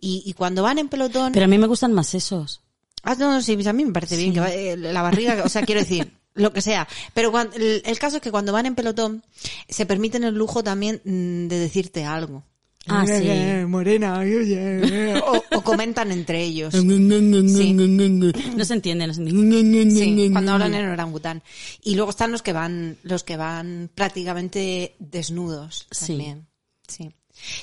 Y, 0.00 0.22
y 0.26 0.32
cuando 0.34 0.62
van 0.62 0.78
en 0.78 0.88
pelotón, 0.88 1.32
Pero 1.32 1.44
a 1.46 1.48
mí 1.48 1.58
me 1.58 1.66
gustan 1.66 1.92
más 1.92 2.14
esos. 2.14 2.60
Ah, 3.02 3.14
no, 3.18 3.30
no, 3.32 3.40
sí, 3.42 3.52
a 3.66 3.72
mí 3.72 3.84
me 3.84 3.92
parece 3.92 4.16
bien 4.16 4.32
que 4.34 4.40
va- 4.40 4.52
eh, 4.52 4.76
la 4.76 5.02
barriga, 5.02 5.42
o 5.44 5.48
sea, 5.48 5.62
quiero 5.62 5.80
decir, 5.80 6.12
lo 6.34 6.52
que 6.52 6.60
sea. 6.60 6.86
Pero 7.14 7.30
cuan- 7.32 7.50
el, 7.54 7.82
el 7.84 7.98
caso 7.98 8.16
es 8.16 8.22
que 8.22 8.30
cuando 8.30 8.52
van 8.52 8.66
en 8.66 8.74
pelotón, 8.74 9.24
se 9.68 9.86
permiten 9.86 10.24
el 10.24 10.34
lujo 10.34 10.62
también 10.62 11.00
mm, 11.04 11.48
de 11.48 11.58
decirte 11.58 12.04
algo. 12.04 12.44
Ah, 12.88 13.04
sí. 13.06 13.66
Morena. 13.66 14.20
o, 15.26 15.56
o 15.56 15.60
comentan 15.62 16.12
entre 16.12 16.42
ellos. 16.42 16.74
No 16.84 18.64
se 18.64 18.74
entiende, 18.74 19.06
no 19.06 19.14
se 19.14 19.20
entiende. 19.22 19.90
Sí, 19.90 20.28
cuando 20.32 20.52
hablan 20.52 20.74
en 20.74 20.86
orangután. 20.88 21.42
Y 21.82 21.94
luego 21.94 22.10
están 22.10 22.32
los 22.32 22.42
que 22.42 22.52
van, 22.52 22.98
los 23.02 23.24
que 23.24 23.36
van 23.36 23.90
prácticamente 23.94 24.94
desnudos 24.98 25.86
Sí. 25.90 26.06
también. 26.08 26.46
Sí. 26.88 27.10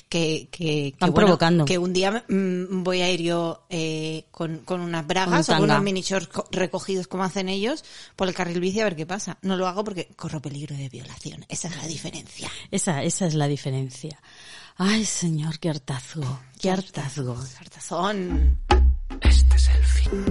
Que, 0.08 0.50
que, 0.52 0.92
que, 0.92 0.96
bueno, 1.00 1.16
provocando. 1.16 1.66
que 1.66 1.80
un 1.80 1.94
día 1.94 2.24
mm, 2.30 2.84
voy 2.84 3.02
a 3.02 3.10
ir 3.12 3.24
yo 3.24 3.66
eh, 3.72 4.26
con, 4.30 4.60
con 4.60 4.82
unas 4.82 5.08
bragas 5.08 5.48
Con 5.48 5.56
o 5.56 5.60
con 5.62 5.70
unos 5.72 5.82
mini 5.82 6.02
shorts 6.02 6.28
co- 6.28 6.48
recogidos 6.52 7.08
como 7.08 7.24
hacen 7.24 7.50
ellos 7.50 7.84
por 8.16 8.28
el 8.28 8.36
carril 8.36 8.60
bici 8.60 8.82
a 8.82 8.84
ver 8.84 8.96
qué 8.96 9.08
pasa. 9.08 9.40
No 9.42 9.58
lo 9.58 9.66
hago 9.68 9.84
porque 9.84 10.10
corro 10.16 10.40
peligro 10.44 10.76
de 10.76 10.90
violación. 10.90 11.44
Esa 11.50 11.70
es 11.70 11.78
la 11.78 11.88
diferencia. 11.88 12.52
Esa, 12.70 13.02
esa 13.02 13.26
es 13.26 13.34
la 13.34 13.48
diferencia. 13.48 14.20
Ay, 14.78 15.06
señor, 15.06 15.60
qué 15.60 15.70
hartazgo, 15.70 16.40
qué 16.60 16.72
hartazgo. 16.72 17.38
Hartazón. 17.60 18.58
Este 19.22 19.56
es 19.56 19.70
el 19.70 19.84
fin. 19.84 20.26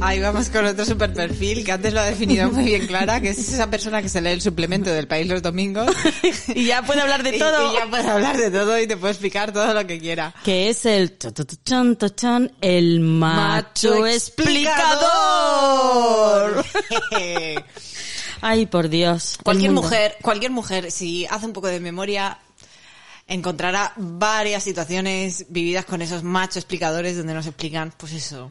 Ahí 0.00 0.20
vamos 0.20 0.48
con 0.50 0.64
otro 0.64 0.84
super 0.84 1.12
perfil 1.12 1.64
que 1.64 1.72
antes 1.72 1.92
lo 1.92 1.98
ha 2.00 2.04
definido 2.04 2.48
muy 2.50 2.62
bien 2.64 2.86
Clara, 2.86 3.20
que 3.20 3.30
es 3.30 3.38
esa 3.38 3.68
persona 3.68 4.00
que 4.00 4.08
se 4.08 4.20
lee 4.20 4.30
el 4.30 4.40
suplemento 4.40 4.90
del 4.90 5.08
país 5.08 5.26
los 5.26 5.42
domingos. 5.42 5.90
Y 6.54 6.66
ya 6.66 6.82
puede 6.82 7.00
hablar 7.00 7.24
de 7.24 7.32
todo. 7.38 7.72
Y, 7.72 7.76
ya 7.76 7.90
puede 7.90 8.08
hablar 8.08 8.36
de 8.36 8.50
todo 8.50 8.78
y 8.78 8.86
te 8.86 8.96
puede 8.96 9.12
explicar 9.12 9.52
todo 9.52 9.74
lo 9.74 9.84
que 9.86 9.98
quiera. 9.98 10.32
Que 10.44 10.68
es 10.68 10.86
el 10.86 11.18
tu, 11.18 11.32
tu, 11.32 11.44
tu, 11.44 11.56
chon, 11.64 11.96
tu, 11.96 12.08
chon, 12.10 12.52
el 12.60 13.00
macho 13.00 14.06
explicador. 14.06 15.04
Ay, 18.40 18.66
por 18.66 18.88
Dios. 18.88 19.36
cualquier 19.42 19.72
mundo. 19.72 19.82
mujer, 19.82 20.16
cualquier 20.22 20.52
mujer, 20.52 20.92
si 20.92 21.26
hace 21.26 21.44
un 21.44 21.52
poco 21.52 21.66
de 21.66 21.80
memoria, 21.80 22.38
encontrará 23.28 23.92
varias 23.96 24.62
situaciones 24.64 25.46
vividas 25.50 25.84
con 25.84 26.02
esos 26.02 26.22
machos 26.22 26.56
explicadores 26.56 27.16
donde 27.16 27.34
nos 27.34 27.46
explican, 27.46 27.92
pues 27.96 28.14
eso, 28.14 28.50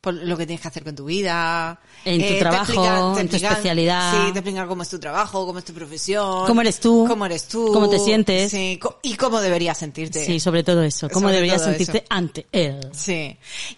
por 0.00 0.12
lo 0.12 0.36
que 0.36 0.46
tienes 0.46 0.60
que 0.60 0.68
hacer 0.68 0.84
con 0.84 0.94
tu 0.94 1.06
vida. 1.06 1.80
En 2.04 2.20
tu 2.20 2.26
te 2.26 2.38
trabajo, 2.38 3.18
en 3.18 3.28
tu 3.28 3.36
especialidad. 3.36 4.12
Sí, 4.12 4.32
te 4.32 4.40
explican 4.40 4.68
cómo 4.68 4.82
es 4.82 4.90
tu 4.90 4.98
trabajo, 4.98 5.46
cómo 5.46 5.58
es 5.60 5.64
tu 5.64 5.72
profesión. 5.72 6.46
¿Cómo 6.46 6.60
eres 6.60 6.78
tú? 6.78 7.06
Cómo 7.08 7.24
eres 7.24 7.48
tú. 7.48 7.72
¿Cómo 7.72 7.88
te 7.88 7.98
sientes? 7.98 8.50
Sí, 8.50 8.78
y 9.02 9.14
cómo 9.14 9.40
deberías 9.40 9.78
sentirte. 9.78 10.22
Sí, 10.22 10.38
sobre 10.40 10.62
todo 10.62 10.82
eso. 10.82 11.08
¿Cómo 11.08 11.28
Sobre 11.28 11.36
deberías 11.36 11.62
sentirte 11.62 11.98
eso. 11.98 12.06
ante 12.10 12.46
él? 12.52 12.90
Sí. 12.92 13.34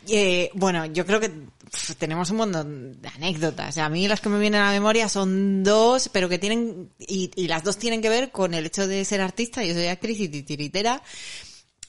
Eh, 0.08 0.50
bueno, 0.54 0.86
yo 0.86 1.06
creo 1.06 1.20
que 1.20 1.30
tenemos 1.98 2.30
un 2.30 2.36
montón 2.38 3.00
de 3.00 3.08
anécdotas. 3.08 3.78
A 3.78 3.88
mí 3.88 4.08
las 4.08 4.20
que 4.20 4.28
me 4.28 4.38
vienen 4.38 4.60
a 4.60 4.66
la 4.66 4.72
memoria 4.72 5.08
son 5.08 5.62
dos, 5.62 6.08
pero 6.12 6.28
que 6.28 6.38
tienen, 6.38 6.90
y, 6.98 7.30
y 7.34 7.48
las 7.48 7.64
dos 7.64 7.78
tienen 7.78 8.02
que 8.02 8.08
ver 8.08 8.30
con 8.30 8.54
el 8.54 8.66
hecho 8.66 8.86
de 8.86 9.04
ser 9.04 9.20
artista. 9.20 9.64
Yo 9.64 9.74
soy 9.74 9.86
actriz 9.86 10.20
y 10.20 10.28
titiritera. 10.28 11.02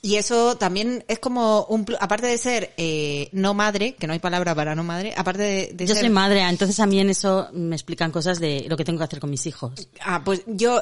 Y 0.08 0.16
eso 0.16 0.56
también 0.56 1.04
es 1.10 1.20
como 1.20 1.66
un, 1.66 1.86
aparte 2.00 2.28
de 2.28 2.38
ser 2.38 2.74
eh, 2.78 3.28
no 3.34 3.54
madre, 3.54 3.96
que 3.96 4.08
no 4.08 4.14
hay 4.14 4.20
palabra 4.20 4.56
para 4.56 4.74
no 4.74 4.82
madre, 4.82 5.14
aparte 5.18 5.42
de, 5.42 5.72
de 5.74 5.86
Yo 5.86 5.96
ser 5.96 6.06
soy 6.06 6.10
madre, 6.10 6.40
entonces 6.44 6.80
a 6.80 6.86
mí 6.86 6.98
en 7.02 7.10
eso 7.10 7.50
me 7.52 7.76
explican 7.76 8.10
cosas 8.10 8.40
de 8.40 8.68
lo 8.70 8.78
que 8.78 8.86
tengo 8.86 9.00
que 9.00 9.04
hacer 9.04 9.20
con 9.20 9.30
mis 9.30 9.46
hijos. 9.48 9.90
Ah, 10.00 10.22
pues 10.24 10.44
yo, 10.48 10.82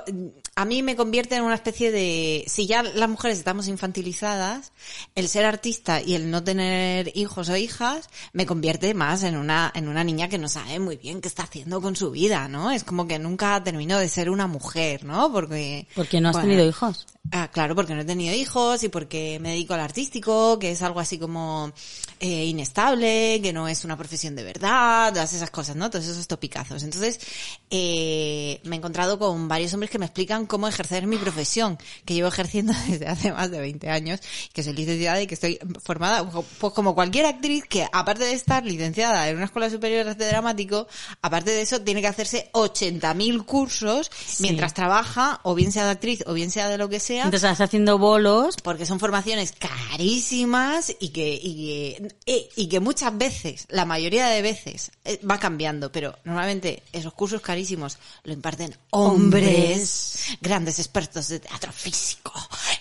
a 0.56 0.66
mí 0.66 0.84
me 0.84 0.96
convierte 0.96 1.38
en 1.38 1.42
una 1.42 1.56
especie 1.56 1.92
de, 1.92 2.44
si 2.46 2.68
ya 2.68 2.84
las 2.84 3.10
mujeres 3.10 3.40
estamos 3.40 3.68
infantilizadas, 3.68 4.74
el 5.16 5.28
ser 5.28 5.46
artista 5.46 6.04
y 6.04 6.14
el 6.14 6.30
no 6.30 6.44
tener 6.44 7.12
hijos 7.18 7.50
o 7.50 7.58
hijas 7.58 8.12
me 8.32 8.46
convierte 8.46 8.94
más 8.94 9.24
en 9.24 9.38
una, 9.38 9.72
en 9.74 9.88
una 9.88 10.04
niña 10.04 10.30
que 10.30 10.38
no 10.38 10.50
sabe 10.50 10.78
muy 10.78 10.98
bien 10.98 11.20
qué 11.20 11.30
está 11.30 11.42
haciendo 11.42 11.82
con 11.82 11.96
su 11.96 12.12
vida, 12.12 12.48
¿no? 12.48 12.70
Es 12.70 12.84
como 12.84 13.08
que 13.08 13.18
nunca 13.18 13.64
terminó 13.64 13.98
de 13.98 14.08
ser 14.08 14.30
una 14.30 14.46
mujer, 14.46 15.04
¿no? 15.04 15.32
Porque... 15.32 15.88
Porque 15.96 16.22
no 16.22 16.30
has 16.30 16.36
bueno, 16.36 16.50
tenido 16.50 16.70
hijos. 16.70 17.08
Ah, 17.32 17.50
claro, 17.52 17.76
porque 17.76 17.96
no 17.96 18.02
he 18.02 18.06
tenido 18.06 18.36
hijos 18.36 18.84
y 18.84 18.90
porque 18.90 19.40
me 19.42 19.50
dedico 19.50 19.74
al 19.74 19.80
artístico, 19.80 20.60
que 20.60 20.72
es 20.72 20.82
algo 20.82 21.00
así 21.00 21.18
como 21.18 21.74
eh, 22.20 22.46
inestable, 22.46 23.40
que 23.42 23.52
no 23.52 23.68
es 23.68 23.84
una 23.84 23.98
profesión 23.98 24.36
de 24.36 24.44
verdad, 24.44 25.12
todas 25.12 25.34
esas 25.34 25.50
cosas, 25.50 25.76
¿no? 25.76 25.90
Todos 25.90 26.06
esos 26.06 26.28
topicazos. 26.28 26.84
Entonces, 26.84 27.20
eh, 27.72 28.62
me 28.64 28.76
he 28.76 28.80
encontrado 28.80 29.18
con 29.18 29.48
varios 29.48 29.74
hombres 29.74 29.90
que 29.90 29.98
me 29.98 30.06
explican 30.06 30.46
cómo 30.46 30.68
ejercer 30.68 31.08
mi 31.08 31.18
profesión, 31.18 31.78
que 32.06 32.14
llevo 32.14 32.28
ejerciendo 32.28 32.74
desde 32.88 33.08
hace 33.08 33.32
más 33.32 33.50
de 33.50 33.60
20 33.60 33.90
años, 33.90 34.20
que 34.54 34.62
soy 34.62 34.74
licenciada 34.74 35.22
y 35.22 35.28
que 35.28 35.34
estoy 35.34 35.60
formada, 35.84 36.30
pues 36.30 36.74
como 36.74 36.94
cualquier 36.94 37.26
actriz 37.26 37.66
que, 37.68 37.88
aparte 37.92 38.24
de 38.24 38.34
estar 38.34 38.64
licenciada 38.64 39.28
en 39.30 39.38
una 39.38 39.46
escuela 39.46 39.70
superior 39.70 40.16
de 40.16 40.28
dramático, 40.28 40.88
aparte 41.22 41.52
de 41.52 41.62
eso, 41.62 41.82
tiene 41.82 42.02
que 42.02 42.08
hacerse 42.08 42.50
80.000 42.54 43.46
cursos 43.46 44.12
mientras 44.40 44.74
trabaja, 44.74 45.40
o 45.44 45.56
bien 45.56 45.72
sea 45.72 45.86
de 45.86 45.92
actriz, 45.92 46.24
o 46.28 46.34
bien 46.34 46.52
sea 46.52 46.70
de 46.70 46.78
lo 46.78 46.88
que 46.88 47.00
sea, 47.00 47.15
Entonces 47.24 47.44
estás 47.50 47.62
haciendo 47.68 47.98
bolos. 47.98 48.56
porque 48.64 48.86
son 48.86 49.00
formaciones 49.00 49.54
carísimas 49.58 50.94
y 51.00 51.10
que, 51.10 51.40
y 51.42 52.08
que, 52.26 52.50
y- 52.56 52.68
que 52.68 52.80
muchas 52.80 53.18
veces, 53.18 53.66
la 53.70 53.86
mayoría 53.86 54.28
de 54.28 54.42
veces, 54.42 54.92
eh, 55.06 55.20
va 55.30 55.40
cambiando, 55.40 55.92
pero 55.92 56.18
normalmente 56.24 56.84
esos 56.92 57.14
cursos 57.14 57.42
carísimos 57.42 57.98
lo 58.24 58.34
imparten 58.34 58.76
hombres, 58.92 60.36
grandes 60.42 60.80
expertos 60.80 61.28
de 61.28 61.40
teatro 61.40 61.72
físico, 61.72 62.32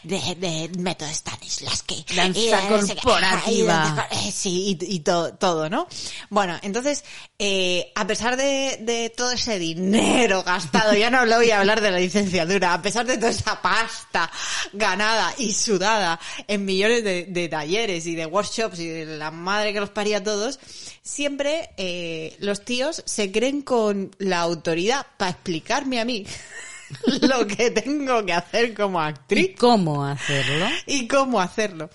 de, 0.03 0.19
de 0.37 0.71
método 0.79 1.09
Stanislavski, 1.11 2.05
Danza 2.15 2.69
corporativa. 2.69 4.09
y 4.11 4.29
eh, 4.29 4.33
sí, 4.33 4.79
y, 4.81 4.95
y 4.97 5.01
to- 5.01 5.35
todo, 5.35 5.69
¿no? 5.69 5.87
Bueno, 6.31 6.57
entonces, 6.63 7.05
eh, 7.39 7.93
a 7.95 8.07
pesar 8.07 8.37
de, 8.37 8.79
de 8.81 9.11
todo 9.11 9.33
ese 9.33 9.59
dinero 9.59 10.43
gastado, 10.43 10.95
ya 10.95 11.11
no 11.11 11.25
lo 11.27 11.37
voy 11.37 11.51
a 11.51 11.61
hablar 11.61 11.81
de 11.81 11.91
la 11.91 11.99
licenciatura, 11.99 12.75
a 12.75 12.83
pesar 12.83 13.07
de 13.07 13.17
toda 13.17 13.31
esa 13.31 13.61
pasta 13.61 14.24
ganada 14.73 15.35
y 15.39 15.53
sudada 15.53 16.19
en 16.49 16.65
millones 16.65 17.05
de, 17.05 17.25
de 17.25 17.49
talleres 17.49 18.07
y 18.07 18.15
de 18.15 18.27
workshops 18.27 18.79
y 18.81 18.89
de 18.89 19.07
la 19.07 19.31
madre 19.31 19.73
que 19.73 19.81
los 19.81 19.91
paría 19.91 20.19
a 20.19 20.23
todos, 20.23 20.59
siempre 21.03 21.71
eh, 21.77 22.37
los 22.41 22.65
tíos 22.65 23.03
se 23.07 23.31
creen 23.33 23.63
con 23.63 24.15
la 24.19 24.41
autoridad 24.41 25.07
para 25.17 25.31
explicarme 25.33 26.01
a 26.01 26.05
mí 26.05 26.27
lo 27.23 27.47
que 27.47 27.71
tengo 27.71 28.25
que 28.25 28.33
hacer 28.33 28.75
como 28.75 29.01
actriz 29.01 29.51
¿Y 29.51 29.55
cómo 29.55 30.05
hacerlo? 30.05 30.67
y 30.87 31.07
cómo 31.09 31.41
hacerlo. 31.41 31.91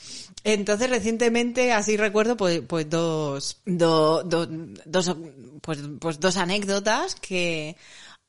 Entonces, 0.46 0.89
recientemente, 0.89 1.74
así 1.74 1.98
recuerdo, 1.98 2.38
pues, 2.38 2.62
pues 2.65 2.89
dos, 2.89 3.58
do- 3.65 4.24
do- 4.24 4.48
dos, 4.86 5.15
pues, 5.62 5.80
pues 6.00 6.20
dos 6.20 6.38
anécdotas 6.38 7.15
que 7.15 7.76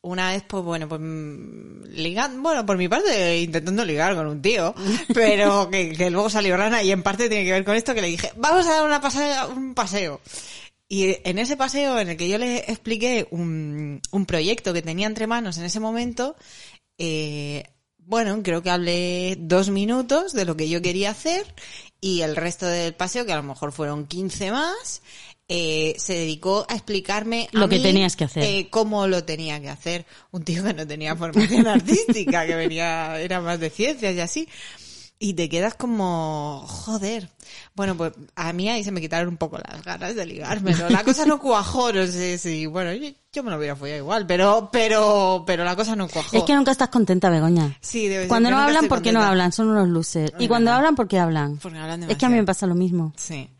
una 0.02 0.32
vez, 0.32 0.44
pues 0.46 0.64
bueno, 0.64 0.88
pues 0.88 1.00
ligando, 1.00 2.40
bueno, 2.42 2.64
por 2.64 2.76
mi 2.76 2.88
parte, 2.88 3.40
intentando 3.40 3.84
ligar 3.84 4.14
con 4.14 4.26
un 4.26 4.40
tío, 4.40 4.74
pero 5.14 5.68
que, 5.70 5.92
que 5.92 6.10
luego 6.10 6.30
salió 6.30 6.56
rana 6.56 6.82
y 6.82 6.90
en 6.90 7.02
parte 7.02 7.28
tiene 7.28 7.44
que 7.44 7.52
ver 7.52 7.64
con 7.64 7.76
esto 7.76 7.94
que 7.94 8.02
le 8.02 8.08
dije, 8.08 8.32
vamos 8.36 8.66
a 8.66 8.72
dar 8.72 8.86
una 8.86 9.00
pasea, 9.00 9.46
un 9.46 9.74
paseo. 9.74 10.20
Y 10.88 11.16
en 11.22 11.38
ese 11.38 11.56
paseo 11.56 12.00
en 12.00 12.08
el 12.08 12.16
que 12.16 12.28
yo 12.28 12.36
le 12.36 12.58
expliqué 12.58 13.28
un, 13.30 14.00
un 14.10 14.26
proyecto 14.26 14.72
que 14.72 14.82
tenía 14.82 15.06
entre 15.06 15.28
manos 15.28 15.56
en 15.58 15.64
ese 15.64 15.78
momento, 15.78 16.34
eh, 16.98 17.62
bueno, 17.98 18.42
creo 18.42 18.60
que 18.60 18.70
hablé 18.70 19.36
dos 19.38 19.70
minutos 19.70 20.32
de 20.32 20.44
lo 20.44 20.56
que 20.56 20.68
yo 20.68 20.82
quería 20.82 21.10
hacer 21.10 21.46
y 22.00 22.22
el 22.22 22.34
resto 22.34 22.66
del 22.66 22.94
paseo, 22.94 23.24
que 23.24 23.32
a 23.32 23.36
lo 23.36 23.42
mejor 23.44 23.70
fueron 23.70 24.06
15 24.06 24.50
más, 24.50 25.02
eh, 25.52 25.96
se 25.98 26.14
dedicó 26.14 26.64
a 26.68 26.74
explicarme 26.74 27.48
a 27.52 27.58
Lo 27.58 27.68
que 27.68 27.78
mí, 27.78 27.82
tenías 27.82 28.14
que 28.14 28.22
hacer. 28.22 28.44
eh, 28.44 28.68
cómo 28.70 29.08
lo 29.08 29.24
tenía 29.24 29.60
que 29.60 29.68
hacer. 29.68 30.06
Un 30.30 30.44
tío 30.44 30.62
que 30.62 30.72
no 30.74 30.86
tenía 30.86 31.16
formación 31.16 31.66
artística, 31.66 32.46
que 32.46 32.54
venía, 32.54 33.18
era 33.20 33.40
más 33.40 33.58
de 33.58 33.68
ciencias 33.68 34.14
y 34.14 34.20
así. 34.20 34.48
Y 35.22 35.34
te 35.34 35.48
quedas 35.50 35.74
como, 35.74 36.64
joder. 36.66 37.28
Bueno, 37.74 37.94
pues 37.96 38.12
a 38.36 38.52
mí 38.54 38.70
ahí 38.70 38.82
se 38.84 38.90
me 38.92 39.00
quitaron 39.02 39.28
un 39.28 39.36
poco 39.36 39.58
las 39.58 39.82
ganas 39.84 40.14
de 40.14 40.24
ligármelo. 40.24 40.88
La 40.88 41.02
cosa 41.04 41.26
no 41.26 41.38
cuajó, 41.40 41.92
no 41.92 42.06
sé 42.06 42.38
si, 42.38 42.64
bueno, 42.66 42.92
yo, 42.94 43.10
yo 43.32 43.42
me 43.42 43.50
lo 43.50 43.58
hubiera 43.58 43.74
follado 43.76 43.98
igual, 43.98 44.26
pero, 44.26 44.70
pero, 44.72 45.42
pero 45.46 45.64
la 45.64 45.74
cosa 45.76 45.94
no 45.96 46.08
cuajó. 46.08 46.36
Es 46.36 46.44
que 46.44 46.54
nunca 46.54 46.70
estás 46.70 46.88
contenta, 46.88 47.28
Begoña. 47.28 47.76
Sí, 47.82 48.06
debe 48.08 48.22
ser 48.22 48.28
Cuando 48.28 48.50
no 48.50 48.56
hablan, 48.58 48.76
estoy 48.76 48.88
¿por 48.88 49.02
qué 49.02 49.10
no 49.12 49.18
contenta. 49.18 49.30
hablan? 49.30 49.52
Son 49.52 49.68
unos 49.68 49.88
losers. 49.88 50.32
Y 50.38 50.48
cuando 50.48 50.70
hablan, 50.70 50.94
¿por 50.94 51.06
qué 51.08 51.18
hablan? 51.18 51.58
Porque 51.58 51.76
hablan 51.78 52.04
Es 52.04 52.16
que 52.16 52.24
a 52.24 52.28
mí 52.28 52.34
me 52.36 52.38
demasiado. 52.40 52.46
pasa 52.46 52.66
lo 52.66 52.74
mismo. 52.76 53.12
Sí. 53.16 53.50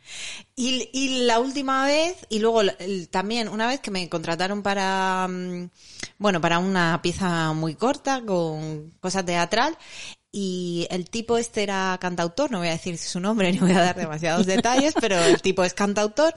Y, 0.57 0.89
y 0.93 1.25
la 1.27 1.41
última 1.41 1.87
vez, 1.87 2.17
y 2.29 2.39
luego 2.39 2.63
también 3.11 3.49
una 3.49 3.67
vez 3.67 3.81
que 3.81 3.91
me 3.91 4.09
contrataron 4.09 4.63
para, 4.63 5.27
mm, 5.29 5.71
bueno, 6.19 6.41
para 6.41 6.59
una 6.59 7.01
pieza 7.03 7.53
muy 7.53 7.75
corta 7.75 8.23
con 8.25 8.91
cosa 9.01 9.25
teatral, 9.25 9.77
y 10.33 10.87
el 10.91 11.11
tipo 11.11 11.39
este 11.39 11.63
era 11.65 11.99
cantautor, 12.01 12.51
no 12.53 12.59
voy 12.59 12.69
a 12.69 12.73
decir 12.73 12.97
su 12.99 13.19
nombre 13.19 13.51
ni 13.51 13.59
voy 13.59 13.73
a 13.73 13.81
dar 13.81 13.97
demasiados 13.97 14.47
detalles, 14.47 14.95
pero 15.01 15.19
el 15.19 15.43
tipo 15.43 15.65
es 15.65 15.75
cantautor, 15.75 16.33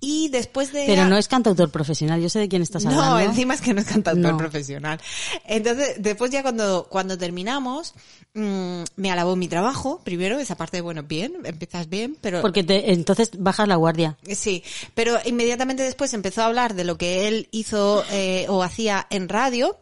y 0.00 0.28
después 0.30 0.72
de... 0.72 0.84
Pero 0.86 1.04
no 1.06 1.16
es 1.16 1.28
cantautor 1.28 1.70
profesional, 1.70 2.20
yo 2.20 2.28
sé 2.28 2.40
de 2.40 2.48
quién 2.48 2.62
estás 2.62 2.84
hablando. 2.86 3.04
No, 3.10 3.20
encima 3.20 3.54
es 3.54 3.60
que 3.60 3.72
no 3.74 3.80
es 3.82 3.86
cantautor 3.86 4.32
No. 4.32 4.36
profesional. 4.38 4.98
Entonces, 5.46 5.94
después 5.98 6.30
ya 6.32 6.42
cuando, 6.42 6.88
cuando 6.90 7.16
terminamos, 7.18 7.94
mm, 8.34 8.82
me 8.96 9.10
alabó 9.12 9.36
mi 9.36 9.46
trabajo, 9.46 10.00
primero, 10.02 10.38
esa 10.40 10.56
parte, 10.56 10.80
bueno, 10.80 11.02
bien, 11.04 11.34
empiezas 11.44 11.88
bien, 11.88 12.16
pero... 12.20 12.40
Porque 12.42 12.64
te- 12.64 12.92
entonces 12.92 13.30
bajas 13.38 13.68
la 13.68 13.76
guardia. 13.76 14.16
Sí, 14.34 14.64
pero 14.94 15.18
inmediatamente 15.24 15.82
después 15.84 16.14
empezó 16.14 16.42
a 16.42 16.46
hablar 16.46 16.74
de 16.74 16.84
lo 16.84 16.98
que 16.98 17.28
él 17.28 17.48
hizo 17.52 18.02
eh, 18.10 18.46
o 18.48 18.62
hacía 18.64 19.06
en 19.10 19.28
radio 19.28 19.76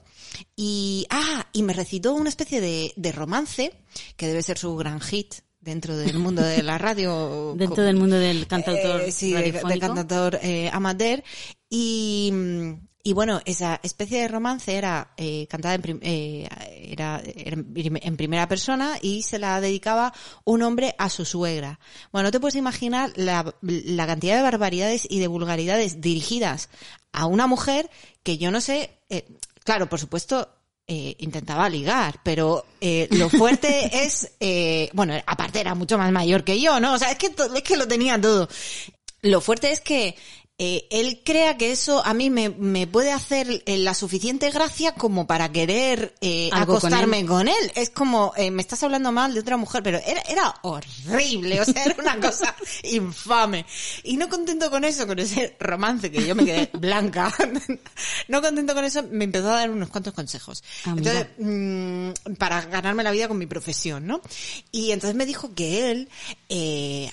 y, 0.56 1.06
ah, 1.10 1.46
y 1.52 1.62
me 1.62 1.72
recitó 1.72 2.14
una 2.14 2.28
especie 2.28 2.60
de, 2.60 2.92
de 2.96 3.12
romance, 3.12 3.72
que 4.16 4.26
debe 4.26 4.42
ser 4.42 4.58
su 4.58 4.74
gran 4.76 5.00
hit 5.00 5.34
dentro 5.60 5.96
del 5.96 6.18
mundo 6.18 6.42
de 6.42 6.62
la 6.62 6.78
radio. 6.78 7.54
Dentro 7.56 7.82
del 7.84 7.96
mundo 7.96 8.16
del 8.16 8.46
cantautor 8.46 9.02
Eh, 9.02 9.12
sí, 9.12 9.32
de, 9.32 9.38
de 9.38 9.52
radiofónico. 9.52 9.86
cantautor 9.86 10.38
eh, 10.42 10.70
amateur. 10.72 11.22
Y, 11.70 12.32
y 13.02 13.12
bueno, 13.12 13.40
esa 13.44 13.78
especie 13.82 14.20
de 14.22 14.28
romance 14.28 14.74
era 14.74 15.12
eh, 15.16 15.46
cantada 15.48 15.74
en, 15.74 15.82
prim- 15.82 16.00
eh, 16.02 16.48
era, 16.90 17.20
era 17.24 17.56
en 17.56 17.72
prim- 17.72 17.98
en 18.00 18.16
primera 18.16 18.48
persona 18.48 18.98
y 19.02 19.22
se 19.22 19.38
la 19.38 19.60
dedicaba 19.60 20.12
un 20.44 20.62
hombre 20.62 20.94
a 20.98 21.08
su 21.10 21.24
suegra. 21.24 21.78
Bueno, 22.12 22.28
no 22.28 22.30
te 22.32 22.40
puedes 22.40 22.54
imaginar 22.56 23.12
la, 23.16 23.54
la 23.62 24.06
cantidad 24.06 24.36
de 24.36 24.42
barbaridades 24.42 25.06
y 25.08 25.18
de 25.20 25.26
vulgaridades 25.26 26.00
dirigidas 26.00 26.70
a 27.12 27.26
una 27.26 27.46
mujer 27.46 27.90
que 28.22 28.38
yo 28.38 28.50
no 28.50 28.60
sé, 28.60 28.90
eh, 29.10 29.26
claro, 29.64 29.88
por 29.88 29.98
supuesto, 29.98 30.48
eh, 30.86 31.16
intentaba 31.18 31.68
ligar, 31.68 32.20
pero 32.22 32.64
eh, 32.80 33.08
lo 33.10 33.28
fuerte 33.28 33.90
es, 34.04 34.32
eh, 34.40 34.88
bueno, 34.94 35.14
aparte 35.26 35.60
era 35.60 35.74
mucho 35.74 35.98
más 35.98 36.10
mayor 36.12 36.44
que 36.44 36.60
yo, 36.60 36.80
¿no? 36.80 36.94
O 36.94 36.98
sea, 36.98 37.10
es 37.10 37.18
que, 37.18 37.26
es 37.54 37.62
que 37.62 37.76
lo 37.76 37.86
tenía 37.86 38.20
todo. 38.20 38.48
Lo 39.20 39.40
fuerte 39.40 39.70
es 39.70 39.80
que 39.80 40.16
eh, 40.60 40.88
él 40.90 41.20
crea 41.24 41.56
que 41.56 41.70
eso 41.70 42.04
a 42.04 42.14
mí 42.14 42.30
me, 42.30 42.48
me 42.48 42.88
puede 42.88 43.12
hacer 43.12 43.62
eh, 43.64 43.78
la 43.78 43.94
suficiente 43.94 44.50
gracia 44.50 44.92
como 44.92 45.24
para 45.24 45.52
querer 45.52 46.16
eh, 46.20 46.48
con 46.50 46.62
acostarme 46.62 47.20
él. 47.20 47.26
con 47.26 47.46
él. 47.46 47.72
Es 47.76 47.90
como, 47.90 48.32
me 48.36 48.60
estás 48.60 48.82
hablando 48.82 49.12
mal 49.12 49.34
de 49.34 49.40
otra 49.40 49.56
mujer, 49.56 49.84
pero 49.84 49.98
era, 49.98 50.20
era 50.22 50.52
horrible, 50.62 51.60
o 51.60 51.64
sea, 51.64 51.84
era 51.84 51.94
una 51.98 52.18
cosa 52.18 52.56
infame. 52.82 53.66
Y 54.02 54.16
no 54.16 54.28
contento 54.28 54.68
con 54.68 54.84
eso, 54.84 55.06
con 55.06 55.20
ese 55.20 55.56
romance 55.60 56.10
que 56.10 56.26
yo 56.26 56.34
me 56.34 56.44
quedé 56.44 56.68
blanca, 56.78 57.32
no 58.28 58.42
contento 58.42 58.74
con 58.74 58.84
eso, 58.84 59.04
me 59.04 59.24
empezó 59.24 59.52
a 59.52 59.60
dar 59.60 59.70
unos 59.70 59.90
cuantos 59.90 60.12
consejos. 60.12 60.64
Ah, 60.86 60.94
entonces, 60.96 61.28
mm, 61.38 62.34
para 62.36 62.62
ganarme 62.62 63.04
la 63.04 63.12
vida 63.12 63.28
con 63.28 63.38
mi 63.38 63.46
profesión, 63.46 64.08
¿no? 64.08 64.20
Y 64.72 64.90
entonces 64.90 65.14
me 65.14 65.24
dijo 65.24 65.54
que 65.54 65.92
él, 65.92 66.08
eh, 66.48 67.12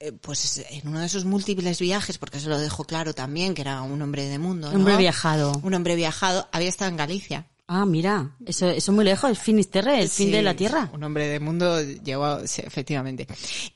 eh, 0.00 0.12
pues 0.12 0.64
en 0.70 0.88
uno 0.88 1.00
de 1.00 1.08
sus 1.08 1.24
múltiples 1.24 1.78
viajes, 1.78 2.18
porque 2.18 2.38
eso 2.38 2.48
lo 2.48 2.58
dejó 2.58 2.84
claro 2.84 3.14
también, 3.14 3.54
que 3.54 3.62
era 3.62 3.82
un 3.82 4.00
hombre 4.02 4.28
de 4.28 4.38
mundo, 4.38 4.70
¿no? 4.70 4.76
Hombre 4.76 4.96
viajado. 4.96 5.60
Un 5.62 5.74
hombre 5.74 5.96
viajado, 5.96 6.48
había 6.52 6.68
estado 6.68 6.90
en 6.90 6.96
Galicia. 6.96 7.46
Ah, 7.68 7.84
mira, 7.84 8.36
eso, 8.46 8.68
eso 8.68 8.92
muy 8.92 9.04
lejos, 9.04 9.28
el 9.28 9.36
Finisterre, 9.36 10.00
el 10.00 10.08
fin 10.08 10.30
de 10.30 10.40
la 10.40 10.54
Tierra. 10.54 10.88
Un 10.92 11.02
hombre 11.02 11.26
de 11.26 11.40
mundo 11.40 11.82
llegó, 11.82 12.46
sí, 12.46 12.62
efectivamente. 12.64 13.26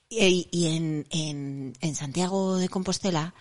Y, 0.08 0.46
y 0.52 0.76
en, 0.76 1.06
en, 1.10 1.72
en 1.80 1.94
Santiago 1.96 2.56
de 2.56 2.68
Compostela 2.68 3.34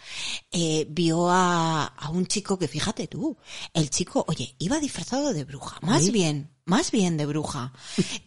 eh, 0.51 0.87
vio 0.89 1.29
a, 1.29 1.85
a 1.85 2.09
un 2.09 2.25
chico 2.25 2.57
que, 2.57 2.67
fíjate 2.67 3.05
tú, 3.07 3.37
el 3.75 3.91
chico, 3.91 4.25
oye, 4.27 4.55
iba 4.57 4.79
disfrazado 4.79 5.33
de 5.33 5.43
bruja, 5.43 5.77
más 5.83 6.11
bien, 6.11 6.49
más 6.69 6.91
bien 6.91 7.17
de 7.17 7.25
bruja. 7.25 7.73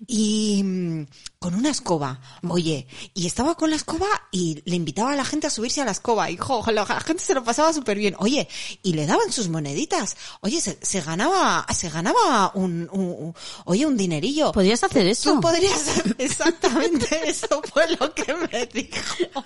Y 0.07 0.63
mm, 0.65 1.07
con 1.39 1.55
una 1.55 1.71
escoba, 1.71 2.21
oye, 2.49 2.87
y 3.15 3.27
estaba 3.27 3.55
con 3.55 3.71
la 3.71 3.77
escoba 3.77 4.09
y 4.33 4.61
le 4.65 4.75
invitaba 4.77 5.13
a 5.13 5.17
la 5.17 5.25
gente 5.25 5.47
a 5.47 5.51
subirse 5.51 5.81
a 5.81 5.85
la 5.85 5.93
escoba. 5.93 6.29
Y 6.31 6.37
jo, 6.37 6.65
la, 6.73 6.85
gente 7.01 7.23
se 7.23 7.35
lo 7.35 7.45
pasaba 7.45 7.73
súper 7.73 7.97
bien. 7.99 8.17
Oye, 8.19 8.49
y 8.83 8.93
le 8.95 9.07
daban 9.07 9.31
sus 9.33 9.49
moneditas. 9.49 10.17
Oye, 10.41 10.61
se, 10.61 10.77
se 10.83 11.01
ganaba, 11.01 11.65
se 11.73 11.89
ganaba 11.89 12.51
un, 12.55 12.89
un- 12.93 13.17
un- 13.27 13.35
oye, 13.65 13.87
un 13.87 13.97
dinerillo. 13.97 14.51
¿Podrías 14.53 14.83
hacer 14.83 15.07
eso? 15.07 15.35
Tú 15.35 15.41
podrías 15.41 15.75
hacer 15.81 16.17
exactamente 16.19 17.29
eso 17.31 17.63
fue 17.73 17.89
lo 17.97 18.13
que 18.13 18.35
me 18.35 18.67
dijo. 18.67 19.43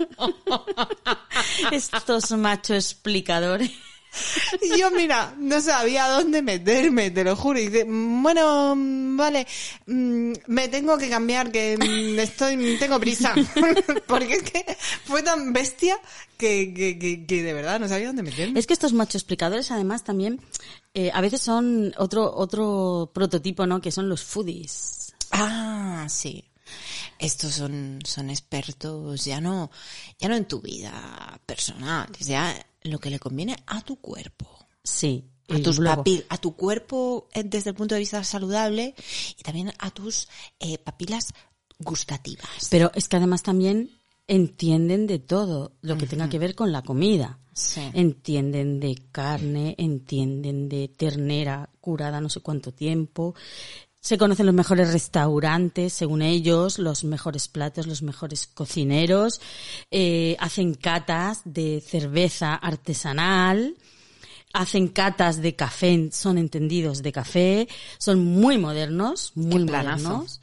Estos 1.71 2.31
machos 2.33 2.77
explicadores. 2.93 3.71
Y 4.63 4.79
yo, 4.79 4.91
mira, 4.91 5.35
no 5.39 5.61
sabía 5.61 6.09
dónde 6.09 6.43
meterme, 6.43 7.11
te 7.11 7.25
lo 7.25 7.37
juro. 7.37 7.59
Y 7.59 7.69
dice, 7.69 7.85
bueno, 7.87 8.75
vale, 9.17 9.47
mm, 9.87 10.33
me 10.47 10.69
tengo 10.69 10.99
que 10.99 11.09
cambiar, 11.09 11.51
que 11.51 11.77
mm, 11.77 12.19
estoy, 12.19 12.77
tengo 12.79 12.99
prisa. 13.01 13.35
Porque 14.07 14.35
es 14.35 14.43
que 14.43 14.77
fue 15.05 15.23
tan 15.23 15.53
bestia 15.53 15.99
que, 16.37 16.73
que, 16.75 16.99
que, 16.99 17.27
que 17.27 17.43
de 17.43 17.53
verdad 17.53 17.81
no 17.81 17.89
sabía 17.89 18.09
dónde 18.09 18.23
meterme. 18.23 18.59
Es 18.59 18.67
que 18.67 18.73
estos 18.73 18.93
machos 18.93 19.23
explicadores, 19.23 19.71
además, 19.71 20.05
también 20.05 20.41
eh, 20.95 21.11
a 21.13 21.21
veces 21.21 21.41
son 21.41 21.95
otro 21.99 22.35
otro 22.35 23.11
prototipo, 23.13 23.67
¿no? 23.67 23.81
Que 23.81 23.93
son 23.93 24.09
los 24.09 24.23
foodies. 24.23 25.15
Ah, 25.31 26.07
sí. 26.09 26.45
Estos 27.19 27.55
son, 27.55 28.01
son 28.05 28.31
expertos 28.31 29.25
ya 29.25 29.41
no, 29.41 29.71
ya 30.19 30.29
no 30.29 30.37
en 30.37 30.47
tu 30.47 30.61
vida 30.61 31.41
personal, 31.47 32.09
ya 32.19 32.55
lo 32.87 32.99
que 32.99 33.11
le 33.11 33.19
conviene 33.19 33.57
a 33.67 33.81
tu 33.83 33.97
cuerpo. 33.97 34.47
Sí. 34.83 35.25
a 35.49 35.59
tus 35.63 35.79
papil- 36.05 36.25
a 36.29 36.39
tu 36.39 36.57
cuerpo 36.57 37.29
eh, 37.33 37.43
desde 37.45 37.71
el 37.71 37.77
punto 37.77 37.95
de 37.95 38.01
vista 38.01 38.23
saludable 38.25 38.95
y 39.39 39.43
también 39.43 39.73
a 39.79 39.91
tus 39.91 40.29
eh, 40.59 40.79
papilas 40.79 41.33
gustativas. 41.79 42.49
Pero 42.71 42.91
es 42.95 43.09
que 43.09 43.17
además 43.17 43.43
también 43.43 43.91
entienden 44.27 45.07
de 45.07 45.19
todo 45.21 45.73
lo 45.83 45.97
que 45.99 46.07
tenga 46.07 46.29
que 46.29 46.39
ver 46.39 46.55
con 46.55 46.73
la 46.73 46.83
comida. 46.83 47.39
Sí. 47.53 47.81
Entienden 47.95 48.81
de 48.81 48.97
carne, 49.13 49.75
entienden 49.79 50.69
de 50.69 50.89
ternera 50.89 51.71
curada 51.81 52.21
no 52.21 52.29
sé 52.29 52.41
cuánto 52.41 52.73
tiempo. 52.73 53.35
Se 54.07 54.19
conocen 54.19 54.47
los 54.47 54.55
mejores 54.55 54.93
restaurantes, 54.93 55.93
según 55.93 56.23
ellos, 56.23 56.79
los 56.79 57.03
mejores 57.03 57.49
platos, 57.49 57.89
los 57.89 58.03
mejores 58.03 58.47
cocineros. 58.47 59.41
eh, 59.91 60.37
hacen 60.39 60.75
catas 60.75 61.41
de 61.45 61.83
cerveza 61.85 62.55
artesanal. 62.55 63.75
Hacen 64.53 64.87
catas 64.87 65.43
de 65.43 65.57
café, 65.57 66.09
son 66.13 66.39
entendidos 66.39 67.03
de 67.03 67.11
café. 67.11 67.69
Son 67.99 68.25
muy 68.25 68.59
modernos, 68.59 69.33
muy 69.35 69.65
modernos 69.65 70.41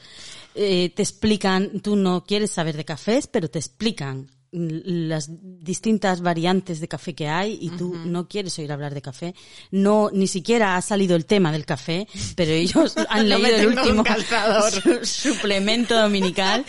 eh, 0.55 0.91
te 0.95 1.01
explican, 1.01 1.80
tú 1.80 1.95
no 1.95 2.26
quieres 2.26 2.51
saber 2.51 2.78
de 2.78 2.86
cafés, 2.86 3.28
pero 3.28 3.49
te 3.49 3.59
explican 3.59 4.30
las 4.53 5.29
distintas 5.31 6.21
variantes 6.21 6.79
de 6.79 6.87
café 6.87 7.15
que 7.15 7.27
hay 7.27 7.57
y 7.59 7.69
tú 7.71 7.95
no 8.05 8.27
quieres 8.27 8.57
oír 8.59 8.71
hablar 8.71 8.93
de 8.93 9.01
café. 9.01 9.33
No, 9.71 10.09
ni 10.13 10.27
siquiera 10.27 10.75
ha 10.77 10.81
salido 10.81 11.15
el 11.15 11.25
tema 11.25 11.51
del 11.51 11.65
café, 11.65 12.07
pero 12.35 12.51
ellos 12.53 12.95
han 13.09 13.27
No 13.29 13.37
leído 13.39 13.57
el 13.57 13.67
último 13.77 14.03
su- 14.71 15.05
suplemento 15.05 15.99
dominical, 15.99 16.65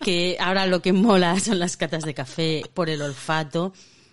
que 0.00 0.36
ahora 0.40 0.66
lo 0.66 0.80
que 0.80 0.92
mola 0.92 1.38
son 1.38 1.58
las 1.58 1.76
catas 1.76 2.04
de 2.04 2.14
café 2.14 2.62
por 2.74 2.88
el 2.88 3.02
olfato. 3.02 3.72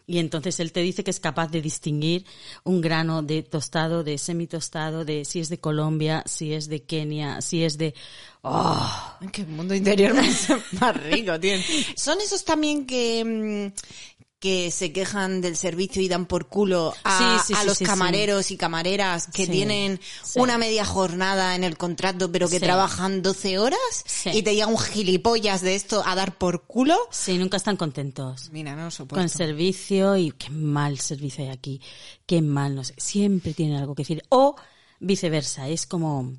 Y 0.10 0.18
entonces 0.18 0.60
él 0.60 0.72
te 0.72 0.80
dice 0.80 1.04
que 1.04 1.12
es 1.12 1.20
capaz 1.20 1.52
de 1.52 1.62
distinguir 1.62 2.26
un 2.64 2.82
grano 2.82 3.22
de 3.22 3.44
tostado, 3.44 4.04
de 4.04 4.18
semitostado, 4.18 5.06
de 5.06 5.24
si 5.24 5.40
es 5.40 5.50
de 5.50 5.60
Colombia, 5.60 6.24
si 6.26 6.52
es 6.52 6.68
de 6.68 6.82
Kenia, 6.82 7.42
si 7.42 7.64
es 7.64 7.78
de... 7.78 7.94
¡Oh! 8.42 8.92
Qué 9.32 9.46
mundo 9.46 9.76
interior 9.76 10.16
más, 10.16 10.48
más 10.82 10.98
rico, 11.04 11.40
tío. 11.40 11.58
Son 11.96 12.20
esos 12.22 12.44
también 12.44 12.88
que, 12.88 13.24
mm, 13.24 14.19
que 14.40 14.72
se 14.72 14.94
quejan 14.94 15.42
del 15.42 15.58
servicio 15.58 16.02
y 16.02 16.08
dan 16.08 16.26
por 16.26 16.48
culo 16.48 16.94
a, 17.04 17.40
Sí, 17.44 17.48
sí, 17.48 17.54
a 17.54 17.62
sí, 17.62 17.68
los 17.68 17.80
camareros 17.80 18.52
y 18.52 18.58
camareras 18.58 19.28
que 19.28 19.48
tienen 19.48 20.00
una 20.36 20.58
media 20.58 20.86
jornada 20.86 21.56
en 21.56 21.66
el 21.66 21.78
contrato 21.78 22.32
pero 22.32 22.48
que 22.48 22.60
trabajan 22.62 23.22
12 23.22 23.60
horas 23.60 23.78
y 24.26 24.42
te 24.42 24.56
llega 24.56 24.68
un 24.68 24.78
gilipollas 24.80 25.62
de 25.62 25.76
esto 25.76 26.02
a 26.06 26.16
dar 26.16 26.38
por 26.38 26.64
culo. 26.64 26.98
Sí, 27.12 27.38
nunca 27.38 27.58
están 27.58 27.76
contentos. 27.76 28.50
Mira, 28.52 28.72
no 28.72 28.78
lo 28.78 28.84
Con 28.84 28.92
soporto. 28.92 29.22
el 29.24 29.30
servicio 29.30 30.16
y 30.16 30.32
qué 30.32 30.50
mal 30.50 31.00
servicio 31.00 31.44
hay 31.44 31.50
aquí, 31.52 31.82
qué 32.26 32.42
mal, 32.42 32.76
no 32.76 32.84
sé. 32.86 32.94
Siempre 32.98 33.54
tienen 33.54 33.76
algo 33.78 33.94
que 33.94 34.04
decir. 34.04 34.24
O 34.30 34.56
viceversa, 35.02 35.68
es 35.68 35.86
como, 35.86 36.34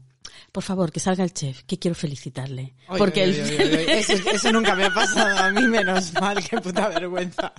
por 0.52 0.62
favor, 0.62 0.90
que 0.92 1.00
salga 1.00 1.24
el 1.24 1.32
chef, 1.32 1.62
que 1.64 1.78
quiero 1.78 1.94
felicitarle. 1.94 2.74
Oye, 2.88 2.98
Porque 2.98 3.22
el- 3.24 3.40
oye, 3.40 3.64
oye, 3.64 3.98
Eso, 4.00 4.12
eso 4.30 4.52
nunca 4.52 4.74
me 4.74 4.84
ha 4.84 4.94
pasado 4.94 5.38
a 5.44 5.50
mí, 5.50 5.62
menos 5.62 6.12
mal, 6.14 6.42
qué 6.48 6.60
puta 6.60 6.88
vergüenza. 6.88 7.52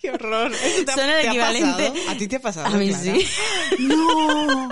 Qué 0.00 0.10
horror. 0.10 0.52
¿Eso 0.52 0.84
te 0.84 0.92
Son 0.92 1.08
el 1.10 1.26
equivalente. 1.26 1.92
¿A 2.08 2.16
ti 2.16 2.26
te 2.26 2.36
ha 2.36 2.40
pasado? 2.40 2.66
A 2.66 2.78
mí 2.78 2.88
Clara? 2.88 3.02
sí. 3.02 3.26
No. 3.80 4.68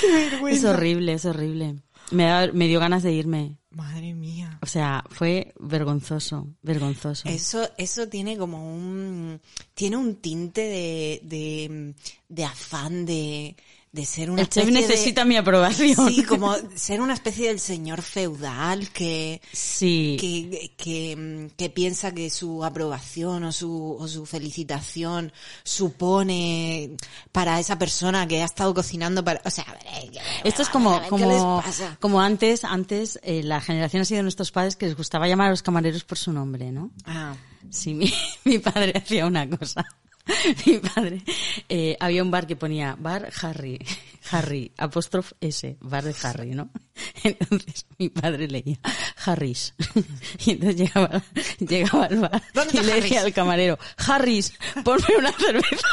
Qué 0.00 0.06
Es 0.06 0.30
vergüenza. 0.30 0.70
horrible, 0.70 1.12
es 1.14 1.24
horrible. 1.24 1.76
Me, 2.12 2.24
da- 2.24 2.52
me 2.52 2.66
dio 2.68 2.78
ganas 2.80 3.02
de 3.02 3.12
irme. 3.12 3.58
Madre 3.70 4.14
mía. 4.14 4.19
O 4.62 4.66
sea, 4.66 5.04
fue 5.08 5.54
vergonzoso, 5.58 6.48
vergonzoso. 6.62 7.28
Eso, 7.28 7.68
eso 7.78 8.08
tiene 8.08 8.36
como 8.36 8.74
un, 8.74 9.40
tiene 9.74 9.96
un 9.96 10.16
tinte 10.16 10.60
de, 10.60 11.20
de, 11.22 11.94
de 12.28 12.44
afán 12.44 13.06
de, 13.06 13.56
de 13.92 14.04
ser 14.04 14.30
una 14.30 14.42
el 14.42 14.48
chef 14.48 14.64
especie 14.68 14.82
de- 14.82 14.88
necesita 14.88 15.24
mi 15.24 15.36
aprobación. 15.36 16.08
Sí, 16.08 16.22
como 16.22 16.54
ser 16.76 17.00
una 17.00 17.12
especie 17.14 17.48
del 17.48 17.58
señor 17.58 18.02
feudal 18.02 18.88
que, 18.90 19.40
Sí. 19.52 20.16
que, 20.20 20.72
que, 20.76 21.16
mm, 21.16 21.56
que 21.56 21.70
piensa 21.70 22.14
que 22.14 22.30
su 22.30 22.64
aprobación 22.64 23.42
o 23.42 23.50
su, 23.52 23.96
o 23.98 24.06
su 24.06 24.26
felicitación 24.26 25.32
supone 25.64 26.96
para 27.32 27.58
esa 27.58 27.78
persona 27.78 28.26
que 28.28 28.42
ha 28.42 28.44
estado 28.44 28.72
cocinando 28.74 29.24
para, 29.24 29.40
o 29.44 29.50
sea, 29.50 29.64
a 29.64 29.72
ver, 29.72 29.82
eh, 29.86 30.10
Esto 30.44 30.62
es 30.62 30.68
a 30.68 30.72
como, 30.72 30.90
ver, 31.00 31.08
¿qué 31.10 31.16
les 31.26 31.38
como, 31.38 31.62
como 31.98 32.20
antes, 32.20 32.64
antes, 32.64 33.18
eh, 33.24 33.42
la 33.42 33.60
generación 33.60 34.02
así 34.02 34.14
de 34.14 34.22
nuestros 34.22 34.52
padres 34.52 34.76
que 34.76 34.86
les 34.86 34.96
gustaba 34.96 35.26
llamar 35.26 35.48
a 35.48 35.50
los 35.50 35.62
camareros 35.62 36.04
por 36.04 36.16
su 36.16 36.32
nombre, 36.32 36.70
¿no? 36.70 36.90
Ah, 37.06 37.34
Sí, 37.70 37.92
mi, 37.94 38.10
mi 38.44 38.58
padre 38.58 38.92
hacía 38.96 39.26
una 39.26 39.48
cosa. 39.50 39.84
mi 40.66 40.78
padre, 40.78 41.22
eh, 41.68 41.96
había 42.00 42.22
un 42.22 42.30
bar 42.30 42.46
que 42.46 42.56
ponía 42.56 42.96
bar 42.98 43.30
Harry, 43.42 43.78
Harry, 44.30 44.72
apóstrofe 44.76 45.34
S, 45.40 45.76
bar 45.80 46.04
de 46.04 46.14
Harry, 46.22 46.50
¿no? 46.50 46.70
Entonces 47.24 47.86
mi 47.98 48.08
padre 48.08 48.48
leía 48.48 48.78
Harris. 49.24 49.74
Y 50.44 50.52
entonces 50.52 50.76
llegaba, 50.76 51.22
llegaba 51.58 52.04
al 52.06 52.20
bar 52.20 52.42
¿Dónde 52.54 52.78
y 52.78 52.84
le 52.84 53.00
decía 53.00 53.22
al 53.22 53.32
camarero, 53.32 53.78
Harris, 53.96 54.52
ponme 54.84 55.16
una 55.18 55.32
cerveza. 55.32 55.88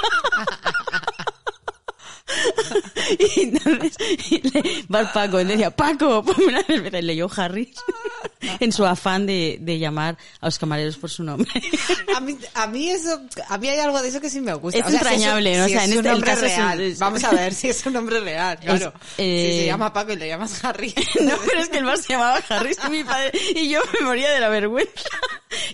Y 3.35 3.41
entonces 3.43 3.93
y 4.29 4.41
le, 4.49 4.85
va 4.93 4.99
el 5.01 5.07
Paco, 5.09 5.39
y 5.39 5.45
le 5.45 5.51
decía, 5.53 5.71
Paco, 5.71 6.23
ponme 6.23 6.45
una 6.47 6.63
cerveza. 6.63 6.99
Y 6.99 7.01
leyó 7.03 7.29
Harris 7.35 7.69
en 8.59 8.71
su 8.71 8.85
afán 8.85 9.25
de, 9.25 9.57
de 9.61 9.79
llamar 9.79 10.17
a 10.41 10.45
los 10.47 10.59
camareros 10.59 10.97
por 10.97 11.09
su 11.09 11.23
nombre. 11.23 11.49
A 12.15 12.19
mí, 12.19 12.35
a 12.55 12.65
mí 12.67 12.89
eso, 12.89 13.21
a 13.47 13.57
mí 13.59 13.69
hay 13.69 13.79
algo 13.79 14.01
de 14.01 14.09
eso 14.09 14.19
que 14.19 14.29
sí 14.29 14.41
me 14.41 14.53
gusta. 14.55 14.79
Es 14.79 14.85
O 14.85 14.89
sea, 14.89 14.99
si 15.17 15.23
¿no? 15.23 15.35
O 15.35 15.39
sea, 15.41 15.65
es 15.65 15.71
en 15.71 15.77
este- 15.77 15.95
el 15.99 16.03
nombre 16.03 16.31
caso 16.31 16.45
es 16.45 16.57
un- 16.57 16.63
real. 16.63 16.95
Vamos 16.99 17.23
a 17.23 17.31
ver 17.31 17.53
si 17.53 17.69
es 17.69 17.85
un 17.85 17.93
nombre 17.93 18.19
real, 18.19 18.59
claro. 18.59 18.93
eh, 19.19 19.49
Si 19.53 19.59
se 19.61 19.65
llama 19.67 19.93
Paco 19.93 20.13
y 20.13 20.15
le 20.15 20.27
llamas 20.27 20.63
Harry. 20.65 20.93
No, 21.21 21.35
pero 21.45 21.61
es 21.61 21.69
que 21.69 21.77
el 21.77 21.85
bar 21.85 21.97
se 21.99 22.13
llamaba 22.13 22.41
Harris 22.49 22.77
y 22.85 22.89
mi 22.89 23.03
padre, 23.03 23.31
y 23.55 23.69
yo 23.69 23.79
me 23.99 24.05
moría 24.05 24.31
de 24.31 24.39
la 24.39 24.49
vergüenza. 24.49 24.91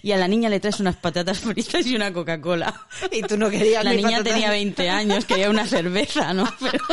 Y 0.02 0.12
a 0.12 0.18
la 0.18 0.28
niña 0.28 0.50
le 0.50 0.60
traes 0.60 0.80
unas 0.80 0.96
patatas 0.98 1.40
fritas 1.40 1.86
y 1.86 1.96
una 1.96 2.14
Coca-Cola. 2.14 2.88
Y 3.12 3.22
tú 3.24 3.38
no 3.38 3.50
querías 3.50 3.84
La 3.84 3.92
ni 3.92 3.98
niña 3.98 4.18
patatas. 4.18 4.34
tenía 4.34 4.50
20 4.52 4.90
años, 4.90 5.26
quería 5.26 5.50
una 5.50 5.66
cerveza, 5.68 6.34
¿no? 6.34 6.46
Pero... 6.60 6.84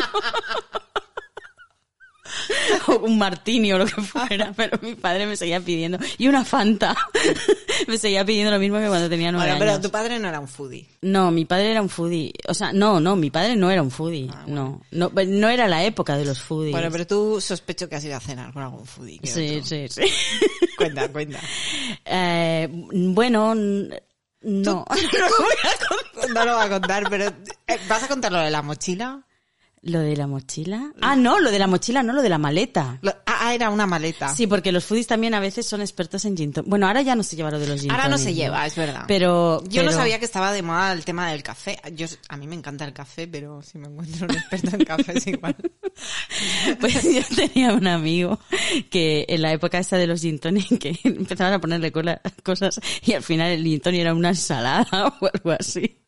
O 2.89 2.99
un 3.01 3.19
martini 3.19 3.73
o 3.73 3.79
lo 3.79 3.87
que 3.87 4.01
fuera, 4.03 4.53
pero 4.57 4.79
mi 4.83 4.95
padre 4.95 5.27
me 5.27 5.37
seguía 5.37 5.61
pidiendo. 5.61 5.99
Y 6.19 6.29
una 6.29 6.45
Fanta. 6.45 6.97
Me 7.89 7.97
seguía 7.97 8.25
pidiendo 8.25 8.51
lo 8.51 8.59
mismo 8.59 8.79
que 8.79 8.89
cuando 8.89 9.09
tenía 9.09 9.33
nueve 9.33 9.47
Bueno, 9.49 9.59
pero 9.59 9.71
años. 9.73 9.83
tu 9.83 9.91
padre 9.91 10.19
no 10.19 10.29
era 10.29 10.39
un 10.39 10.47
foodie. 10.49 10.87
No, 11.01 11.31
mi 11.31 11.47
padre 11.47 11.71
era 11.71 11.81
un 11.81 11.89
foodie. 11.89 12.33
O 12.47 12.53
sea, 12.55 12.73
no, 12.75 13.01
no, 13.01 13.17
mi 13.17 13.31
padre 13.31 13.57
no 13.57 13.71
era 13.71 13.81
un 13.83 13.91
foodie. 13.91 14.29
No, 14.47 14.83
no, 14.91 15.11
no 15.11 15.49
era 15.49 15.67
la 15.67 15.83
época 15.85 16.17
de 16.19 16.27
los 16.27 16.41
foodies. 16.43 16.73
Bueno, 16.73 16.89
pero 16.91 17.07
tú 17.07 17.41
sospecho 17.41 17.89
que 17.89 17.97
has 17.97 18.05
ido 18.05 18.17
a 18.17 18.21
cenar 18.21 18.53
con 18.53 18.63
algún 18.63 18.85
foodie. 18.85 19.19
Sí, 19.25 19.61
sí, 19.65 19.87
sí. 19.89 20.03
Cuenta, 20.77 21.09
cuenta. 21.11 21.41
Eh, 22.05 22.69
bueno, 22.71 23.53
n- 23.53 24.03
no. 24.43 24.85
No 26.35 26.45
lo 26.45 26.53
va 26.53 26.65
a 26.65 26.69
contar, 26.69 27.05
pero 27.09 27.25
eh, 27.67 27.79
¿vas 27.89 28.03
a 28.03 28.09
contar 28.09 28.31
lo 28.33 28.41
de 28.41 28.51
la 28.51 28.63
mochila? 28.63 29.23
¿Lo 29.83 30.01
de 30.01 30.15
la 30.15 30.27
mochila? 30.27 30.93
Ah, 31.01 31.17
no, 31.17 31.41
lo 31.41 31.51
de 31.51 31.59
la 31.59 31.67
mochila, 31.67 32.03
no, 32.03 32.13
lo 32.13 32.21
de 32.21 32.29
la 32.29 32.37
maleta. 32.37 32.99
Lo- 33.01 33.15
ah, 33.25 33.55
era 33.55 33.71
una 33.71 33.87
maleta. 33.87 34.29
Sí, 34.29 34.47
porque 34.47 34.73
los 34.73 34.85
foodies 34.85 35.07
también 35.07 35.33
a 35.33 35.41
veces 35.41 35.65
son 35.65 35.81
expertos 35.81 36.27
en 36.27 36.37
gin. 36.37 36.53
Bueno, 36.67 36.87
ahora 36.87 37.01
ya 37.01 37.15
no 37.15 37.23
se 37.23 37.35
lleva 37.35 37.51
lo 37.51 37.59
de 37.59 37.67
los 37.67 37.81
gin 37.81 37.91
Ahora 37.91 38.07
no 38.09 38.19
se 38.19 38.35
lleva, 38.35 38.67
es 38.67 38.77
verdad. 38.77 39.05
Pero, 39.09 39.65
Yo 39.69 39.83
no 39.83 39.91
sabía 39.91 40.19
que 40.19 40.27
estaba 40.27 40.53
de 40.53 40.61
moda 40.61 40.93
el 40.93 41.07
tema 41.07 41.31
del 41.31 41.43
café. 41.43 41.79
Yo, 41.95 42.07
a 42.29 42.37
mí 42.37 42.47
me 42.47 42.57
encanta 42.57 42.85
el 42.85 42.93
café, 42.93 43.27
pero 43.27 43.63
si 43.63 43.79
me 43.79 43.89
encuentro 43.89 44.27
un 44.29 44.37
experto 44.37 44.77
en 44.77 44.85
café 44.85 45.17
es 45.17 45.27
igual. 45.27 45.57
Pues 46.81 47.03
yo 47.03 47.23
tenía 47.35 47.73
un 47.75 47.87
amigo 47.87 48.39
que 48.91 49.25
en 49.29 49.43
la 49.43 49.53
época 49.53 49.79
esta 49.79 49.97
de 49.97 50.07
los 50.07 50.21
gin 50.21 50.39
que 50.39 50.99
empezaban 51.05 51.55
a 51.55 51.61
ponerle 51.61 51.91
cosas 52.43 52.81
y 53.05 53.13
al 53.13 53.23
final 53.23 53.51
el 53.51 53.65
gin 53.65 53.81
era 53.95 54.15
una 54.15 54.29
ensalada 54.31 54.87
o 55.21 55.27
algo 55.35 55.51
así. 55.59 55.99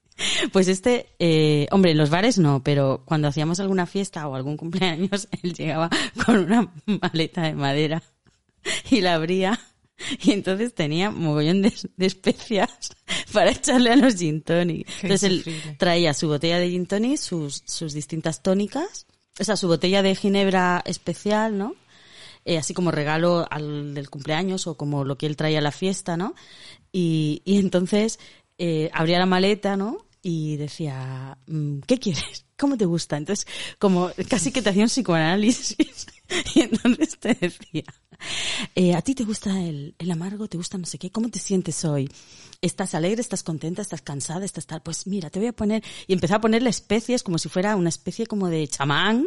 Pues 0.52 0.68
este, 0.68 1.06
eh, 1.18 1.66
hombre, 1.70 1.92
en 1.92 1.98
los 1.98 2.10
bares 2.10 2.38
no, 2.38 2.62
pero 2.62 3.02
cuando 3.04 3.28
hacíamos 3.28 3.60
alguna 3.60 3.86
fiesta 3.86 4.26
o 4.28 4.34
algún 4.34 4.56
cumpleaños, 4.56 5.28
él 5.42 5.54
llegaba 5.54 5.90
con 6.24 6.38
una 6.38 6.72
maleta 6.86 7.42
de 7.42 7.54
madera 7.54 8.02
y 8.90 9.00
la 9.00 9.14
abría 9.14 9.58
y 10.20 10.32
entonces 10.32 10.74
tenía 10.74 11.10
mogollón 11.10 11.62
de, 11.62 11.72
de 11.96 12.06
especias 12.06 12.70
para 13.32 13.50
echarle 13.50 13.90
a 13.90 13.96
los 13.96 14.16
gin 14.16 14.42
tonic. 14.42 14.86
Qué 14.86 15.06
Entonces 15.06 15.22
él 15.22 15.44
traía 15.78 16.14
su 16.14 16.28
botella 16.28 16.58
de 16.58 16.70
gin 16.70 16.86
tonic, 16.86 17.18
sus, 17.18 17.62
sus 17.66 17.92
distintas 17.92 18.42
tónicas, 18.42 19.06
o 19.38 19.44
sea, 19.44 19.56
su 19.56 19.68
botella 19.68 20.02
de 20.02 20.14
ginebra 20.14 20.82
especial, 20.84 21.56
¿no? 21.56 21.74
Eh, 22.44 22.58
así 22.58 22.74
como 22.74 22.90
regalo 22.90 23.46
al 23.50 23.94
del 23.94 24.10
cumpleaños 24.10 24.66
o 24.66 24.76
como 24.76 25.04
lo 25.04 25.16
que 25.16 25.26
él 25.26 25.36
traía 25.36 25.58
a 25.58 25.62
la 25.62 25.70
fiesta, 25.70 26.16
¿no? 26.16 26.34
Y, 26.90 27.40
y 27.44 27.58
entonces 27.58 28.18
eh, 28.58 28.90
abría 28.92 29.18
la 29.18 29.26
maleta, 29.26 29.76
¿no? 29.76 30.04
Y 30.24 30.56
decía, 30.56 31.36
mm, 31.46 31.80
¿qué 31.86 31.98
quieres? 31.98 32.46
¿Cómo 32.56 32.76
te 32.76 32.84
gusta? 32.84 33.16
Entonces, 33.16 33.46
como 33.78 34.10
casi 34.28 34.52
que 34.52 34.62
te 34.62 34.70
hacía 34.70 34.82
un 34.84 34.88
psicoanálisis. 34.88 35.76
Y 36.54 36.60
entonces 36.60 37.18
te 37.18 37.34
decía, 37.34 37.82
eh, 38.74 38.94
¿a 38.94 39.02
ti 39.02 39.14
te 39.14 39.24
gusta 39.24 39.60
el, 39.62 39.94
el 39.98 40.10
amargo? 40.10 40.48
¿Te 40.48 40.56
gusta 40.56 40.78
no 40.78 40.86
sé 40.86 40.96
qué? 40.96 41.10
¿Cómo 41.10 41.28
te 41.28 41.38
sientes 41.38 41.84
hoy? 41.84 42.10
¿Estás 42.62 42.94
alegre? 42.94 43.20
¿Estás 43.20 43.42
contenta? 43.42 43.82
¿Estás 43.82 44.00
cansada? 44.00 44.42
¿Estás 44.46 44.64
tal? 44.66 44.80
Pues 44.80 45.06
mira, 45.06 45.28
te 45.28 45.38
voy 45.40 45.48
a 45.48 45.52
poner... 45.52 45.82
Y 46.06 46.14
empezaba 46.14 46.38
a 46.38 46.40
ponerle 46.40 46.70
especies 46.70 47.22
como 47.22 47.36
si 47.36 47.50
fuera 47.50 47.76
una 47.76 47.90
especie 47.90 48.26
como 48.26 48.48
de 48.48 48.66
chamán 48.66 49.26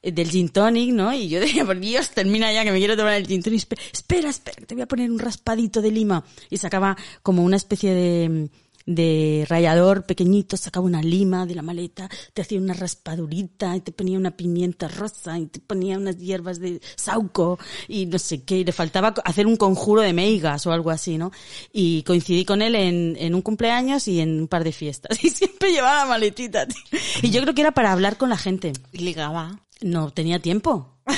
eh, 0.00 0.10
del 0.10 0.30
gin 0.30 0.48
tonic, 0.48 0.90
¿no? 0.94 1.12
Y 1.12 1.28
yo 1.28 1.38
decía, 1.40 1.66
por 1.66 1.78
Dios, 1.78 2.08
termina 2.12 2.50
ya 2.50 2.64
que 2.64 2.72
me 2.72 2.78
quiero 2.78 2.96
tomar 2.96 3.12
el 3.14 3.26
gin 3.26 3.42
tonic. 3.42 3.60
Espe- 3.68 3.78
Espera, 3.92 4.30
espera, 4.30 4.64
te 4.66 4.74
voy 4.74 4.82
a 4.84 4.88
poner 4.88 5.10
un 5.10 5.18
raspadito 5.18 5.82
de 5.82 5.90
lima. 5.90 6.24
Y 6.48 6.56
sacaba 6.56 6.96
como 7.22 7.42
una 7.44 7.56
especie 7.56 7.92
de, 7.92 8.48
de 8.86 9.46
rallador 9.48 10.04
pequeñito, 10.04 10.56
sacaba 10.56 10.86
una 10.86 11.02
lima 11.02 11.46
de 11.46 11.54
la 11.54 11.62
maleta, 11.62 12.08
te 12.32 12.42
hacía 12.42 12.58
una 12.58 12.74
raspadurita 12.74 13.76
y 13.76 13.80
te 13.80 13.92
ponía 13.92 14.18
una 14.18 14.32
pimienta 14.32 14.88
rosa 14.88 15.38
y 15.38 15.46
te 15.46 15.60
ponía 15.60 15.98
unas 15.98 16.18
hierbas 16.18 16.60
de 16.60 16.80
sauco 16.96 17.58
y 17.88 18.06
no 18.06 18.18
sé 18.18 18.42
qué. 18.42 18.58
Y 18.58 18.64
le 18.64 18.72
faltaba 18.72 19.14
hacer 19.24 19.46
un 19.46 19.56
conjuro 19.56 20.02
de 20.02 20.12
meigas 20.12 20.66
o 20.66 20.72
algo 20.72 20.90
así, 20.90 21.18
¿no? 21.18 21.32
Y 21.72 22.02
coincidí 22.02 22.44
con 22.44 22.62
él 22.62 22.74
en, 22.74 23.16
en 23.18 23.34
un 23.34 23.42
cumpleaños 23.42 24.08
y 24.08 24.20
en 24.20 24.40
un 24.40 24.48
par 24.48 24.64
de 24.64 24.72
fiestas. 24.72 25.18
Y 25.22 25.30
siempre 25.30 25.70
llevaba 25.70 25.98
la 25.98 26.06
maletita, 26.06 26.66
tío. 26.66 26.82
Y 27.22 27.30
yo 27.30 27.40
creo 27.42 27.54
que 27.54 27.60
era 27.60 27.70
para 27.70 27.92
hablar 27.92 28.16
con 28.16 28.28
la 28.28 28.36
gente. 28.36 28.72
Ligaba. 28.92 29.60
No 29.80 30.10
tenía 30.10 30.40
tiempo. 30.40 30.96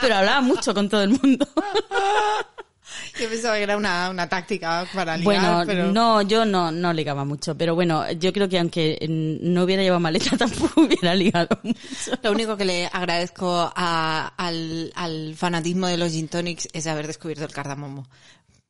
Pero 0.00 0.14
hablaba 0.14 0.40
mucho 0.40 0.74
con 0.74 0.88
todo 0.88 1.02
el 1.02 1.10
mundo. 1.10 1.46
Yo 3.20 3.28
pensaba 3.28 3.56
que 3.56 3.62
era 3.62 3.76
una, 3.76 4.10
una 4.10 4.28
táctica 4.28 4.86
para 4.94 5.16
ligar, 5.16 5.24
Bueno, 5.24 5.62
pero... 5.66 5.92
no, 5.92 6.22
yo 6.22 6.44
no, 6.44 6.70
no 6.70 6.92
ligaba 6.92 7.24
mucho. 7.24 7.56
Pero 7.56 7.74
bueno, 7.74 8.10
yo 8.12 8.32
creo 8.32 8.48
que 8.48 8.58
aunque 8.58 8.98
mm, 9.08 9.52
no 9.52 9.64
hubiera 9.64 9.82
llevado 9.82 10.00
maleta, 10.00 10.36
tampoco 10.38 10.82
hubiera 10.82 11.14
ligado 11.14 11.48
mucho. 11.62 11.78
Lo 12.22 12.32
único 12.32 12.56
que 12.56 12.64
le 12.64 12.86
agradezco 12.86 13.72
a- 13.74 14.28
al, 14.36 14.92
al 14.94 15.34
fanatismo 15.36 15.86
de 15.86 15.96
los 15.96 16.12
gin 16.12 16.28
tonics 16.28 16.68
es 16.72 16.86
haber 16.86 17.06
descubierto 17.06 17.44
el 17.44 17.52
cardamomo, 17.52 18.06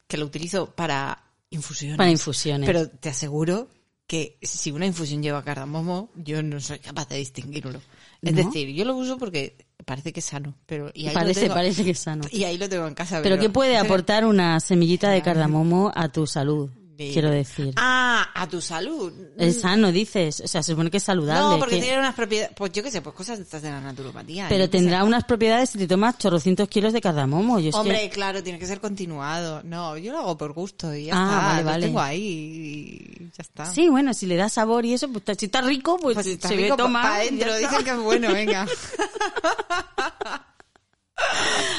que 0.07 0.17
lo 0.17 0.27
utilizo 0.27 0.71
para 0.75 1.23
infusiones. 1.51 1.97
Para 1.99 2.11
infusiones. 2.11 2.67
Pero 2.67 2.89
te 2.89 3.09
aseguro 3.11 3.69
que 4.07 4.39
si 4.43 4.71
una 4.71 4.87
infusión 4.87 5.23
lleva 5.23 5.45
cardamomo, 5.45 6.11
yo 6.15 6.43
no 6.43 6.61
soy 6.61 6.79
capaz 6.79 7.09
de 7.11 7.17
distinguirlo. 7.19 7.81
Es 8.23 8.33
¿No? 8.35 8.43
decir, 8.45 8.69
yo 8.75 8.85
lo 8.87 8.97
uso 8.97 9.19
porque 9.19 9.68
parece 9.89 10.13
que 10.13 10.21
es 10.21 10.27
sano, 10.27 10.55
pero 10.67 10.91
y 10.95 11.09
ahí 11.09 11.15
lo 11.15 11.21
Parece, 11.21 11.41
tengo- 11.41 11.55
parece 11.55 11.83
que 11.85 11.91
es 11.91 11.99
sano. 11.99 12.23
y 12.31 12.45
ahí 12.45 12.59
lo 12.59 12.69
tengo 12.69 12.87
en 12.87 12.95
casa. 12.95 13.21
Pero 13.23 13.39
¿qué 13.39 13.49
puede 13.49 13.77
aportar 13.79 14.25
una 14.25 14.61
semillita 14.61 15.11
de 15.11 15.23
cardamomo 15.23 15.91
a 15.95 16.09
tu 16.11 16.27
salud? 16.27 16.71
De- 16.99 17.13
Quiero 17.13 17.31
decir. 17.31 17.73
Ah, 17.77 18.29
a 18.35 18.47
tu 18.49 18.61
salud. 18.61 19.13
Es 19.39 19.61
sano, 19.61 19.93
dices. 19.93 20.41
O 20.45 20.49
sea, 20.49 20.63
se 20.63 20.73
supone 20.73 20.91
que 20.91 20.97
es 20.97 21.03
saludable. 21.05 21.55
No, 21.55 21.59
porque 21.59 21.77
que- 21.77 21.83
tiene 21.83 21.99
unas 21.99 22.15
propiedades, 22.15 22.53
pues 22.57 22.73
yo 22.73 22.83
qué 22.83 22.91
sé, 22.91 23.01
pues 23.01 23.15
cosas 23.15 23.39
estas 23.39 23.63
de 23.63 23.71
la 23.71 23.81
naturopatía. 23.81 24.47
Pero 24.49 24.69
tendrá 24.69 25.05
unas 25.05 25.23
propiedades 25.25 25.71
si 25.71 25.79
te 25.79 25.87
tomas 25.87 26.19
chorrocientos 26.19 26.69
kilos 26.69 26.93
de 26.93 27.01
cardamomo. 27.01 27.61
Yo 27.61 27.71
que- 27.71 27.77
Hombre, 27.79 28.11
claro, 28.11 28.43
tiene 28.43 28.59
que 28.59 28.67
ser 28.67 28.81
continuado. 28.81 29.63
No, 29.63 29.97
yo 29.97 30.11
lo 30.13 30.19
hago 30.19 30.37
por 30.37 30.53
gusto 30.53 30.93
y 30.95 31.05
ya 31.07 31.13
Ah, 31.15 31.59
está. 31.61 31.63
vale, 31.65 31.81
lo 31.81 31.87
tengo 31.87 32.01
ahí 32.01 32.21
y 32.27 33.19
ya 33.27 33.43
está. 33.43 33.65
Sí, 33.67 33.89
bueno, 33.89 34.13
si 34.13 34.27
le 34.27 34.35
da 34.37 34.49
sabor 34.49 34.85
y 34.85 34.95
eso, 34.95 35.09
pues 35.09 35.25
si 35.39 35.47
está 35.47 35.61
rico, 35.61 35.99
pues, 36.03 36.15
Pues 36.15 36.27
está 36.27 36.49
se 36.49 36.57
rico 36.57 36.77
ve 36.77 36.83
toma. 36.83 37.03
para 37.03 37.25
y 37.25 37.29
ya 37.39 37.47
adentro. 37.47 37.57
Dicen 37.59 37.85
que 37.85 37.91
es 37.91 37.99
bueno, 37.99 38.33
venga. 38.33 38.67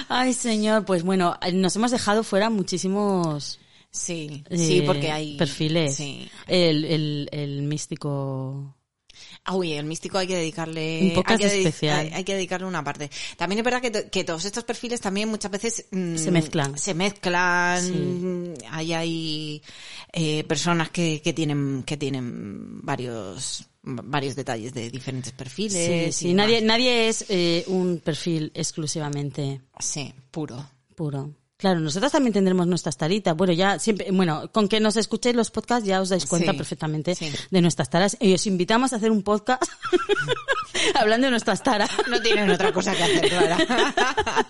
Ay, 0.09 0.34
señor, 0.34 0.86
pues 0.86 1.03
bueno, 1.03 1.38
nos 1.53 1.76
hemos 1.76 1.91
dejado 1.91 2.24
fuera 2.24 2.49
muchísimos 2.49 3.59
Sí, 3.99 4.43
sí, 4.49 4.79
eh, 4.79 4.83
porque 4.85 5.11
hay 5.11 5.37
perfiles. 5.37 5.95
Sí. 5.95 6.27
El, 6.47 6.85
el, 6.85 7.29
el 7.31 7.61
místico. 7.63 8.75
Ah, 9.43 9.55
Uy, 9.55 9.73
el 9.73 9.85
místico 9.85 10.17
hay 10.17 10.27
que 10.27 10.35
dedicarle 10.35 10.99
Un 11.01 11.13
podcast 11.13 11.43
hay 11.43 11.59
especial. 11.65 11.99
Hay, 11.99 12.11
hay 12.13 12.23
que 12.23 12.35
dedicarle 12.35 12.67
una 12.67 12.83
parte. 12.83 13.09
También 13.37 13.59
es 13.59 13.65
verdad 13.65 13.81
que, 13.81 13.91
to- 13.91 14.09
que 14.09 14.23
todos 14.23 14.45
estos 14.45 14.63
perfiles 14.63 15.01
también 15.01 15.27
muchas 15.29 15.51
veces 15.51 15.85
mm, 15.91 16.15
Se 16.15 16.31
mezclan. 16.31 16.77
Se 16.77 16.93
mezclan. 16.93 17.81
Sí. 18.57 18.65
Hay 18.69 18.93
hay 18.93 19.61
eh, 20.13 20.43
personas 20.45 20.89
que, 20.91 21.21
que 21.21 21.33
tienen 21.33 21.83
que 21.83 21.97
tienen 21.97 22.81
varios 22.81 23.65
varios 23.81 24.35
detalles 24.35 24.73
de 24.73 24.89
diferentes 24.89 25.31
perfiles. 25.33 25.73
Sí, 26.13 26.25
y 26.25 26.29
sí. 26.29 26.33
Nadie, 26.33 26.61
nadie 26.61 27.07
es 27.09 27.25
eh, 27.29 27.63
un 27.67 27.99
perfil 27.99 28.51
exclusivamente 28.53 29.61
Sí, 29.79 30.13
puro. 30.31 30.69
puro. 30.95 31.33
Claro, 31.60 31.82
nosotros 31.82 32.10
también 32.14 32.32
tendremos 32.32 32.68
nuestras 32.68 32.95
taritas. 32.95 33.36
Bueno, 33.36 33.51
ya 33.51 33.80
siempre, 33.80 34.10
bueno, 34.12 34.49
con 34.53 34.70
que 34.70 34.80
nos 34.80 34.95
escuchéis 34.95 35.36
los 35.36 35.51
podcasts 35.51 35.86
ya 35.86 35.99
os 35.99 36.07
dais 36.07 36.26
cuenta 36.26 36.53
Sí, 36.53 36.57
perfectamente 36.57 37.16
sí. 37.16 37.30
de 37.51 37.62
nuestras 37.62 37.89
taras. 37.89 38.16
Y 38.22 38.34
os 38.34 38.47
invitamos 38.47 38.93
a 38.93 38.95
hacer 38.95 39.12
un 39.12 39.24
podcast 39.24 39.62
hablando 40.95 41.26
de 41.28 41.32
nuestras 41.32 41.62
taras. 41.62 41.89
No 42.10 42.22
tienen 42.22 42.49
otra 42.49 42.72
cosa 42.72 42.95
que 42.95 43.03
hacer, 43.03 43.28
Clara. 43.28 43.57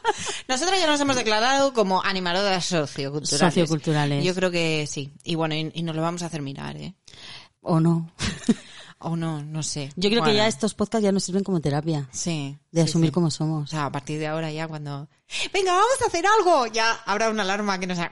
Nosotros 0.47 0.80
ya 0.80 0.86
nos 0.86 0.99
hemos 1.01 1.16
declarado 1.16 1.74
como 1.74 2.03
animadoras 2.03 2.66
socioculturales. 2.66 3.39
Socioculturales. 3.55 4.24
Yo 4.24 4.36
creo 4.36 4.51
que 4.51 4.86
sí. 4.86 5.12
Y 5.24 5.34
bueno, 5.34 5.55
y, 5.55 5.72
y 5.74 5.82
nos 5.82 5.95
lo 5.95 6.03
vamos 6.03 6.22
a 6.22 6.28
hacer 6.28 6.43
mirar, 6.43 6.78
¿eh? 6.78 6.93
¿O 7.62 7.80
no? 7.80 8.12
O 9.01 9.15
no, 9.15 9.41
no 9.41 9.63
sé. 9.63 9.91
Yo 9.95 10.09
creo 10.09 10.23
que 10.23 10.35
ya 10.35 10.45
estos 10.47 10.73
podcasts 10.73 11.03
ya 11.05 11.11
nos 11.13 11.23
sirven 11.23 11.43
como 11.45 11.61
terapia. 11.61 12.09
Sí. 12.11 12.57
De 12.71 12.81
sí, 12.83 12.89
asumir 12.89 13.09
sí. 13.09 13.13
cómo 13.13 13.27
O 13.27 13.31
somos. 13.31 13.69
sea, 13.69 13.85
a 13.85 13.91
partir 13.91 14.19
de 14.19 14.27
ahora 14.27 14.51
ya 14.51 14.67
cuando... 14.67 15.07
Venga, 15.53 15.71
vamos 15.71 16.01
a 16.03 16.07
hacer 16.07 16.25
algo. 16.25 16.67
Ya 16.67 16.91
habrá 17.05 17.29
una 17.29 17.43
alarma 17.43 17.79
que 17.79 17.87
nos 17.87 17.97
haga... 17.97 18.11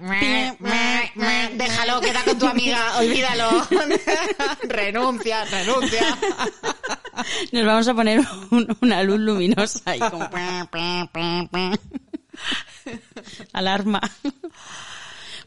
Déjalo, 1.56 2.00
queda 2.00 2.24
con 2.24 2.40
tu 2.40 2.46
amiga, 2.48 2.98
olvídalo. 3.00 3.68
renuncia, 4.64 5.44
renuncia. 5.46 6.18
Nos 7.52 7.66
vamos 7.66 7.88
a 7.88 7.94
poner 7.96 8.22
un- 8.52 8.78
una 8.82 9.02
luz 9.04 9.20
luminosa 9.20 9.82
ahí 9.86 10.00
como 10.00 10.30
alarma. 13.54 14.00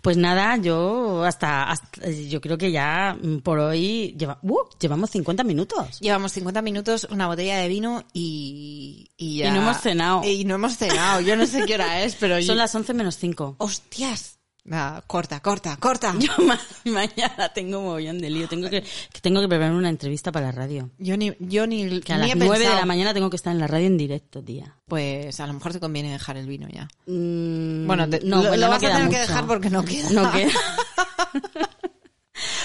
Pues 0.02 0.16
nada, 0.16 0.56
yo 0.56 1.24
hasta, 1.24 1.70
hasta- 1.70 2.08
yo 2.10 2.40
creo 2.40 2.56
que 2.56 2.72
ya 2.72 3.16
por 3.42 3.58
hoy 3.58 4.14
lleva, 4.18 4.38
uh, 4.42 4.58
llevamos 4.80 5.10
50 5.10 5.44
minutos. 5.44 6.00
Llevamos 6.00 6.32
50 6.32 6.62
minutos, 6.62 7.06
una 7.10 7.26
botella 7.26 7.58
de 7.58 7.68
vino 7.68 8.02
y, 8.12 9.10
y 9.18 9.38
ya... 9.38 9.48
Y 9.48 9.50
no 9.52 9.58
hemos 9.62 9.76
cenado. 9.80 10.24
Y 10.24 10.44
no 10.44 10.54
hemos 10.56 10.76
cenado. 10.76 11.20
Yo 11.20 11.36
no 11.36 11.46
sé 11.46 11.64
qué 11.66 11.74
hora 11.74 12.02
es, 12.02 12.14
pero... 12.16 12.36
Son 12.36 12.42
yo- 12.42 12.54
las 12.54 12.74
11 12.74 12.94
menos 12.94 13.16
5. 13.18 13.56
¡Hostias! 13.58 14.39
Nada, 14.64 15.02
corta, 15.06 15.40
corta, 15.40 15.76
corta. 15.78 16.14
Yo 16.18 16.30
ma- 16.44 16.60
mañana 16.84 17.48
tengo 17.54 17.80
mogollón 17.80 18.18
de 18.18 18.30
lío. 18.30 18.46
Tengo 18.48 18.68
que, 18.68 18.82
que 18.82 19.20
tengo 19.20 19.40
que 19.40 19.48
preparar 19.48 19.72
una 19.72 19.88
entrevista 19.88 20.30
para 20.32 20.46
la 20.46 20.52
radio. 20.52 20.90
Yo 20.98 21.16
ni, 21.16 21.32
yo 21.40 21.66
ni, 21.66 22.00
Que 22.00 22.12
a 22.12 22.18
ni 22.18 22.28
las 22.28 22.36
9 22.36 22.68
de 22.68 22.74
la 22.74 22.84
mañana 22.86 23.14
tengo 23.14 23.30
que 23.30 23.36
estar 23.36 23.52
en 23.52 23.58
la 23.60 23.66
radio 23.66 23.86
en 23.86 23.96
directo, 23.96 24.42
tía. 24.42 24.76
Pues 24.86 25.40
a 25.40 25.46
lo 25.46 25.54
mejor 25.54 25.72
te 25.72 25.80
conviene 25.80 26.12
dejar 26.12 26.36
el 26.36 26.46
vino 26.46 26.68
ya. 26.68 26.88
Mm, 27.06 27.86
Bueno, 27.86 28.08
te- 28.08 28.20
no, 28.20 28.36
lo, 28.42 28.48
bueno, 28.48 28.56
lo 28.56 28.66
no 28.66 28.70
vas 28.70 28.84
a 28.84 28.88
tener 28.96 29.08
que 29.08 29.18
dejar 29.18 29.46
porque 29.46 29.70
no 29.70 29.84
queda. 29.84 30.10
No 30.10 30.30
queda. 30.30 30.52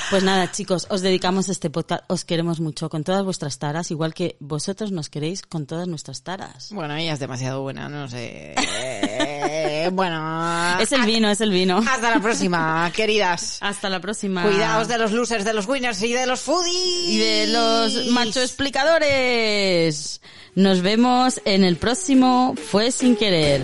Pues 0.10 0.24
nada, 0.24 0.52
chicos, 0.52 0.88
os 0.90 1.02
dedicamos 1.02 1.50
este 1.50 1.70
podcast. 1.70 2.04
Os 2.08 2.26
queremos 2.26 2.60
mucho 2.60 2.90
con 2.90 3.04
todas 3.04 3.24
vuestras 3.24 3.58
taras, 3.60 3.92
igual 3.92 4.14
que 4.14 4.38
vosotros 4.40 4.92
nos 4.92 5.10
queréis 5.10 5.42
con 5.42 5.66
todas 5.66 5.88
nuestras 5.88 6.22
taras. 6.24 6.70
Bueno, 6.72 6.96
ella 6.96 7.14
es 7.14 7.20
demasiado 7.20 7.62
buena, 7.62 7.90
no 7.90 8.08
sé. 8.08 8.56
Bueno. 9.92 10.80
Es 10.80 10.92
el 10.92 11.04
vino, 11.04 11.30
es 11.30 11.42
el 11.42 11.52
vino. 11.52 11.78
Hasta 11.78 12.10
la 12.10 12.20
próxima, 12.20 12.92
queridas. 12.96 13.60
Hasta 13.62 13.88
la 13.90 14.00
próxima. 14.00 14.44
Cuidaos 14.44 14.88
de 14.88 14.98
los 14.98 15.12
losers, 15.12 15.46
de 15.46 15.54
los 15.54 15.68
winners 15.68 16.02
y 16.02 16.12
de 16.12 16.26
los 16.26 16.42
foodies. 16.42 17.08
y 17.08 17.18
de 17.20 17.48
los 17.48 18.08
macho 18.08 18.42
explicadores. 18.42 20.22
Nos 20.56 20.82
vemos 20.82 21.40
en 21.46 21.64
el 21.64 21.78
próximo 21.78 22.56
Fue 22.72 22.92
sin 22.92 23.16
querer. 23.16 23.62